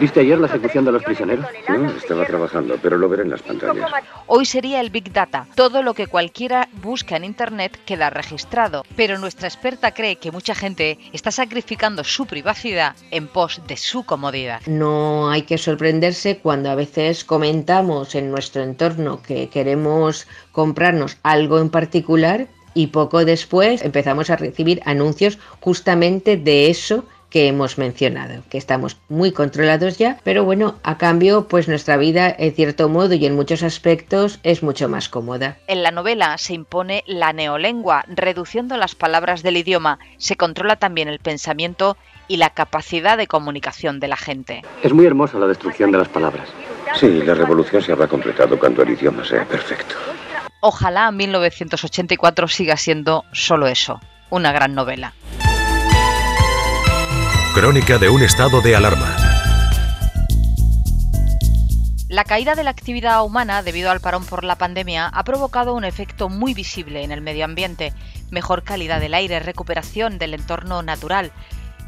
¿Viste 0.00 0.20
ayer 0.20 0.38
la 0.38 0.46
ejecución 0.46 0.84
de 0.84 0.92
los 0.92 1.02
prisioneros? 1.02 1.46
No, 1.68 1.90
estaba 1.90 2.24
trabajando, 2.24 2.76
pero 2.82 2.96
lo 2.96 3.08
veré 3.08 3.22
en 3.22 3.30
las 3.30 3.42
pantallas. 3.42 3.90
Hoy 4.26 4.44
sería 4.44 4.80
el 4.80 4.90
Big 4.90 5.12
Data. 5.12 5.46
Todo 5.54 5.82
lo 5.82 5.94
que 5.94 6.06
cualquiera 6.06 6.68
busca 6.82 7.16
en 7.16 7.24
Internet 7.24 7.78
queda 7.84 8.10
registrado. 8.10 8.84
Pero 8.96 9.18
nuestra 9.18 9.48
experta 9.48 9.92
cree 9.92 10.16
que 10.16 10.32
mucha 10.32 10.54
gente 10.54 10.98
está 11.12 11.30
sacrificando 11.30 12.04
su 12.04 12.26
privacidad 12.26 12.96
en 13.10 13.28
pos 13.28 13.60
de 13.66 13.76
su 13.76 14.04
comodidad. 14.04 14.60
No 14.66 15.30
hay 15.30 15.42
que 15.42 15.58
sorprenderse 15.58 16.38
cuando 16.38 16.70
a 16.70 16.74
veces 16.74 17.24
comentamos 17.24 18.14
en 18.14 18.30
nuestro 18.30 18.62
entorno 18.62 19.22
que 19.22 19.48
queremos 19.48 20.26
comprarnos 20.52 21.16
algo 21.22 21.58
en 21.58 21.70
particular 21.70 22.46
y 22.74 22.88
poco 22.88 23.24
después 23.24 23.82
empezamos 23.82 24.30
a 24.30 24.36
recibir 24.36 24.80
anuncios 24.84 25.38
justamente 25.60 26.36
de 26.36 26.70
eso 26.70 27.04
que 27.30 27.46
hemos 27.46 27.78
mencionado, 27.78 28.42
que 28.50 28.58
estamos 28.58 28.98
muy 29.08 29.32
controlados 29.32 29.96
ya, 29.96 30.18
pero 30.24 30.44
bueno, 30.44 30.74
a 30.82 30.98
cambio, 30.98 31.46
pues 31.46 31.68
nuestra 31.68 31.96
vida 31.96 32.34
en 32.36 32.52
cierto 32.52 32.88
modo 32.88 33.14
y 33.14 33.24
en 33.24 33.36
muchos 33.36 33.62
aspectos 33.62 34.40
es 34.42 34.62
mucho 34.62 34.88
más 34.88 35.08
cómoda. 35.08 35.56
En 35.68 35.82
la 35.82 35.92
novela 35.92 36.36
se 36.38 36.54
impone 36.54 37.04
la 37.06 37.32
neolengua, 37.32 38.04
reduciendo 38.08 38.76
las 38.76 38.96
palabras 38.96 39.42
del 39.42 39.56
idioma, 39.56 40.00
se 40.18 40.36
controla 40.36 40.76
también 40.76 41.08
el 41.08 41.20
pensamiento 41.20 41.96
y 42.26 42.36
la 42.36 42.50
capacidad 42.50 43.16
de 43.16 43.26
comunicación 43.26 44.00
de 44.00 44.08
la 44.08 44.16
gente. 44.16 44.62
Es 44.82 44.92
muy 44.92 45.06
hermosa 45.06 45.38
la 45.38 45.46
destrucción 45.46 45.92
de 45.92 45.98
las 45.98 46.08
palabras. 46.08 46.48
Sí, 46.96 47.22
la 47.22 47.34
revolución 47.34 47.80
se 47.82 47.92
habrá 47.92 48.08
completado 48.08 48.58
cuando 48.58 48.82
el 48.82 48.90
idioma 48.90 49.24
sea 49.24 49.44
perfecto. 49.44 49.94
Ojalá 50.62 51.10
1984 51.10 52.46
siga 52.46 52.76
siendo 52.76 53.24
solo 53.32 53.66
eso, 53.66 53.98
una 54.28 54.52
gran 54.52 54.74
novela. 54.74 55.14
Crónica 57.54 57.96
de 57.96 58.10
un 58.10 58.22
estado 58.22 58.60
de 58.60 58.76
alarma. 58.76 59.16
La 62.08 62.24
caída 62.24 62.54
de 62.54 62.64
la 62.64 62.70
actividad 62.70 63.24
humana 63.24 63.62
debido 63.62 63.90
al 63.90 64.00
parón 64.00 64.26
por 64.26 64.44
la 64.44 64.56
pandemia 64.56 65.06
ha 65.06 65.24
provocado 65.24 65.74
un 65.74 65.84
efecto 65.84 66.28
muy 66.28 66.52
visible 66.52 67.04
en 67.04 67.12
el 67.12 67.22
medio 67.22 67.46
ambiente, 67.46 67.94
mejor 68.30 68.62
calidad 68.62 69.00
del 69.00 69.14
aire, 69.14 69.40
recuperación 69.40 70.18
del 70.18 70.34
entorno 70.34 70.82
natural. 70.82 71.32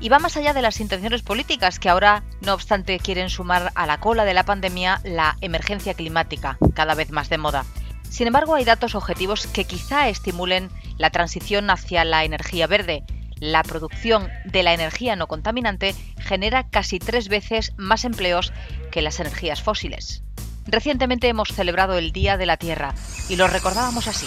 Y 0.01 0.09
va 0.09 0.19
más 0.19 0.39
allá 0.39 0.55
de 0.55 0.63
las 0.63 0.81
intenciones 0.81 1.23
políticas 1.23 1.79
que 1.79 1.91
ahora, 1.91 2.23
no 2.41 2.55
obstante, 2.55 2.99
quieren 2.99 3.29
sumar 3.29 3.71
a 3.75 3.87
la 3.87 4.01
cola 4.01 4.25
de 4.25 4.35
la 4.35 4.45
pandemia 4.45 5.01
la 5.05 5.37
emergencia 5.43 5.93
climática, 5.93 6.57
cada 6.75 6.95
vez 6.95 7.11
más 7.11 7.29
de 7.29 7.39
moda. 7.39 7.65
Sin 8.13 8.27
embargo, 8.27 8.55
hay 8.55 8.67
datos 8.67 8.95
objetivos 8.95 9.47
que 9.47 9.65
quizá 9.65 10.11
estimulen 10.11 10.69
la 10.99 11.09
transición 11.09 11.71
hacia 11.71 12.05
la 12.05 12.25
energía 12.25 12.67
verde. 12.67 13.05
La 13.41 13.63
producción 13.63 14.29
de 14.45 14.63
la 14.63 14.75
energía 14.75 15.17
no 15.17 15.29
contaminante 15.29 15.95
genera 16.19 16.69
casi 16.69 16.99
tres 16.99 17.29
veces 17.29 17.73
más 17.79 18.05
empleos 18.05 18.53
que 18.91 19.01
las 19.01 19.19
energías 19.19 19.63
fósiles. 19.63 20.23
Recientemente 20.67 21.29
hemos 21.29 21.55
celebrado 21.55 21.97
el 21.97 22.13
Día 22.13 22.37
de 22.37 22.45
la 22.45 22.59
Tierra 22.59 22.95
y 23.31 23.37
lo 23.37 23.49
recordábamos 23.49 24.07
así. 24.07 24.27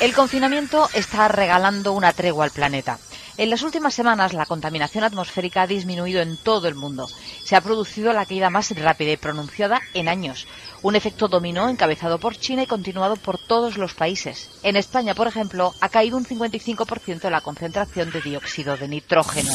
El 0.00 0.12
confinamiento 0.12 0.88
está 0.94 1.28
regalando 1.28 1.92
una 1.92 2.12
tregua 2.12 2.44
al 2.44 2.50
planeta. 2.50 2.98
En 3.38 3.50
las 3.50 3.62
últimas 3.62 3.94
semanas 3.94 4.32
la 4.32 4.46
contaminación 4.46 5.04
atmosférica 5.04 5.62
ha 5.62 5.66
disminuido 5.68 6.20
en 6.20 6.36
todo 6.36 6.66
el 6.66 6.74
mundo. 6.74 7.08
Se 7.44 7.54
ha 7.54 7.60
producido 7.60 8.12
la 8.12 8.26
caída 8.26 8.50
más 8.50 8.72
rápida 8.72 9.12
y 9.12 9.16
pronunciada 9.16 9.80
en 9.94 10.08
años. 10.08 10.48
Un 10.82 10.94
efecto 10.94 11.28
dominó 11.28 11.68
encabezado 11.68 12.18
por 12.18 12.36
China 12.36 12.62
y 12.62 12.66
continuado 12.66 13.16
por 13.16 13.38
todos 13.38 13.76
los 13.76 13.94
países. 13.94 14.50
En 14.62 14.76
España, 14.76 15.14
por 15.14 15.26
ejemplo, 15.26 15.74
ha 15.80 15.88
caído 15.88 16.16
un 16.16 16.24
55% 16.24 17.30
la 17.30 17.40
concentración 17.40 18.10
de 18.10 18.20
dióxido 18.20 18.76
de 18.76 18.88
nitrógeno. 18.88 19.50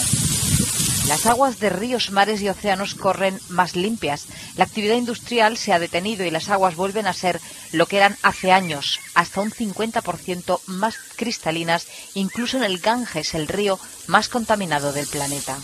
Las 1.08 1.26
aguas 1.26 1.60
de 1.60 1.70
ríos, 1.70 2.12
mares 2.12 2.42
y 2.42 2.48
océanos 2.48 2.96
corren 2.96 3.38
más 3.50 3.76
limpias. 3.76 4.26
La 4.56 4.64
actividad 4.64 4.96
industrial 4.96 5.58
se 5.58 5.74
ha 5.74 5.80
detenido 5.80 6.26
y 6.26 6.32
las 6.32 6.50
aguas 6.50 6.76
vuelven 6.76 7.08
a 7.08 7.14
ser 7.14 7.42
lo 7.74 7.88
que 7.88 7.98
eran 7.98 8.16
hace 8.24 8.54
años, 8.54 9.02
hasta 9.14 9.42
un 9.42 9.52
50% 9.52 10.62
más 10.68 10.96
cristalinas, 11.18 11.88
incluso 12.14 12.56
en 12.58 12.64
el 12.64 12.80
Ganges, 12.80 13.36
el 13.36 13.50
río 13.50 13.80
más 14.08 14.30
contaminado 14.30 14.94
del 14.94 15.08
planeta. 15.08 15.58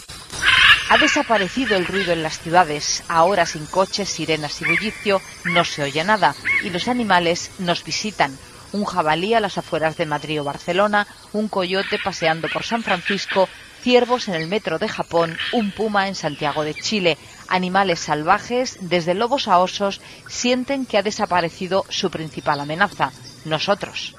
Ha 0.89 0.97
desaparecido 0.97 1.77
el 1.77 1.85
ruido 1.85 2.11
en 2.11 2.23
las 2.23 2.39
ciudades. 2.39 3.03
Ahora 3.07 3.45
sin 3.45 3.65
coches, 3.65 4.09
sirenas 4.09 4.59
y 4.61 4.65
bullicio 4.65 5.21
no 5.45 5.63
se 5.63 5.83
oye 5.83 6.03
nada 6.03 6.35
y 6.63 6.69
los 6.69 6.87
animales 6.87 7.51
nos 7.59 7.83
visitan. 7.83 8.37
Un 8.71 8.85
jabalí 8.85 9.33
a 9.33 9.39
las 9.39 9.57
afueras 9.57 9.97
de 9.97 10.05
Madrid 10.05 10.41
o 10.41 10.43
Barcelona, 10.43 11.07
un 11.31 11.47
coyote 11.47 11.97
paseando 12.03 12.49
por 12.49 12.63
San 12.63 12.83
Francisco 12.83 13.47
ciervos 13.81 14.27
en 14.27 14.35
el 14.35 14.47
metro 14.47 14.79
de 14.79 14.89
Japón, 14.89 15.37
un 15.53 15.71
puma 15.71 16.07
en 16.07 16.15
Santiago 16.15 16.63
de 16.63 16.73
Chile. 16.73 17.17
Animales 17.47 17.99
salvajes, 17.99 18.77
desde 18.81 19.13
lobos 19.13 19.47
a 19.47 19.59
osos, 19.59 20.01
sienten 20.27 20.85
que 20.85 20.97
ha 20.97 21.03
desaparecido 21.03 21.85
su 21.89 22.11
principal 22.11 22.59
amenaza, 22.59 23.11
nosotros. 23.45 24.15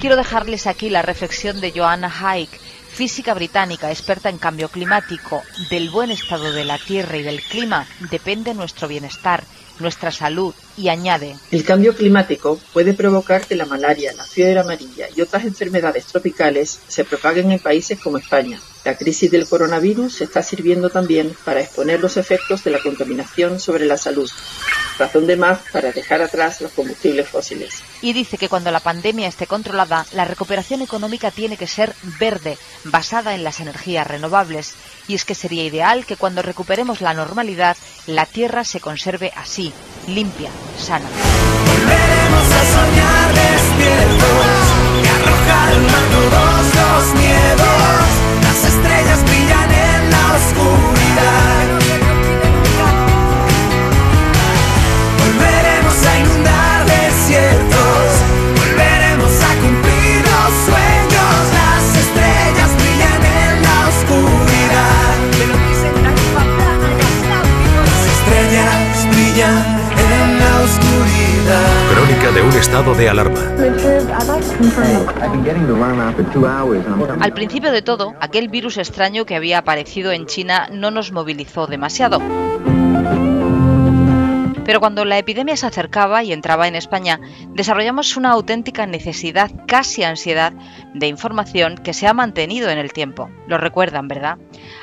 Quiero 0.00 0.16
dejarles 0.16 0.66
aquí 0.66 0.90
la 0.90 1.02
reflexión 1.02 1.60
de 1.60 1.72
Joanna 1.72 2.12
Haig, 2.20 2.48
física 2.48 3.34
británica, 3.34 3.90
experta 3.90 4.28
en 4.28 4.38
cambio 4.38 4.68
climático. 4.68 5.42
Del 5.70 5.90
buen 5.90 6.10
estado 6.10 6.52
de 6.52 6.64
la 6.64 6.78
Tierra 6.78 7.16
y 7.16 7.22
del 7.22 7.42
clima 7.42 7.86
depende 8.10 8.54
nuestro 8.54 8.88
bienestar 8.88 9.44
nuestra 9.78 10.10
salud 10.10 10.54
y 10.76 10.88
añade 10.88 11.36
El 11.50 11.64
cambio 11.64 11.94
climático 11.94 12.58
puede 12.72 12.94
provocar 12.94 13.46
que 13.46 13.56
la 13.56 13.66
malaria, 13.66 14.12
la 14.14 14.24
fiebre 14.24 14.60
amarilla 14.60 15.08
y 15.14 15.20
otras 15.20 15.44
enfermedades 15.44 16.06
tropicales 16.06 16.78
se 16.86 17.04
propaguen 17.04 17.50
en 17.52 17.58
países 17.58 17.98
como 18.00 18.18
España. 18.18 18.60
La 18.84 18.96
crisis 18.96 19.30
del 19.30 19.48
coronavirus 19.48 20.20
está 20.20 20.44
sirviendo 20.44 20.90
también 20.90 21.36
para 21.44 21.60
exponer 21.60 22.00
los 22.00 22.16
efectos 22.16 22.62
de 22.62 22.70
la 22.70 22.80
contaminación 22.80 23.58
sobre 23.58 23.84
la 23.84 23.96
salud. 23.96 24.30
razón 24.98 25.26
de 25.26 25.36
más 25.36 25.58
para 25.72 25.92
dejar 25.92 26.22
atrás 26.22 26.60
los 26.60 26.72
combustibles 26.72 27.28
fósiles. 27.28 27.82
Y 28.00 28.12
dice 28.12 28.38
que 28.38 28.48
cuando 28.48 28.70
la 28.70 28.80
pandemia 28.80 29.28
esté 29.28 29.46
controlada, 29.46 30.06
la 30.12 30.24
recuperación 30.24 30.82
económica 30.82 31.30
tiene 31.30 31.56
que 31.56 31.66
ser 31.66 31.94
verde, 32.18 32.56
basada 32.84 33.34
en 33.34 33.44
las 33.44 33.60
energías 33.60 34.06
renovables. 34.06 34.74
Y 35.08 35.14
es 35.14 35.24
que 35.24 35.34
sería 35.34 35.64
ideal 35.64 36.06
que 36.06 36.16
cuando 36.16 36.40
recuperemos 36.40 37.00
la 37.00 37.12
normalidad, 37.12 37.76
la 38.06 38.24
Tierra 38.24 38.64
se 38.64 38.80
conserve 38.80 39.32
así, 39.36 39.72
limpia, 40.06 40.50
Volveremos 41.66 42.46
a 42.52 42.62
soñar 42.74 43.28
despiertos 43.34 44.56
y 45.02 45.06
arrojar 45.06 45.68
al 45.68 45.80
mar 45.80 46.04
todos 46.12 46.64
los 46.78 47.14
miedos. 47.20 48.04
Las 48.42 48.60
estrellas 48.72 49.20
brillan 49.24 49.70
en 49.72 50.10
la 50.10 50.24
oscuridad. 50.36 51.55
De 72.32 72.42
un 72.42 72.52
estado 72.54 72.92
de 72.94 73.08
alarma. 73.08 73.40
Al 77.20 77.32
principio 77.32 77.70
de 77.70 77.82
todo, 77.82 78.14
aquel 78.20 78.48
virus 78.48 78.78
extraño 78.78 79.24
que 79.24 79.36
había 79.36 79.58
aparecido 79.58 80.10
en 80.10 80.26
China 80.26 80.68
no 80.72 80.90
nos 80.90 81.12
movilizó 81.12 81.68
demasiado. 81.68 82.20
Pero 84.64 84.80
cuando 84.80 85.04
la 85.04 85.18
epidemia 85.18 85.56
se 85.56 85.66
acercaba 85.66 86.24
y 86.24 86.32
entraba 86.32 86.66
en 86.66 86.74
España, 86.74 87.20
desarrollamos 87.50 88.16
una 88.16 88.32
auténtica 88.32 88.86
necesidad, 88.86 89.52
casi 89.68 90.02
ansiedad, 90.02 90.52
de 90.94 91.06
información 91.06 91.76
que 91.76 91.94
se 91.94 92.08
ha 92.08 92.12
mantenido 92.12 92.68
en 92.70 92.78
el 92.78 92.92
tiempo. 92.92 93.30
Lo 93.46 93.58
recuerdan, 93.58 94.08
¿verdad? 94.08 94.38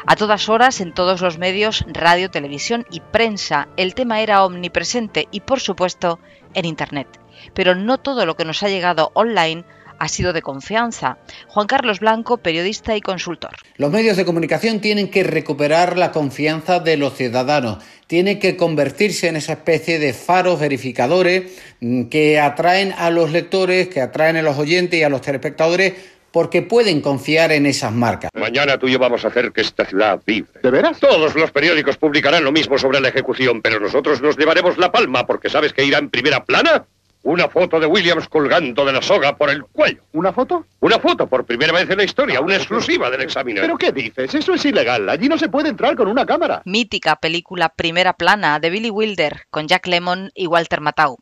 A 0.05 0.15
todas 0.15 0.47
horas, 0.47 0.79
en 0.79 0.93
todos 0.93 1.19
los 1.19 1.37
medios, 1.37 1.83
radio, 1.89 2.31
televisión 2.31 2.85
y 2.89 3.01
prensa, 3.01 3.67
el 3.75 3.93
tema 3.95 4.21
era 4.21 4.45
omnipresente 4.45 5.27
y, 5.31 5.41
por 5.41 5.59
supuesto, 5.59 6.19
en 6.53 6.63
Internet. 6.63 7.22
Pero 7.53 7.75
no 7.75 7.97
todo 7.97 8.25
lo 8.25 8.35
que 8.35 8.45
nos 8.45 8.63
ha 8.63 8.69
llegado 8.69 9.11
online 9.13 9.65
ha 9.99 10.07
sido 10.07 10.33
de 10.33 10.41
confianza. 10.41 11.17
Juan 11.47 11.67
Carlos 11.67 11.99
Blanco, 11.99 12.37
periodista 12.37 12.95
y 12.95 13.01
consultor. 13.01 13.51
Los 13.77 13.91
medios 13.91 14.17
de 14.17 14.25
comunicación 14.25 14.81
tienen 14.81 15.09
que 15.09 15.23
recuperar 15.23 15.97
la 15.97 16.11
confianza 16.11 16.79
de 16.79 16.97
los 16.97 17.15
ciudadanos, 17.15 17.77
tienen 18.07 18.39
que 18.39 18.57
convertirse 18.57 19.27
en 19.27 19.37
esa 19.37 19.53
especie 19.53 19.99
de 19.99 20.13
faros 20.13 20.59
verificadores 20.59 21.53
mm, 21.79 22.03
que 22.05 22.39
atraen 22.39 22.93
a 22.97 23.09
los 23.09 23.31
lectores, 23.31 23.87
que 23.87 24.01
atraen 24.01 24.37
a 24.37 24.41
los 24.41 24.57
oyentes 24.57 24.99
y 24.99 25.03
a 25.03 25.09
los 25.09 25.21
telespectadores 25.21 25.93
porque 26.31 26.63
pueden 26.63 26.99
confiar 26.99 27.51
en 27.51 27.67
esas 27.67 27.93
marcas. 27.93 28.31
Mañana 28.33 28.79
tú 28.79 28.87
y 28.87 28.93
yo 28.93 28.99
vamos 28.99 29.23
a 29.23 29.27
hacer 29.27 29.51
que 29.51 29.61
esta 29.61 29.85
ciudad 29.85 30.19
vibre. 30.25 30.61
¿De 30.63 30.71
veras? 30.71 30.99
Todos 30.99 31.35
los 31.35 31.51
periódicos 31.51 31.97
publicarán 31.97 32.43
lo 32.43 32.51
mismo 32.51 32.79
sobre 32.79 32.99
la 32.99 33.09
ejecución, 33.09 33.61
pero 33.61 33.79
nosotros 33.79 34.19
nos 34.19 34.35
llevaremos 34.35 34.79
la 34.79 34.91
palma 34.91 35.27
porque 35.27 35.49
¿sabes 35.49 35.73
que 35.73 35.85
irá 35.85 35.99
en 35.99 36.09
primera 36.09 36.43
plana? 36.43 36.85
Una 37.23 37.47
foto 37.47 37.79
de 37.79 37.85
Williams 37.85 38.27
colgando 38.27 38.83
de 38.85 38.91
la 38.91 39.01
soga 39.01 39.37
por 39.37 39.49
el 39.49 39.63
cuello. 39.63 40.01
¿Una 40.11 40.33
foto? 40.33 40.65
Una 40.81 40.99
foto 40.99 41.25
por 41.25 41.45
primera 41.45 41.71
vez 41.71 41.89
en 41.89 41.97
la 41.97 42.03
historia, 42.03 42.41
una 42.41 42.57
exclusiva 42.57 43.09
del 43.09 43.21
examen. 43.21 43.55
¿Pero 43.61 43.77
qué 43.77 43.93
dices? 43.93 44.35
Eso 44.35 44.53
es 44.53 44.65
ilegal. 44.65 45.07
Allí 45.07 45.29
no 45.29 45.37
se 45.37 45.47
puede 45.47 45.69
entrar 45.69 45.95
con 45.95 46.09
una 46.09 46.25
cámara. 46.25 46.61
Mítica 46.65 47.15
película 47.15 47.69
Primera 47.69 48.11
Plana 48.13 48.59
de 48.59 48.69
Billy 48.69 48.89
Wilder 48.89 49.43
con 49.49 49.69
Jack 49.69 49.87
Lemmon 49.87 50.31
y 50.35 50.47
Walter 50.47 50.81
Matthau. 50.81 51.17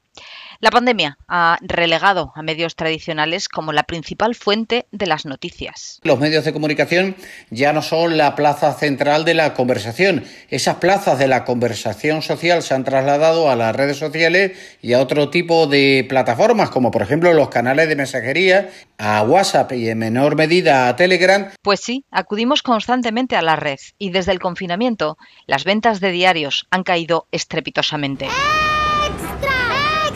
La 0.62 0.70
pandemia 0.70 1.18
ha 1.28 1.58
relegado 1.62 2.34
a 2.36 2.44
medios 2.44 2.76
tradicionales 2.76 3.50
como 3.50 3.74
la 3.74 3.82
principal 3.82 4.36
fuente 4.36 4.86
de 4.92 5.08
las 5.08 5.26
noticias. 5.26 6.00
Los 6.04 6.20
medios 6.20 6.46
de 6.46 6.54
comunicación 6.54 7.16
ya 7.50 7.74
no 7.74 7.82
son 7.82 8.16
la 8.16 8.36
plaza 8.36 8.72
central 8.74 9.26
de 9.26 9.34
la 9.34 9.56
conversación. 9.56 10.24
Esas 10.52 10.76
plazas 10.76 11.18
de 11.18 11.28
la 11.28 11.46
conversación 11.46 12.22
social 12.22 12.62
se 12.62 12.76
han 12.76 12.84
trasladado 12.84 13.50
a 13.50 13.56
las 13.56 13.76
redes 13.76 13.98
sociales 13.98 14.52
y 14.84 14.94
a 14.94 15.02
otro 15.02 15.32
tipo 15.32 15.66
de 15.66 16.06
plataformas, 16.08 16.70
como 16.70 16.92
por 16.92 17.02
ejemplo 17.02 17.34
los 17.34 17.50
canales 17.50 17.90
de 17.90 17.96
mensajería, 17.96 18.70
a 19.00 19.24
WhatsApp 19.24 19.72
y 19.72 19.90
en 19.90 19.98
menor 19.98 20.36
medida 20.36 20.90
a 20.90 20.96
Telegram. 20.96 21.50
Pues 21.64 21.80
sí, 21.80 22.06
acudimos 22.12 22.62
constantemente 22.62 23.36
a 23.36 23.42
la 23.42 23.56
red 23.56 23.80
y 23.98 24.12
desde 24.12 24.32
el 24.32 24.40
confinamiento 24.40 25.18
las 25.48 25.64
ventas 25.64 26.00
de 26.02 26.12
diarios 26.12 26.68
han 26.70 26.84
caído 26.84 27.26
estrepitosamente. 27.32 28.28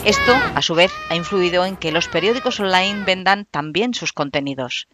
Esto, 0.06 0.36
a 0.54 0.62
su 0.62 0.76
vez, 0.76 0.92
ha 1.10 1.16
influido 1.16 1.66
en 1.66 1.78
que 1.78 1.92
los 1.92 2.08
periódicos 2.08 2.60
online 2.60 3.04
vendan 3.06 3.48
también 3.50 3.96
sus 3.96 4.14
contenidos. 4.14 4.88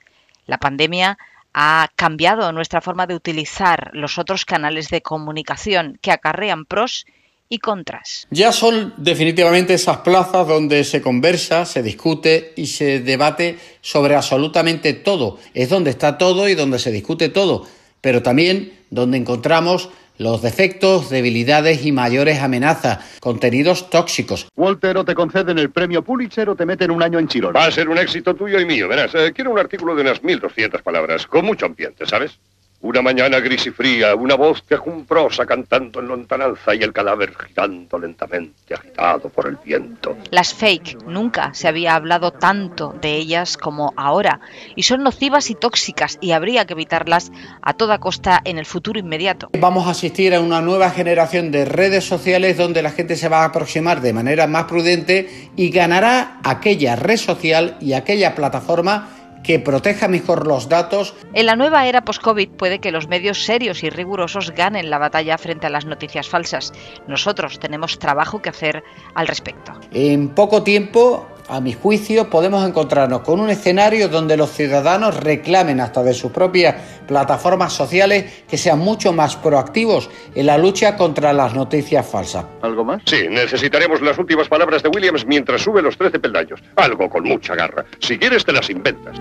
La 0.48 0.58
pandemia 0.58 1.18
ha 1.54 1.90
cambiado 1.98 2.50
nuestra 2.54 2.80
forma 2.80 3.08
de 3.08 3.16
utilizar 3.16 3.90
los 3.92 4.18
otros 4.18 4.46
canales 4.46 4.88
de 4.88 5.02
comunicación 5.02 6.00
que 6.02 6.14
acarrean 6.14 6.64
pros 6.64 7.06
y 7.50 7.60
contras. 7.60 8.26
Ya 8.32 8.54
son 8.54 8.94
definitivamente 8.96 9.74
esas 9.74 9.98
plazas 9.98 10.48
donde 10.48 10.86
se 10.86 11.02
conversa, 11.02 11.66
se 11.66 11.84
discute 11.84 12.54
y 12.56 12.68
se 12.68 13.02
debate 13.02 13.60
sobre 13.82 14.16
absolutamente 14.16 14.94
todo. 14.94 15.40
Es 15.54 15.68
donde 15.68 15.90
está 15.90 16.18
todo 16.18 16.48
y 16.48 16.56
donde 16.56 16.80
se 16.80 16.90
discute 16.90 17.28
todo, 17.28 17.68
pero 18.00 18.24
también 18.24 18.72
donde 18.90 19.18
encontramos 19.18 19.90
los 20.22 20.42
defectos, 20.42 21.10
debilidades 21.10 21.84
y 21.86 21.92
mayores 21.92 22.40
amenazas, 22.42 23.20
contenidos 23.20 23.90
tóxicos. 23.90 24.48
Walter, 24.56 24.98
o 24.98 25.04
te 25.04 25.16
conceden 25.16 25.58
el 25.58 25.72
premio 25.72 26.04
Pulitzer 26.04 26.48
o 26.50 26.56
te 26.56 26.66
meten 26.66 26.92
un 26.92 27.02
año 27.02 27.18
en 27.18 27.28
Chirón. 27.28 27.56
Va 27.56 27.66
a 27.66 27.72
ser 27.72 27.90
un 27.90 27.98
éxito 27.98 28.36
tuyo 28.36 28.60
y 28.60 28.66
mío, 28.66 28.88
verás. 28.88 29.16
Eh, 29.16 29.32
quiero 29.34 29.52
un 29.52 29.60
artículo 29.60 29.96
de 29.96 30.02
unas 30.02 30.24
1200 30.24 30.82
palabras, 30.84 31.26
con 31.26 31.44
mucho 31.44 31.66
ambiente, 31.66 32.06
¿sabes? 32.06 32.38
Una 32.84 33.04
mañana 33.04 33.40
gris 33.40 33.68
y 33.68 33.70
fría, 33.70 34.16
una 34.16 34.34
voz 34.34 34.64
quejumbrosa 34.64 35.46
cantando 35.46 36.00
en 36.00 36.08
lontananza 36.08 36.74
y 36.74 36.82
el 36.82 36.92
cadáver 36.92 37.32
girando 37.36 38.00
lentamente, 38.00 38.74
agitado 38.74 39.30
por 39.30 39.48
el 39.48 39.58
viento. 39.64 40.18
Las 40.32 40.56
fake, 40.56 41.04
nunca 41.06 41.54
se 41.54 41.68
había 41.68 41.94
hablado 41.94 42.32
tanto 42.32 42.96
de 43.00 43.18
ellas 43.18 43.56
como 43.56 43.94
ahora, 43.98 44.40
y 44.76 44.82
son 44.82 45.04
nocivas 45.04 45.52
y 45.52 45.56
tóxicas 45.56 46.18
y 46.22 46.32
habría 46.32 46.66
que 46.66 46.74
evitarlas 46.74 47.32
a 47.62 47.74
toda 47.74 48.00
costa 48.00 48.42
en 48.46 48.58
el 48.58 48.66
futuro 48.66 49.00
inmediato. 49.00 49.52
Vamos 49.60 49.86
a 49.86 49.92
asistir 49.92 50.34
a 50.34 50.40
una 50.40 50.62
nueva 50.62 50.90
generación 50.90 51.52
de 51.52 51.66
redes 51.66 52.06
sociales 52.06 52.58
donde 52.58 52.82
la 52.82 52.90
gente 52.90 53.16
se 53.16 53.30
va 53.30 53.44
a 53.44 53.46
aproximar 53.46 54.02
de 54.02 54.14
manera 54.14 54.48
más 54.48 54.64
prudente 54.64 55.52
y 55.56 55.70
ganará 55.70 56.40
aquella 56.44 56.96
red 56.96 57.18
social 57.18 57.78
y 57.80 57.94
aquella 57.94 58.34
plataforma 58.34 59.21
que 59.44 59.60
proteja 59.60 60.08
mejor 60.08 60.48
los 60.48 60.70
datos. 60.70 61.14
En 61.34 61.46
la 61.46 61.56
nueva 61.56 61.88
era 61.88 62.02
post-COVID 62.02 62.50
puede 62.50 62.80
que 62.80 62.92
los 62.92 63.08
medios 63.08 63.44
serios 63.44 63.84
y 63.84 63.90
rigurosos 63.90 64.52
ganen 64.52 64.90
la 64.90 64.98
batalla 64.98 65.38
frente 65.38 65.68
a 65.68 65.70
las 65.70 65.86
noticias 65.86 66.28
falsas. 66.30 66.72
Nosotros 67.08 67.60
tenemos 67.60 68.00
trabajo 68.00 68.42
que 68.42 68.50
hacer 68.50 68.84
al 69.16 69.28
respecto. 69.28 69.74
En 69.92 70.30
poco 70.30 70.64
tiempo, 70.64 71.28
a 71.48 71.60
mi 71.60 71.74
juicio, 71.74 72.30
podemos 72.30 72.68
encontrarnos 72.68 73.22
con 73.22 73.40
un 73.40 73.50
escenario 73.50 74.08
donde 74.08 74.38
los 74.38 74.52
ciudadanos 74.52 75.18
reclamen 75.18 75.80
hasta 75.80 76.04
de 76.04 76.14
sus 76.14 76.32
propias 76.32 76.76
plataformas 77.08 77.74
sociales 77.74 78.44
que 78.48 78.58
sean 78.58 78.80
mucho 78.80 79.14
más 79.14 79.36
proactivos 79.36 80.10
en 80.36 80.46
la 80.46 80.58
lucha 80.58 80.96
contra 80.96 81.34
las 81.34 81.54
noticias 81.54 82.06
falsas. 82.06 82.46
¿Algo 82.62 82.84
más? 82.84 83.02
Sí, 83.06 83.28
necesitaremos 83.30 84.02
las 84.02 84.18
últimas 84.18 84.48
palabras 84.48 84.84
de 84.84 84.90
Williams 84.90 85.26
mientras 85.26 85.62
sube 85.62 85.82
los 85.82 85.98
13 85.98 86.20
peldaños. 86.20 86.62
Algo 86.76 87.10
con 87.10 87.24
mucha 87.24 87.56
garra. 87.56 87.86
Si 88.00 88.18
quieres, 88.18 88.46
te 88.46 88.54
las 88.54 88.70
inventas. 88.70 89.18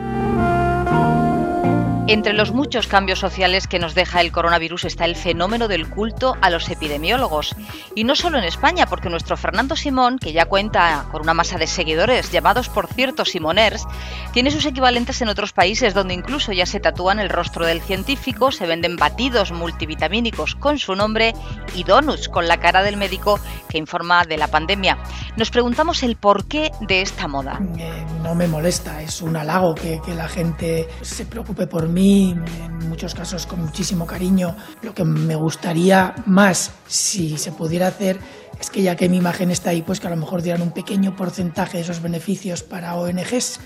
Entre 2.10 2.32
los 2.32 2.50
muchos 2.50 2.88
cambios 2.88 3.20
sociales 3.20 3.68
que 3.68 3.78
nos 3.78 3.94
deja 3.94 4.20
el 4.20 4.32
coronavirus 4.32 4.84
está 4.84 5.04
el 5.04 5.14
fenómeno 5.14 5.68
del 5.68 5.88
culto 5.88 6.36
a 6.42 6.50
los 6.50 6.68
epidemiólogos. 6.68 7.54
Y 7.94 8.02
no 8.02 8.16
solo 8.16 8.36
en 8.36 8.42
España, 8.42 8.86
porque 8.86 9.08
nuestro 9.08 9.36
Fernando 9.36 9.76
Simón, 9.76 10.18
que 10.18 10.32
ya 10.32 10.46
cuenta 10.46 11.06
con 11.12 11.22
una 11.22 11.34
masa 11.34 11.56
de 11.56 11.68
seguidores 11.68 12.32
llamados 12.32 12.68
por 12.68 12.88
cierto 12.88 13.24
Simoners, 13.24 13.86
tiene 14.32 14.50
sus 14.50 14.66
equivalentes 14.66 15.22
en 15.22 15.28
otros 15.28 15.52
países 15.52 15.94
donde 15.94 16.14
incluso 16.14 16.50
ya 16.50 16.66
se 16.66 16.80
tatúan 16.80 17.20
el 17.20 17.28
rostro 17.28 17.64
del 17.64 17.80
científico, 17.80 18.50
se 18.50 18.66
venden 18.66 18.96
batidos 18.96 19.52
multivitamínicos 19.52 20.56
con 20.56 20.80
su 20.80 20.96
nombre 20.96 21.32
y 21.76 21.84
donuts 21.84 22.28
con 22.28 22.48
la 22.48 22.58
cara 22.58 22.82
del 22.82 22.96
médico 22.96 23.38
que 23.68 23.78
informa 23.78 24.24
de 24.24 24.36
la 24.36 24.48
pandemia. 24.48 24.98
Nos 25.36 25.52
preguntamos 25.52 26.02
el 26.02 26.16
porqué 26.16 26.72
de 26.80 27.02
esta 27.02 27.28
moda. 27.28 27.60
Eh, 27.78 28.04
no 28.20 28.34
me 28.34 28.48
molesta, 28.48 29.00
es 29.00 29.22
un 29.22 29.36
halago 29.36 29.76
que, 29.76 30.00
que 30.04 30.16
la 30.16 30.26
gente 30.26 30.88
se 31.02 31.24
preocupe 31.24 31.68
por 31.68 31.88
mí 31.88 31.99
en 32.00 32.88
muchos 32.88 33.14
casos 33.14 33.46
con 33.46 33.62
muchísimo 33.62 34.06
cariño. 34.06 34.56
Lo 34.82 34.94
que 34.94 35.04
me 35.04 35.34
gustaría 35.34 36.14
más, 36.26 36.72
si 36.86 37.36
se 37.36 37.52
pudiera 37.52 37.88
hacer, 37.88 38.18
es 38.60 38.70
que 38.70 38.82
ya 38.82 38.96
que 38.96 39.08
mi 39.08 39.18
imagen 39.18 39.50
está 39.50 39.70
ahí, 39.70 39.82
pues 39.82 40.00
que 40.00 40.06
a 40.06 40.10
lo 40.10 40.16
mejor 40.16 40.42
dieran 40.42 40.62
un 40.62 40.72
pequeño 40.72 41.14
porcentaje 41.16 41.78
de 41.78 41.82
esos 41.82 42.02
beneficios 42.02 42.62
para 42.62 42.94
ONGs. 42.94 43.60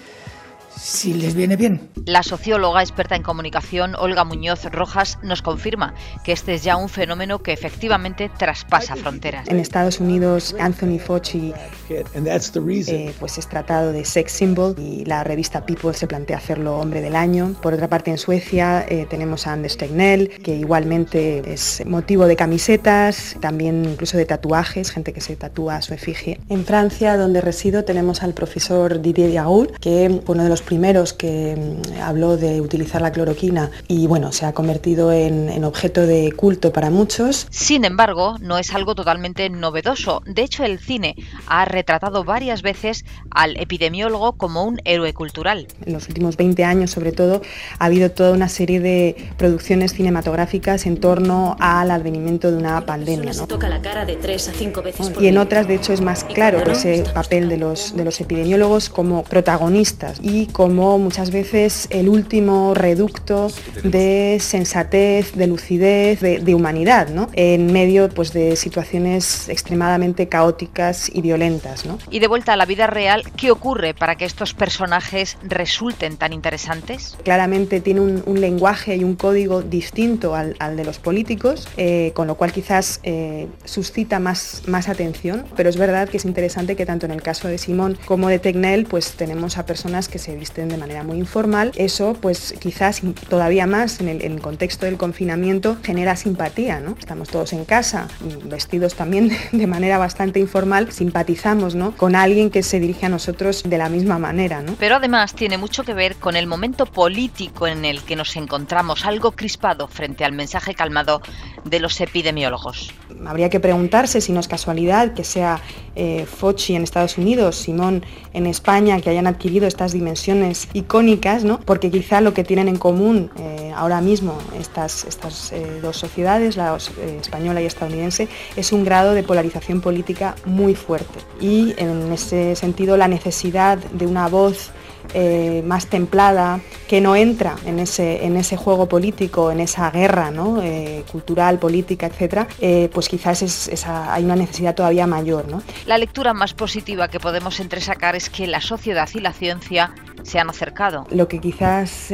Si 0.77 1.14
les 1.14 1.35
viene 1.35 1.57
bien. 1.57 1.89
La 2.07 2.22
socióloga 2.22 2.83
experta 2.83 3.16
en 3.16 3.22
comunicación 3.22 3.95
Olga 3.97 4.25
Muñoz 4.25 4.64
Rojas 4.66 5.18
nos 5.22 5.43
confirma 5.43 5.95
que 6.25 6.33
este 6.33 6.55
es 6.55 6.62
ya 6.62 6.77
un 6.77 6.89
fenómeno 6.89 7.43
que 7.43 7.53
efectivamente 7.53 8.31
traspasa 8.37 8.97
fronteras. 8.97 9.49
En 9.49 9.59
Estados 9.59 10.01
Unidos, 10.01 10.55
Anthony 10.59 10.99
Fauci 10.99 11.53
eh, 11.89 13.14
pues 13.18 13.39
es 13.39 13.49
tratado 13.49 13.93
de 13.93 14.05
sex 14.05 14.33
symbol 14.33 14.75
y 14.79 15.05
la 15.05 15.25
revista 15.25 15.64
People 15.64 15.95
se 15.95 16.07
plantea 16.07 16.37
hacerlo 16.37 16.79
hombre 16.79 17.01
del 17.01 17.16
año. 17.16 17.55
Por 17.62 17.75
otra 17.75 17.89
parte, 17.89 18.11
en 18.11 18.18
Suecia 18.18 18.85
eh, 18.89 19.07
tenemos 19.09 19.47
a 19.47 19.53
Anders 19.53 19.77
Tegnell, 19.77 20.29
que 20.43 20.55
igualmente 20.57 21.43
es 21.53 21.83
motivo 21.87 22.27
de 22.27 22.37
camisetas, 22.37 23.37
también 23.41 23.85
incluso 23.85 24.16
de 24.16 24.27
tatuajes, 24.27 24.91
gente 24.91 25.12
que 25.12 25.20
se 25.20 25.37
tatúa 25.37 25.83
su 25.83 25.95
efigie. 25.95 26.41
En 26.49 26.64
Francia, 26.64 27.16
donde 27.16 27.41
resido, 27.41 27.85
tenemos 27.85 28.22
al 28.22 28.35
profesor 28.35 29.01
Didier 29.01 29.31
Diagoul, 29.31 29.72
que 29.81 30.20
fue 30.25 30.35
uno 30.35 30.45
de 30.45 30.51
los 30.51 30.62
primeros 30.65 31.12
que 31.12 31.57
mm, 31.57 32.01
habló 32.03 32.37
de 32.37 32.61
utilizar 32.61 33.03
la 33.03 33.12
cloroquina 33.12 33.71
y 33.89 34.07
bueno, 34.07 34.33
se 34.33 34.47
ha 34.47 34.53
convertido 34.53 35.12
en, 35.12 35.49
en 35.49 35.65
objeto 35.65 36.07
de 36.07 36.33
culto 36.33 36.73
para 36.73 36.91
muchos. 36.91 37.47
Sin 37.51 37.85
embargo, 37.85 38.37
no 38.41 38.59
es 38.59 38.75
algo 38.75 38.95
totalmente 38.95 39.49
novedoso. 39.51 40.23
De 40.27 40.43
hecho, 40.43 40.65
el 40.65 40.79
cine 40.79 41.17
ha 41.47 41.65
retratado 41.65 42.25
varias 42.25 42.62
veces 42.62 43.05
al 43.31 43.57
epidemiólogo 43.57 44.33
como 44.33 44.65
un 44.65 44.81
héroe 44.85 45.12
cultural. 45.12 45.67
En 45.85 45.93
los 45.93 46.09
últimos 46.09 46.37
20 46.37 46.65
años, 46.65 46.91
sobre 46.91 47.12
todo, 47.12 47.43
ha 47.79 47.85
habido 47.85 48.11
toda 48.11 48.33
una 48.33 48.49
serie 48.49 48.81
de 48.81 49.17
producciones 49.37 49.93
cinematográficas 49.93 50.87
en 50.87 50.99
torno 50.99 51.57
al 51.61 51.91
advenimiento 51.91 52.51
de 52.51 52.57
una 52.57 52.85
pandemia. 52.85 53.33
¿no? 53.33 53.47
toca 53.47 53.69
la 53.69 53.81
cara 53.81 54.05
de 54.05 54.17
tres 54.17 54.49
a 54.49 54.53
cinco 54.53 54.83
veces 54.83 55.11
por 55.11 55.23
Y 55.23 55.29
en 55.29 55.39
otras, 55.39 55.69
de 55.69 55.75
hecho, 55.77 55.93
es 55.93 56.01
más 56.01 56.25
claro 56.25 56.59
ese 56.71 57.05
papel 57.15 57.49
de 57.49 57.57
los, 57.57 57.97
de 57.97 58.05
los 58.05 58.21
epidemiólogos 58.21 58.89
como 58.89 59.23
protagonistas 59.23 60.19
y 60.23 60.47
como 60.55 61.01
muchas 61.01 61.33
veces 61.33 61.89
el 61.91 62.09
último 62.09 62.75
reducto 62.75 63.49
de 63.83 64.39
sensatez, 64.41 65.35
de 65.35 65.49
lucidez, 65.49 66.21
de, 66.21 66.39
de 66.39 66.55
humanidad, 66.55 67.09
¿no? 67.09 67.29
en 67.33 67.73
medio 67.73 68.09
pues, 68.09 68.33
de 68.33 68.55
situaciones 68.55 69.49
extremadamente 69.49 70.29
caóticas 70.29 71.11
y 71.13 71.23
violentas. 71.23 71.85
¿no? 71.87 71.99
Y 72.09 72.21
de 72.21 72.29
vuelta 72.29 72.53
a 72.53 72.57
la 72.57 72.67
vida 72.67 72.87
real, 72.87 73.25
¿qué 73.37 73.51
ocurre 73.51 73.95
para 73.95 74.15
que 74.15 74.25
estos 74.25 74.55
personajes 74.55 75.37
resulten 75.43 76.17
tan 76.17 76.33
interesantes? 76.33 77.19
Claramente 77.25 77.81
tiene 77.81 78.01
un, 78.01 78.23
un 78.25 78.41
lenguaje 78.41 78.95
y 78.95 79.03
un 79.03 79.17
código 79.17 79.61
distinto 79.61 80.37
al, 80.37 80.55
al 80.61 80.77
de 80.77 80.85
los 80.85 81.01
políticos, 81.01 81.69
eh, 81.77 82.13
con 82.15 82.29
lo 82.29 82.37
cual 82.37 82.53
quizás 82.53 83.01
eh, 83.03 83.49
suscita 83.65 84.21
más, 84.21 84.63
más 84.69 84.89
atención, 84.89 85.47
pero 85.57 85.69
es 85.69 85.77
verdad 85.77 86.09
que 86.09 86.19
es 86.19 86.25
interesante 86.25 86.77
que 86.77 86.87
tanto 86.87 87.07
en 87.07 87.13
el 87.13 87.23
caso 87.23 87.49
de 87.49 87.59
Simón 87.59 87.99
como 88.07 88.29
de 88.29 88.39
Tegnell 88.39 88.87
pues 88.87 89.15
tenemos 89.15 89.59
a 89.59 89.67
personas 89.67 90.09
que 90.09 90.21
se 90.21 90.43
visten 90.45 90.68
de 90.68 90.76
manera 90.76 91.03
muy 91.03 91.16
informal. 91.16 91.72
Eso 91.74 92.18
pues 92.20 92.55
quizás 92.61 93.01
todavía 93.30 93.66
más 93.66 94.01
en 94.01 94.09
el, 94.09 94.22
en 94.22 94.32
el 94.32 94.42
contexto 94.42 94.84
del 94.84 94.99
confinamiento 94.99 95.78
genera 95.82 96.16
simpatía, 96.16 96.80
¿no? 96.80 96.97
Estamos 96.99 97.30
todos 97.30 97.55
en 97.55 97.64
casa, 97.64 98.09
vestidos 98.45 98.95
también 98.95 99.30
de 99.53 99.66
manera 99.66 99.97
bastante 99.97 100.40
informal, 100.40 100.92
simpatizamos 100.92 101.74
¿no? 101.74 101.97
con 101.97 102.14
alguien 102.14 102.51
que 102.51 102.62
se 102.62 102.78
dirige 102.78 103.07
a 103.07 103.09
nosotros 103.09 103.62
de 103.62 103.78
la 103.78 103.88
misma 103.88 104.18
manera. 104.18 104.61
¿no? 104.61 104.74
Pero 104.78 104.97
además 104.97 105.34
tiene 105.34 105.57
mucho 105.57 105.82
que 105.82 105.95
ver 105.95 106.16
con 106.16 106.36
el 106.36 106.47
momento 106.47 106.84
político 106.84 107.66
en 107.66 107.86
el 107.86 108.03
que 108.03 108.14
nos 108.14 108.36
encontramos, 108.36 109.07
algo 109.07 109.32
crispado 109.32 109.88
frente 109.88 110.26
al 110.26 110.32
mensaje 110.32 110.74
calmado 110.74 111.22
de 111.64 111.80
los 111.80 111.99
epidemiólogos. 112.03 112.92
Habría 113.26 113.49
que 113.49 113.61
preguntarse 113.61 114.20
si 114.20 114.32
no 114.32 114.40
es 114.40 114.49
casualidad 114.49 115.14
que 115.14 115.24
sea 115.24 115.61
eh, 115.97 116.26
Fauci 116.26 116.74
en 116.74 116.82
Estados 116.82 117.16
Unidos, 117.16 117.57
Simón 117.57 118.05
en 118.34 118.47
España, 118.47 119.01
que 119.01 119.09
hayan 119.09 119.26
adquirido 119.26 119.66
estas 119.66 119.92
dimensiones 119.92 120.34
icónicas, 120.72 121.45
¿no? 121.45 121.61
porque 121.61 121.91
quizá 121.91 122.20
lo 122.20 122.35
que 122.35 122.45
tienen 122.45 122.68
en 122.68 122.76
común 122.76 123.30
eh, 123.39 123.72
ahora 123.74 124.01
mismo 124.01 124.39
estas, 124.59 125.05
estas 125.05 125.53
eh, 125.53 125.80
dos 125.82 125.97
sociedades, 125.97 126.57
la 126.57 126.76
eh, 126.76 127.18
española 127.20 127.61
y 127.61 127.66
estadounidense, 127.66 128.28
es 128.57 128.72
un 128.72 128.85
grado 128.85 129.14
de 129.14 129.22
polarización 129.22 129.80
política 129.80 130.35
muy 130.45 130.74
fuerte. 130.74 131.20
Y 131.41 131.74
en 131.78 132.12
ese 132.12 132.57
sentido 132.57 132.97
la 132.97 133.09
necesidad 133.09 133.78
de 133.78 134.07
una 134.07 134.28
voz 134.28 134.70
eh, 135.13 135.63
más 135.67 135.87
templada, 135.87 136.61
que 136.89 137.01
no 137.01 137.17
entra 137.17 137.57
en 137.67 137.79
ese, 137.79 138.25
en 138.25 138.37
ese 138.37 138.57
juego 138.57 138.89
político, 138.89 139.51
en 139.51 139.61
esa 139.61 139.91
guerra 139.91 140.31
¿no? 140.31 140.63
eh, 140.63 141.05
cultural, 141.11 141.59
política, 141.59 142.07
etc., 142.07 142.49
eh, 142.61 142.91
pues 142.93 143.09
quizás 143.09 143.43
es, 143.43 143.87
hay 143.87 144.25
una 144.25 144.37
necesidad 144.37 144.75
todavía 144.75 145.07
mayor. 145.07 145.49
¿no? 145.49 145.63
La 145.87 145.99
lectura 145.99 146.35
más 146.35 146.55
positiva 146.55 147.09
que 147.09 147.21
podemos 147.21 147.61
entresacar 147.61 148.17
es 148.17 148.31
que 148.31 148.47
la 148.47 148.61
sociedad 148.61 149.09
y 149.15 149.21
la 149.21 149.33
ciencia 149.33 149.95
se 150.23 150.39
han 150.39 150.49
acercado. 150.49 151.07
Lo 151.11 151.29
que 151.29 151.39
quizás 151.39 152.09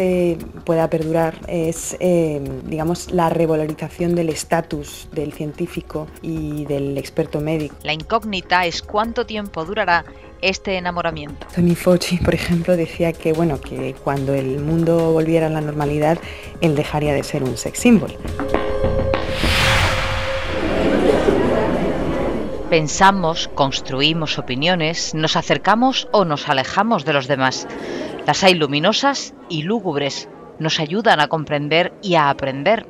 pueda 0.65 0.91
perdurar 0.91 1.39
es, 1.47 1.97
digamos, 2.65 3.13
la 3.13 3.29
revalorización 3.29 4.17
del 4.17 4.31
estatus 4.31 5.09
del 5.13 5.33
científico 5.33 6.09
y 6.21 6.65
del 6.65 6.99
experto 6.99 7.41
médico. 7.41 7.77
La 7.85 7.93
incógnita 7.93 8.67
es 8.67 8.83
cuánto 8.83 9.27
tiempo 9.27 9.65
durará 9.65 10.05
este 10.43 10.77
enamoramiento. 10.77 11.47
Tony 11.55 11.75
Fauci, 11.75 12.17
por 12.19 12.35
ejemplo, 12.35 12.77
decía 12.81 13.13
que 13.13 13.33
bueno, 13.33 13.61
que 13.61 13.95
cuando 14.03 14.35
el 14.35 14.59
mundo 14.59 15.13
volviera 15.13 15.47
a 15.47 15.51
la 15.51 15.61
normalidad, 15.61 16.19
él 16.61 16.75
dejaría 16.75 17.15
de 17.15 17.23
ser 17.23 17.45
un 17.45 17.57
sex 17.57 17.79
symbol. 17.79 18.17
Pensamos, 22.71 23.51
construimos 23.55 24.39
opiniones, 24.39 25.15
nos 25.15 25.37
acercamos 25.37 26.09
o 26.13 26.25
nos 26.25 26.49
alejamos 26.49 27.05
de 27.05 27.13
los 27.13 27.27
demás. 27.27 27.67
Las 28.27 28.45
hay 28.45 28.55
luminosas 28.55 29.35
y 29.49 29.63
lúgubres, 29.63 30.29
nos 30.61 30.79
ayudan 30.79 31.21
a 31.21 31.27
comprender 31.27 31.93
y 32.01 32.15
a 32.15 32.31
aprender. 32.31 32.87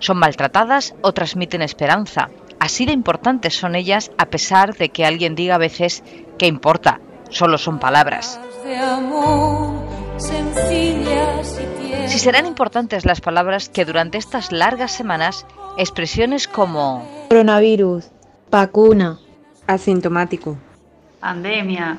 Son 0.00 0.18
maltratadas 0.18 0.94
o 1.00 1.12
transmiten 1.12 1.62
esperanza. 1.62 2.28
Así 2.58 2.84
de 2.84 2.92
importantes 2.92 3.54
son 3.54 3.74
ellas 3.74 4.10
a 4.18 4.26
pesar 4.26 4.76
de 4.76 4.90
que 4.90 5.06
alguien 5.06 5.34
diga 5.34 5.54
a 5.54 5.58
veces 5.58 6.04
que 6.38 6.46
importa, 6.46 7.00
solo 7.30 7.56
son 7.56 7.78
palabras. 7.78 8.38
De 8.64 8.76
amor, 8.76 9.74
sencillas 10.18 11.58
y 11.60 11.82
tiernas. 11.82 12.12
Si 12.12 12.18
serán 12.18 12.46
importantes 12.46 13.04
las 13.04 13.20
palabras 13.20 13.68
que 13.68 13.84
durante 13.84 14.18
estas 14.18 14.52
largas 14.52 14.92
semanas 14.92 15.46
expresiones 15.76 16.46
como 16.46 17.06
Coronavirus, 17.28 18.10
vacuna, 18.50 19.18
asintomático, 19.66 20.58
Pandemia. 21.20 21.98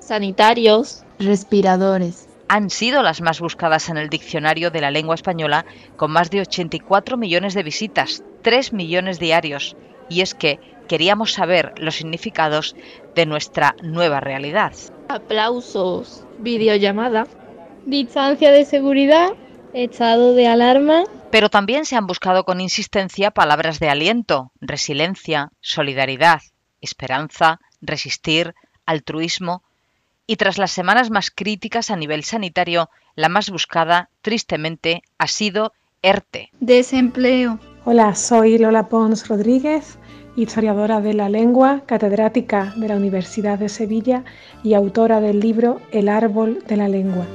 sanitarios, 0.00 1.04
respiradores. 1.18 2.28
han 2.48 2.70
sido 2.70 3.02
las 3.02 3.20
más 3.20 3.40
buscadas 3.40 3.88
en 3.88 3.96
el 3.96 4.08
diccionario 4.08 4.70
de 4.70 4.80
la 4.80 4.90
lengua 4.90 5.14
española 5.14 5.64
con 5.96 6.10
más 6.10 6.30
de 6.30 6.40
84 6.40 7.16
millones 7.16 7.54
de 7.54 7.62
visitas, 7.62 8.24
3 8.42 8.72
millones 8.72 9.18
diarios. 9.18 9.76
Y 10.08 10.20
es 10.20 10.34
que 10.34 10.58
queríamos 10.88 11.32
saber 11.32 11.72
los 11.78 11.94
significados 11.96 12.76
de 13.14 13.24
nuestra 13.24 13.74
nueva 13.82 14.20
realidad. 14.20 14.72
Aplausos, 15.12 16.24
videollamada, 16.38 17.26
distancia 17.84 18.50
de 18.50 18.64
seguridad, 18.64 19.32
estado 19.74 20.32
de 20.32 20.46
alarma, 20.46 21.04
Pero 21.30 21.50
también 21.50 21.84
se 21.84 21.96
han 21.96 22.06
buscado 22.06 22.44
con 22.44 22.62
insistencia 22.62 23.30
palabras 23.30 23.78
de 23.78 23.90
aliento, 23.90 24.52
resiliencia, 24.60 25.50
solidaridad, 25.60 26.40
esperanza, 26.80 27.60
resistir, 27.82 28.54
altruismo. 28.86 29.62
Y 30.26 30.36
tras 30.36 30.56
las 30.56 30.70
semanas 30.70 31.10
más 31.10 31.30
críticas 31.30 31.90
a 31.90 31.96
nivel 31.96 32.24
sanitario, 32.24 32.88
la 33.14 33.28
más 33.28 33.50
buscada, 33.50 34.08
tristemente, 34.22 35.02
ha 35.18 35.26
sido 35.26 35.72
ERTE. 36.00 36.50
desempleo. 36.60 37.58
Hola, 37.84 38.14
soy 38.14 38.58
Lola 38.58 38.88
Pons 38.88 39.28
Rodríguez, 39.28 39.98
historiadora 40.36 41.00
de 41.00 41.14
la 41.14 41.28
lengua, 41.28 41.82
catedrática 41.86 42.72
de 42.76 42.88
la 42.88 42.96
Universidad 42.96 43.58
de 43.58 43.68
Sevilla 43.68 44.24
y 44.62 44.74
autora 44.74 45.20
del 45.20 45.40
libro 45.40 45.80
El 45.90 46.08
árbol 46.08 46.62
de 46.66 46.76
la 46.76 46.88
lengua. 46.88 47.26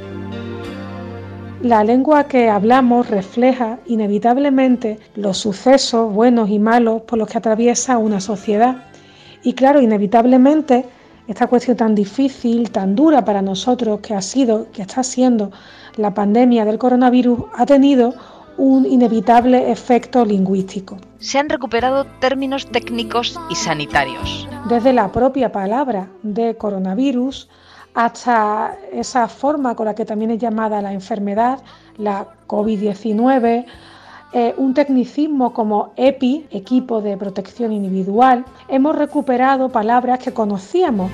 La 1.62 1.84
lengua 1.84 2.26
que 2.26 2.50
hablamos 2.50 3.10
refleja 3.10 3.80
inevitablemente 3.88 5.00
los 5.16 5.38
sucesos 5.38 6.14
buenos 6.14 6.50
y 6.50 6.60
malos 6.60 7.02
por 7.02 7.18
los 7.18 7.28
que 7.28 7.40
atraviesa 7.40 7.98
una 7.98 8.20
sociedad. 8.20 8.84
Y 9.44 9.54
claro, 9.54 9.82
inevitablemente 9.82 10.86
esta 11.28 11.48
cuestión 11.48 11.76
tan 11.76 11.94
difícil, 11.94 12.72
tan 12.72 12.96
dura 12.96 13.26
para 13.26 13.42
nosotros 13.42 14.00
que 14.02 14.14
ha 14.14 14.22
sido, 14.22 14.72
que 14.72 14.84
está 14.84 15.04
siendo 15.04 15.52
la 15.98 16.14
pandemia 16.14 16.64
del 16.64 16.78
coronavirus, 16.78 17.46
ha 17.56 17.66
tenido 17.66 18.14
un 18.58 18.86
inevitable 18.86 19.72
efecto 19.72 20.26
lingüístico. 20.26 20.98
Se 21.20 21.40
han 21.40 21.50
recuperado 21.50 22.06
términos 22.20 22.66
técnicos 22.68 23.40
y 23.50 23.56
sanitarios. 23.56 24.48
Desde 24.68 24.94
la 24.94 25.12
propia 25.12 25.52
palabra 25.52 26.08
de 26.24 26.56
coronavirus 26.58 27.50
hasta 27.94 28.76
esa 28.92 29.28
forma 29.28 29.76
con 29.76 29.86
la 29.86 29.96
que 29.96 30.06
también 30.06 30.32
es 30.32 30.40
llamada 30.40 30.82
la 30.82 30.94
enfermedad, 30.94 31.60
la 31.98 32.28
COVID-19, 32.48 33.66
eh, 34.34 34.54
un 34.58 34.74
tecnicismo 34.74 35.54
como 35.54 35.94
EPI, 35.96 36.48
equipo 36.52 37.02
de 37.02 37.18
protección 37.18 37.72
individual, 37.72 38.46
hemos 38.68 38.96
recuperado 38.96 39.70
palabras 39.70 40.20
que 40.20 40.34
conocíamos 40.34 41.10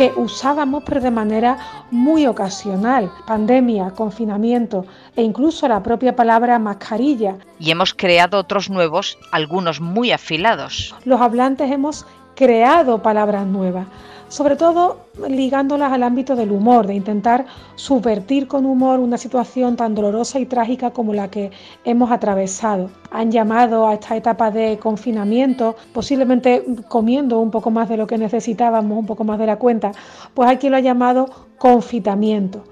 que 0.00 0.14
usábamos 0.16 0.82
pero 0.86 1.02
de 1.02 1.10
manera 1.10 1.58
muy 1.90 2.26
ocasional. 2.26 3.12
Pandemia, 3.26 3.90
confinamiento 3.90 4.86
e 5.14 5.20
incluso 5.20 5.68
la 5.68 5.82
propia 5.82 6.16
palabra 6.16 6.58
mascarilla. 6.58 7.36
Y 7.58 7.70
hemos 7.70 7.92
creado 7.92 8.38
otros 8.38 8.70
nuevos, 8.70 9.18
algunos 9.30 9.82
muy 9.82 10.10
afilados. 10.10 10.94
Los 11.04 11.20
hablantes 11.20 11.70
hemos 11.70 12.06
creado 12.34 13.02
palabras 13.02 13.44
nuevas 13.46 13.88
sobre 14.30 14.54
todo 14.54 14.98
ligándolas 15.28 15.92
al 15.92 16.04
ámbito 16.04 16.36
del 16.36 16.52
humor, 16.52 16.86
de 16.86 16.94
intentar 16.94 17.46
subvertir 17.74 18.46
con 18.46 18.64
humor 18.64 19.00
una 19.00 19.18
situación 19.18 19.76
tan 19.76 19.94
dolorosa 19.94 20.38
y 20.38 20.46
trágica 20.46 20.92
como 20.92 21.12
la 21.12 21.30
que 21.30 21.50
hemos 21.84 22.12
atravesado. 22.12 22.90
Han 23.10 23.32
llamado 23.32 23.88
a 23.88 23.94
esta 23.94 24.16
etapa 24.16 24.52
de 24.52 24.78
confinamiento, 24.78 25.74
posiblemente 25.92 26.64
comiendo 26.88 27.40
un 27.40 27.50
poco 27.50 27.72
más 27.72 27.88
de 27.88 27.96
lo 27.96 28.06
que 28.06 28.18
necesitábamos, 28.18 28.96
un 28.96 29.06
poco 29.06 29.24
más 29.24 29.38
de 29.38 29.46
la 29.46 29.56
cuenta, 29.56 29.90
pues 30.32 30.58
quien 30.58 30.70
lo 30.70 30.78
ha 30.78 30.80
llamado 30.80 31.28
confitamiento. 31.58 32.62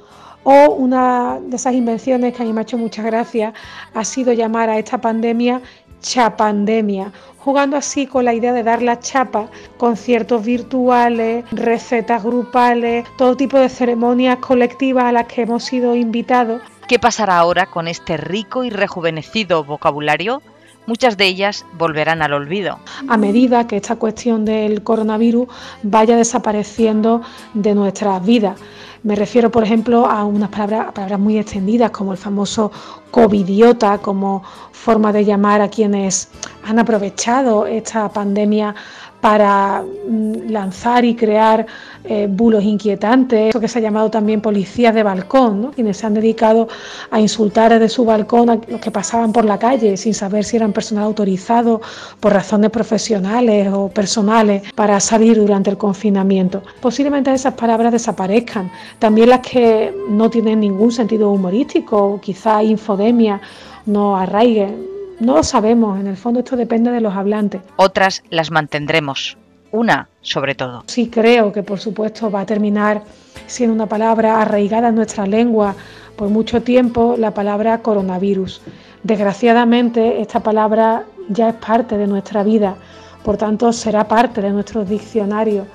O 0.44 0.70
una 0.70 1.40
de 1.40 1.56
esas 1.56 1.74
invenciones 1.74 2.32
que 2.34 2.42
a 2.42 2.46
mí 2.46 2.52
me 2.52 2.60
ha 2.60 2.62
hecho 2.62 2.78
mucha 2.78 3.02
gracia 3.02 3.52
ha 3.92 4.04
sido 4.04 4.32
llamar 4.32 4.70
a 4.70 4.78
esta 4.78 4.98
pandemia 4.98 5.60
chapandemia, 6.00 7.12
jugando 7.38 7.76
así 7.76 8.06
con 8.06 8.24
la 8.24 8.34
idea 8.34 8.52
de 8.52 8.62
dar 8.62 8.82
la 8.82 9.00
chapa, 9.00 9.48
conciertos 9.76 10.44
virtuales, 10.44 11.44
recetas 11.50 12.22
grupales, 12.22 13.06
todo 13.16 13.36
tipo 13.36 13.58
de 13.58 13.68
ceremonias 13.68 14.38
colectivas 14.38 15.04
a 15.04 15.12
las 15.12 15.26
que 15.26 15.42
hemos 15.42 15.64
sido 15.64 15.94
invitados. 15.94 16.60
¿Qué 16.88 16.98
pasará 16.98 17.38
ahora 17.38 17.66
con 17.66 17.86
este 17.88 18.16
rico 18.16 18.64
y 18.64 18.70
rejuvenecido 18.70 19.64
vocabulario? 19.64 20.42
Muchas 20.88 21.18
de 21.18 21.26
ellas 21.26 21.66
volverán 21.76 22.22
al 22.22 22.32
olvido. 22.32 22.78
A 23.08 23.18
medida 23.18 23.66
que 23.66 23.76
esta 23.76 23.96
cuestión 23.96 24.46
del 24.46 24.82
coronavirus 24.82 25.46
vaya 25.82 26.16
desapareciendo 26.16 27.20
de 27.52 27.74
nuestras 27.74 28.24
vidas. 28.24 28.58
Me 29.02 29.14
refiero, 29.14 29.50
por 29.50 29.64
ejemplo, 29.64 30.06
a 30.06 30.24
unas 30.24 30.48
palabras, 30.48 30.92
palabras 30.94 31.20
muy 31.20 31.36
extendidas 31.36 31.90
como 31.90 32.12
el 32.12 32.16
famoso 32.16 32.72
covidiota, 33.10 33.98
como 33.98 34.42
forma 34.72 35.12
de 35.12 35.26
llamar 35.26 35.60
a 35.60 35.68
quienes 35.68 36.30
han 36.64 36.78
aprovechado 36.78 37.66
esta 37.66 38.08
pandemia 38.08 38.74
para 39.20 39.82
mm, 39.82 40.50
lanzar 40.50 41.04
y 41.04 41.14
crear 41.14 41.66
eh, 42.04 42.26
bulos 42.30 42.64
inquietantes, 42.64 43.50
eso 43.50 43.60
que 43.60 43.68
se 43.68 43.78
ha 43.78 43.82
llamado 43.82 44.10
también 44.10 44.40
policías 44.40 44.94
de 44.94 45.02
balcón, 45.02 45.72
quienes 45.74 45.98
se 45.98 46.06
han 46.06 46.14
dedicado 46.14 46.68
a 47.10 47.20
insultar 47.20 47.72
desde 47.72 47.88
su 47.88 48.04
balcón 48.04 48.50
a 48.50 48.60
los 48.68 48.80
que 48.80 48.90
pasaban 48.90 49.32
por 49.32 49.44
la 49.44 49.58
calle 49.58 49.96
sin 49.96 50.14
saber 50.14 50.44
si 50.44 50.56
eran 50.56 50.72
personal 50.72 51.04
autorizado 51.04 51.80
por 52.20 52.32
razones 52.32 52.70
profesionales 52.70 53.68
o 53.72 53.88
personales 53.88 54.72
para 54.74 55.00
salir 55.00 55.36
durante 55.38 55.70
el 55.70 55.76
confinamiento. 55.76 56.62
Posiblemente 56.80 57.32
esas 57.32 57.54
palabras 57.54 57.92
desaparezcan, 57.92 58.70
también 58.98 59.30
las 59.30 59.40
que 59.40 59.94
no 60.08 60.30
tienen 60.30 60.60
ningún 60.60 60.92
sentido 60.92 61.30
humorístico, 61.30 62.20
quizá 62.22 62.62
infodemia 62.62 63.40
no 63.86 64.16
arraiguen 64.16 64.87
no 65.20 65.34
lo 65.34 65.42
sabemos, 65.42 65.98
en 65.98 66.06
el 66.06 66.16
fondo 66.16 66.40
esto 66.40 66.56
depende 66.56 66.90
de 66.90 67.00
los 67.00 67.14
hablantes. 67.14 67.60
Otras 67.76 68.22
las 68.30 68.50
mantendremos, 68.50 69.36
una 69.72 70.08
sobre 70.20 70.54
todo. 70.54 70.84
Sí 70.86 71.08
creo 71.08 71.52
que 71.52 71.62
por 71.62 71.80
supuesto 71.80 72.30
va 72.30 72.42
a 72.42 72.46
terminar 72.46 73.02
siendo 73.46 73.74
una 73.74 73.86
palabra 73.86 74.40
arraigada 74.40 74.88
en 74.88 74.94
nuestra 74.94 75.26
lengua 75.26 75.74
por 76.16 76.28
mucho 76.28 76.62
tiempo, 76.62 77.16
la 77.18 77.32
palabra 77.32 77.78
coronavirus. 77.78 78.60
Desgraciadamente 79.02 80.20
esta 80.20 80.40
palabra 80.40 81.04
ya 81.28 81.50
es 81.50 81.54
parte 81.56 81.96
de 81.96 82.06
nuestra 82.06 82.42
vida, 82.42 82.76
por 83.24 83.36
tanto 83.36 83.72
será 83.72 84.06
parte 84.06 84.40
de 84.40 84.50
nuestros 84.50 84.88
diccionarios 84.88 85.66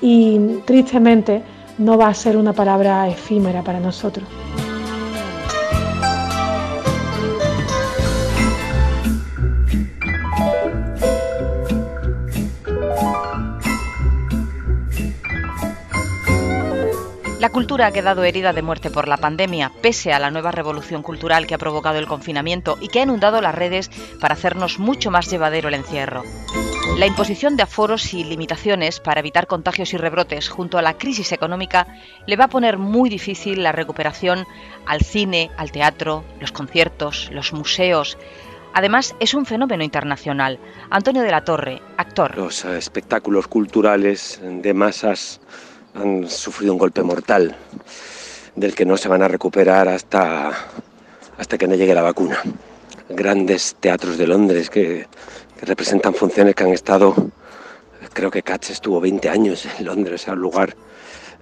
y 0.00 0.38
tristemente 0.64 1.42
no 1.78 1.96
va 1.96 2.08
a 2.08 2.14
ser 2.14 2.36
una 2.36 2.52
palabra 2.52 3.08
efímera 3.08 3.62
para 3.62 3.80
nosotros. 3.80 4.26
Cultura 17.52 17.86
ha 17.86 17.92
quedado 17.92 18.24
herida 18.24 18.54
de 18.54 18.62
muerte 18.62 18.90
por 18.90 19.06
la 19.08 19.18
pandemia, 19.18 19.70
pese 19.82 20.14
a 20.14 20.18
la 20.18 20.30
nueva 20.30 20.52
revolución 20.52 21.02
cultural 21.02 21.46
que 21.46 21.54
ha 21.54 21.58
provocado 21.58 21.98
el 21.98 22.06
confinamiento 22.06 22.78
y 22.80 22.88
que 22.88 23.00
ha 23.00 23.02
inundado 23.02 23.42
las 23.42 23.54
redes 23.54 23.90
para 24.20 24.32
hacernos 24.32 24.78
mucho 24.78 25.10
más 25.10 25.30
llevadero 25.30 25.68
el 25.68 25.74
encierro. 25.74 26.24
La 26.96 27.06
imposición 27.06 27.56
de 27.56 27.64
aforos 27.64 28.14
y 28.14 28.24
limitaciones 28.24 29.00
para 29.00 29.20
evitar 29.20 29.46
contagios 29.46 29.92
y 29.92 29.98
rebrotes 29.98 30.48
junto 30.48 30.78
a 30.78 30.82
la 30.82 30.94
crisis 30.94 31.30
económica 31.32 31.86
le 32.26 32.36
va 32.36 32.44
a 32.44 32.48
poner 32.48 32.78
muy 32.78 33.10
difícil 33.10 33.62
la 33.62 33.72
recuperación 33.72 34.46
al 34.86 35.02
cine, 35.02 35.50
al 35.58 35.72
teatro, 35.72 36.24
los 36.40 36.52
conciertos, 36.52 37.28
los 37.32 37.52
museos. 37.52 38.16
Además, 38.72 39.14
es 39.20 39.34
un 39.34 39.44
fenómeno 39.44 39.84
internacional. 39.84 40.58
Antonio 40.88 41.20
de 41.20 41.30
la 41.30 41.44
Torre, 41.44 41.82
actor. 41.98 42.36
Los 42.38 42.64
espectáculos 42.64 43.46
culturales 43.46 44.40
de 44.42 44.72
masas 44.72 45.40
han 45.94 46.28
sufrido 46.28 46.72
un 46.72 46.78
golpe 46.78 47.02
mortal 47.02 47.56
del 48.56 48.74
que 48.74 48.84
no 48.84 48.96
se 48.96 49.08
van 49.08 49.22
a 49.22 49.28
recuperar 49.28 49.88
hasta, 49.88 50.52
hasta 51.38 51.58
que 51.58 51.66
no 51.66 51.74
llegue 51.74 51.94
la 51.94 52.02
vacuna. 52.02 52.38
Grandes 53.08 53.76
teatros 53.80 54.18
de 54.18 54.26
Londres 54.26 54.70
que, 54.70 55.06
representan 55.62 56.14
funciones 56.14 56.54
que 56.54 56.64
han 56.64 56.72
estado, 56.72 57.14
creo 58.12 58.30
que 58.30 58.42
Cats 58.42 58.70
estuvo 58.70 59.00
20 59.00 59.28
años 59.28 59.66
en 59.78 59.84
Londres, 59.86 60.28
al 60.28 60.38
lugar. 60.38 60.76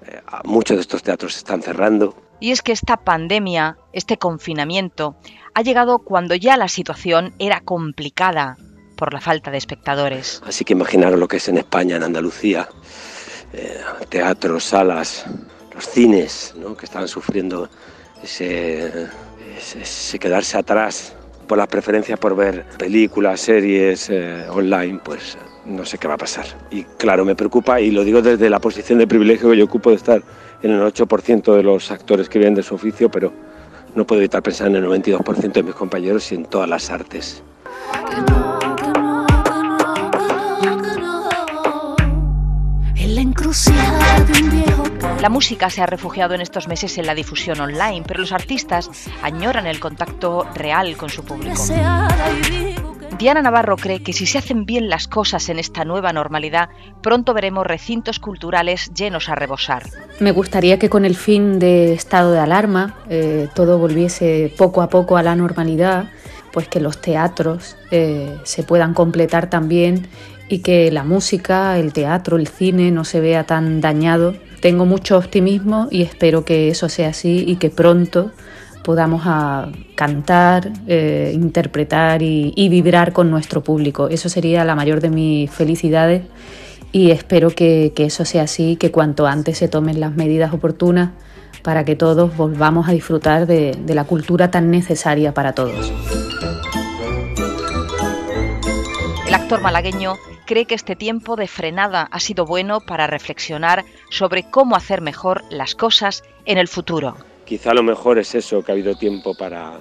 Eh, 0.07 0.21
muchos 0.45 0.77
de 0.77 0.83
estos 0.83 1.03
teatros 1.03 1.37
están 1.37 1.63
cerrando. 1.63 2.15
Y 2.39 2.53
es 2.53 2.63
que 2.63 2.73
esta 2.73 2.99
pandemia, 2.99 3.79
este 3.93 4.19
confinamiento, 4.19 5.17
ha 5.55 5.63
llegado 5.63 6.01
cuando 6.01 6.35
ya 6.35 6.57
la 6.57 6.69
situación 6.69 7.35
era 7.39 7.61
complicada 7.61 8.57
por 8.97 9.15
la 9.15 9.21
falta 9.21 9.51
de 9.51 9.59
espectadores. 9.59 10.43
Así 10.47 10.65
que 10.65 10.75
imaginaros 10.75 11.19
lo 11.19 11.29
que 11.29 11.39
es 11.39 11.49
en 11.49 11.59
España, 11.59 11.97
en 11.97 12.03
Andalucía, 12.03 12.69
eh, 13.53 13.81
teatros, 14.09 14.65
salas, 14.65 15.25
los 15.75 15.85
cines, 15.89 16.55
que 16.79 16.85
estaban 16.85 17.09
sufriendo 17.09 17.69
ese, 18.23 19.09
quedarse 20.19 20.59
atrás 20.59 21.15
por 21.47 21.59
la 21.59 21.67
preferencia 21.67 22.17
por 22.17 22.37
ver 22.37 22.65
películas, 22.79 23.41
series 23.41 24.09
eh, 24.11 24.47
online, 24.49 25.01
pues 25.03 25.37
no 25.65 25.85
sé 25.85 25.99
qué 25.99 26.09
va 26.09 26.15
a 26.15 26.19
pasar. 26.19 26.47
Y 26.71 26.85
claro, 26.85 27.25
me 27.25 27.35
preocupa 27.35 27.81
y 27.81 27.91
lo 27.91 28.05
digo 28.05 28.23
desde 28.23 28.49
la 28.49 28.61
posición 28.61 28.99
de 28.99 29.07
privilegio 29.07 29.51
que 29.51 29.57
yo 29.57 29.65
ocupo 29.65 29.91
de 29.91 29.97
estar 29.97 30.23
en 30.63 30.71
el 30.71 30.81
8% 30.81 31.57
de 31.57 31.63
los 31.63 31.91
actores 31.91 32.29
que 32.29 32.39
viven 32.39 32.55
de 32.55 32.63
su 32.63 32.75
oficio, 32.75 33.11
pero 33.11 33.33
no 33.95 34.07
puedo 34.07 34.21
evitar 34.21 34.43
pensar 34.43 34.69
en 34.69 34.77
el 34.77 34.85
92% 34.85 35.53
de 35.53 35.63
mis 35.63 35.75
compañeros 35.75 36.31
y 36.33 36.37
en 36.37 36.45
todas 36.45 36.69
las 36.69 36.91
artes. 36.91 37.43
La 45.21 45.29
música 45.29 45.69
se 45.69 45.83
ha 45.83 45.87
refugiado 45.87 46.35
en 46.35 46.41
estos 46.41 46.67
meses 46.67 46.97
en 46.97 47.05
la 47.05 47.15
difusión 47.15 47.61
online, 47.61 48.05
pero 48.07 48.21
los 48.21 48.33
artistas 48.33 48.91
añoran 49.23 49.67
el 49.67 49.79
contacto 49.79 50.47
real 50.55 50.97
con 50.97 51.11
su 51.11 51.23
público. 51.23 51.63
Diana 53.19 53.43
Navarro 53.43 53.77
cree 53.77 54.03
que 54.03 54.15
si 54.15 54.25
se 54.25 54.39
hacen 54.39 54.65
bien 54.65 54.89
las 54.89 55.09
cosas 55.09 55.51
en 55.51 55.59
esta 55.59 55.85
nueva 55.85 56.15
normalidad, 56.15 56.71
pronto 57.03 57.35
veremos 57.35 57.67
recintos 57.67 58.19
culturales 58.19 58.91
llenos 58.95 59.29
a 59.29 59.35
rebosar. 59.35 59.83
Me 60.21 60.33
gustaría 60.33 60.79
que 60.79 60.89
con 60.89 61.05
el 61.05 61.17
fin 61.17 61.59
de 61.59 61.93
estado 61.93 62.33
de 62.33 62.39
alarma 62.39 62.97
eh, 63.11 63.49
todo 63.55 63.79
volviese 63.79 64.55
poco 64.57 64.81
a 64.81 64.89
poco 64.89 65.19
a 65.19 65.23
la 65.23 65.37
normalidad, 65.37 66.07
pues 66.51 66.67
que 66.67 66.81
los 66.81 67.03
teatros 67.03 67.77
eh, 67.91 68.39
se 68.45 68.63
puedan 68.63 68.95
completar 68.95 69.51
también 69.51 70.09
y 70.49 70.61
que 70.61 70.91
la 70.91 71.05
música, 71.05 71.79
el 71.79 71.93
teatro, 71.93 72.39
el 72.39 72.49
cine 72.49 72.91
no 72.91 73.05
se 73.05 73.21
vea 73.21 73.45
tan 73.45 73.83
dañado. 73.83 74.35
Tengo 74.61 74.85
mucho 74.85 75.17
optimismo 75.17 75.89
y 75.91 76.03
espero 76.03 76.45
que 76.45 76.69
eso 76.69 76.89
sea 76.89 77.09
así 77.09 77.45
y 77.47 77.57
que 77.57 77.71
pronto 77.71 78.31
podamos 78.83 79.23
ah, 79.25 79.69
cantar, 79.95 80.71
eh, 80.87 81.33
interpretar 81.35 82.23
y, 82.23 82.69
vibrar 82.69 83.13
con 83.13 83.31
nuestro 83.31 83.63
público. 83.63 84.09
Eso 84.09 84.29
sería 84.29 84.65
la 84.65 84.75
mayor 84.75 85.01
de 85.01 85.11
mis 85.11 85.51
felicidades 85.51 86.23
y 86.93 87.11
espero 87.11 87.51
que, 87.51 87.93
eso 87.97 88.25
sea 88.25 88.43
así, 88.43 88.77
que 88.77 88.91
cuanto 88.91 89.27
antes 89.27 89.59
se 89.59 89.69
tomen 89.69 90.01
las 90.01 90.15
medidas 90.15 90.53
oportunas 90.53 91.11
para 91.63 91.85
que 91.85 91.95
todos 91.95 92.37
volvamos 92.37 92.89
a 92.89 92.93
disfrutar 92.93 93.47
de 93.47 93.95
la 93.95 94.05
cultura 94.05 94.51
tan 94.51 94.71
necesaria 94.71 95.35
para 95.35 95.53
todos. 95.53 95.93
El 99.51 99.55
actor 99.55 99.65
malagueño 99.65 100.17
cree 100.47 100.65
que 100.65 100.77
este 100.77 100.95
tiempo 100.95 101.35
de 101.35 101.49
frenada 101.49 102.07
ha 102.13 102.21
sido 102.21 102.47
bueno 102.47 102.79
para 102.79 103.09
reflexionar 103.09 103.85
sobre 104.09 104.45
cómo 104.49 104.77
hacer 104.77 105.01
mejor 105.01 105.43
las 105.51 105.75
cosas 105.75 106.23
en 106.45 106.57
el 106.57 106.69
futuro. 106.69 107.17
Quizá 107.47 107.75
lo 107.75 107.83
mejor 107.83 108.21
es 108.21 108.33
eso, 108.37 108.63
que 108.63 108.71
ha 108.71 108.75
habido 108.75 108.95
tiempo 108.95 109.35
para, 109.35 109.81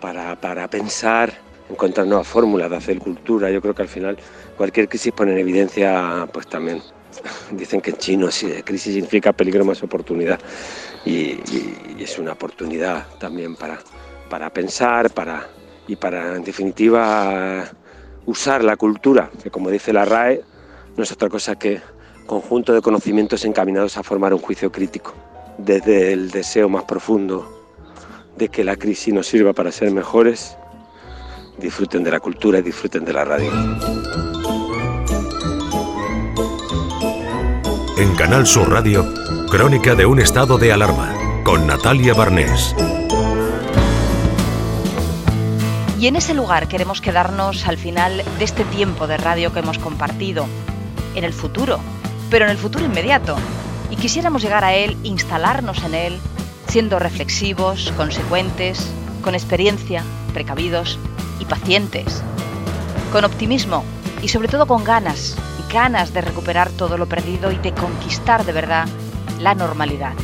para, 0.00 0.66
pensar, 0.68 1.32
encontrar 1.70 2.08
nuevas 2.08 2.26
fórmulas 2.26 2.68
de 2.68 2.78
hacer 2.78 2.98
cultura. 2.98 3.48
Yo 3.48 3.60
creo 3.60 3.76
que 3.76 3.82
al 3.82 3.88
final 3.88 4.18
cualquier 4.56 4.88
crisis 4.88 5.12
pone 5.12 5.34
en 5.34 5.38
evidencia 5.38 6.28
pues 6.32 6.48
también 6.48 6.82
dicen 7.52 7.80
que 7.80 7.90
en 7.90 7.96
chino 7.96 8.28
crisis 8.64 8.94
significa 8.94 9.32
peligro 9.32 9.64
más 9.64 9.80
oportunidad 9.84 10.40
y, 11.04 11.38
es 11.96 12.18
una 12.18 12.32
oportunidad 12.32 13.06
también 13.18 13.54
para, 13.54 13.78
para 14.28 14.50
pensar 14.50 15.10
para, 15.10 15.46
y 15.86 15.94
para, 15.94 16.34
en 16.34 16.42
definitiva, 16.42 17.70
usar 18.26 18.64
la 18.64 18.76
cultura, 18.76 19.30
que 19.42 19.50
como 19.50 19.70
dice 19.70 19.92
la 19.92 20.04
RAE, 20.04 20.42
no 20.96 21.02
es 21.02 21.12
otra 21.12 21.28
cosa 21.28 21.56
que 21.56 21.80
conjunto 22.26 22.72
de 22.72 22.82
conocimientos 22.82 23.44
encaminados 23.44 23.96
a 23.96 24.02
formar 24.02 24.32
un 24.32 24.40
juicio 24.40 24.70
crítico, 24.70 25.14
desde 25.58 26.12
el 26.12 26.30
deseo 26.30 26.68
más 26.68 26.84
profundo 26.84 27.60
de 28.36 28.48
que 28.48 28.64
la 28.64 28.76
crisis 28.76 29.12
nos 29.12 29.26
sirva 29.26 29.52
para 29.52 29.72
ser 29.72 29.90
mejores, 29.90 30.56
disfruten 31.58 32.04
de 32.04 32.10
la 32.10 32.20
cultura 32.20 32.58
y 32.58 32.62
disfruten 32.62 33.04
de 33.04 33.12
la 33.12 33.24
radio. 33.24 33.50
En 37.98 38.14
Canal 38.14 38.46
Sur 38.46 38.70
Radio, 38.70 39.04
Crónica 39.50 39.94
de 39.94 40.06
un 40.06 40.20
estado 40.20 40.56
de 40.56 40.72
alarma, 40.72 41.14
con 41.44 41.66
Natalia 41.66 42.14
Barnés. 42.14 42.74
Y 46.00 46.06
en 46.06 46.16
ese 46.16 46.32
lugar 46.32 46.66
queremos 46.66 47.02
quedarnos 47.02 47.68
al 47.68 47.76
final 47.76 48.24
de 48.38 48.44
este 48.44 48.64
tiempo 48.64 49.06
de 49.06 49.18
radio 49.18 49.52
que 49.52 49.58
hemos 49.58 49.78
compartido, 49.78 50.46
en 51.14 51.24
el 51.24 51.34
futuro, 51.34 51.78
pero 52.30 52.46
en 52.46 52.50
el 52.50 52.56
futuro 52.56 52.86
inmediato. 52.86 53.36
Y 53.90 53.96
quisiéramos 53.96 54.40
llegar 54.40 54.64
a 54.64 54.72
él, 54.72 54.96
instalarnos 55.02 55.84
en 55.84 55.94
él, 55.94 56.18
siendo 56.68 56.98
reflexivos, 56.98 57.92
consecuentes, 57.98 58.90
con 59.20 59.34
experiencia, 59.34 60.02
precavidos 60.32 60.98
y 61.38 61.44
pacientes, 61.44 62.22
con 63.12 63.26
optimismo 63.26 63.84
y 64.22 64.28
sobre 64.28 64.48
todo 64.48 64.66
con 64.66 64.84
ganas, 64.84 65.36
ganas 65.70 66.12
de 66.12 66.22
recuperar 66.22 66.70
todo 66.70 66.96
lo 66.96 67.08
perdido 67.08 67.52
y 67.52 67.58
de 67.58 67.72
conquistar 67.74 68.46
de 68.46 68.52
verdad 68.52 68.88
la 69.38 69.54
normalidad. 69.54 70.14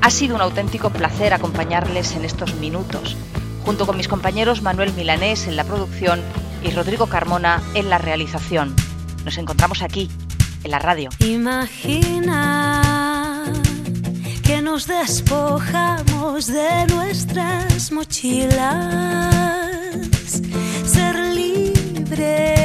Ha 0.00 0.10
sido 0.10 0.34
un 0.34 0.40
auténtico 0.40 0.88
placer 0.90 1.34
acompañarles 1.34 2.16
en 2.16 2.24
estos 2.24 2.54
minutos, 2.54 3.16
junto 3.68 3.84
con 3.84 3.98
mis 3.98 4.08
compañeros 4.08 4.62
Manuel 4.62 4.94
Milanés 4.94 5.46
en 5.46 5.54
la 5.54 5.62
producción 5.62 6.22
y 6.64 6.70
Rodrigo 6.70 7.06
Carmona 7.06 7.62
en 7.74 7.90
la 7.90 7.98
realización. 7.98 8.74
Nos 9.26 9.36
encontramos 9.36 9.82
aquí, 9.82 10.08
en 10.64 10.70
la 10.70 10.78
radio. 10.78 11.10
Imagina 11.18 12.72
que 14.42 14.62
nos 14.62 14.86
despojamos 14.86 16.46
de 16.46 16.86
nuestras 16.86 17.92
mochilas, 17.92 18.56
ser 20.86 21.16
libre 21.34 22.57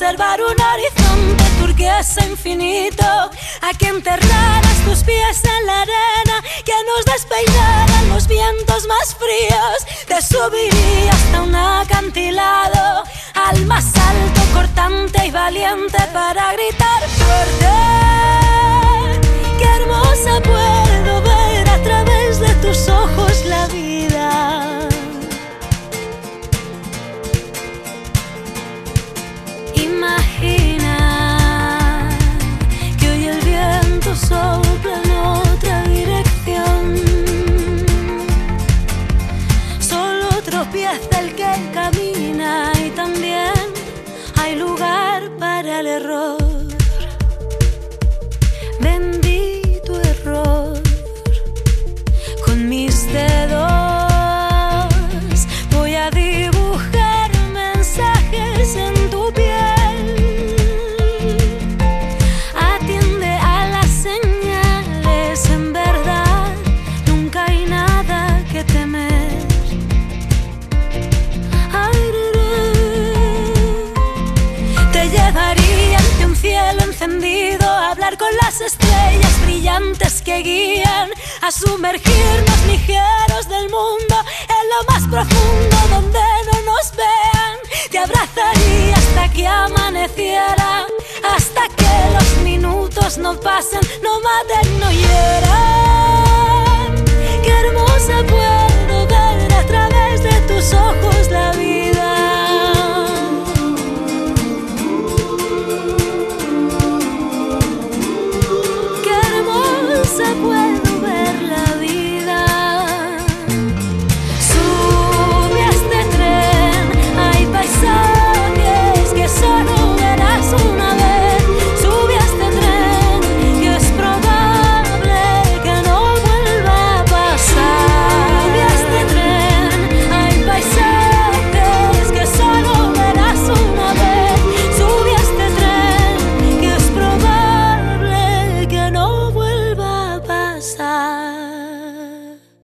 observar 0.00 0.40
un 0.40 0.56
horizonte 0.58 1.44
turquesa 1.60 2.24
infinito, 2.24 3.04
a 3.04 3.70
que 3.78 3.88
enterraras 3.88 4.78
tus 4.86 5.04
pies 5.04 5.42
en 5.44 5.66
la 5.66 5.82
arena, 5.82 6.42
que 6.64 6.72
nos 6.88 7.04
despeinaran 7.04 8.08
los 8.08 8.26
vientos 8.26 8.86
más 8.86 9.14
fríos, 9.14 10.06
te 10.06 10.22
subiría 10.22 11.12
hasta 11.12 11.42
un 11.42 11.54
acantilado, 11.54 13.04
al 13.34 13.66
más 13.66 13.94
alto, 13.94 14.40
cortante 14.54 15.26
y 15.26 15.30
valiente 15.30 15.98
para 16.14 16.52
gritar 16.54 17.02
fuerte. 17.18 17.66
Qué 19.58 19.64
hermosa 19.82 20.40
puedo 20.40 21.22
ver 21.22 21.68
a 21.68 21.82
través 21.82 22.40
de 22.40 22.54
tus 22.54 22.88
ojos 22.88 23.44
la 23.44 23.66
vida. 23.66 24.89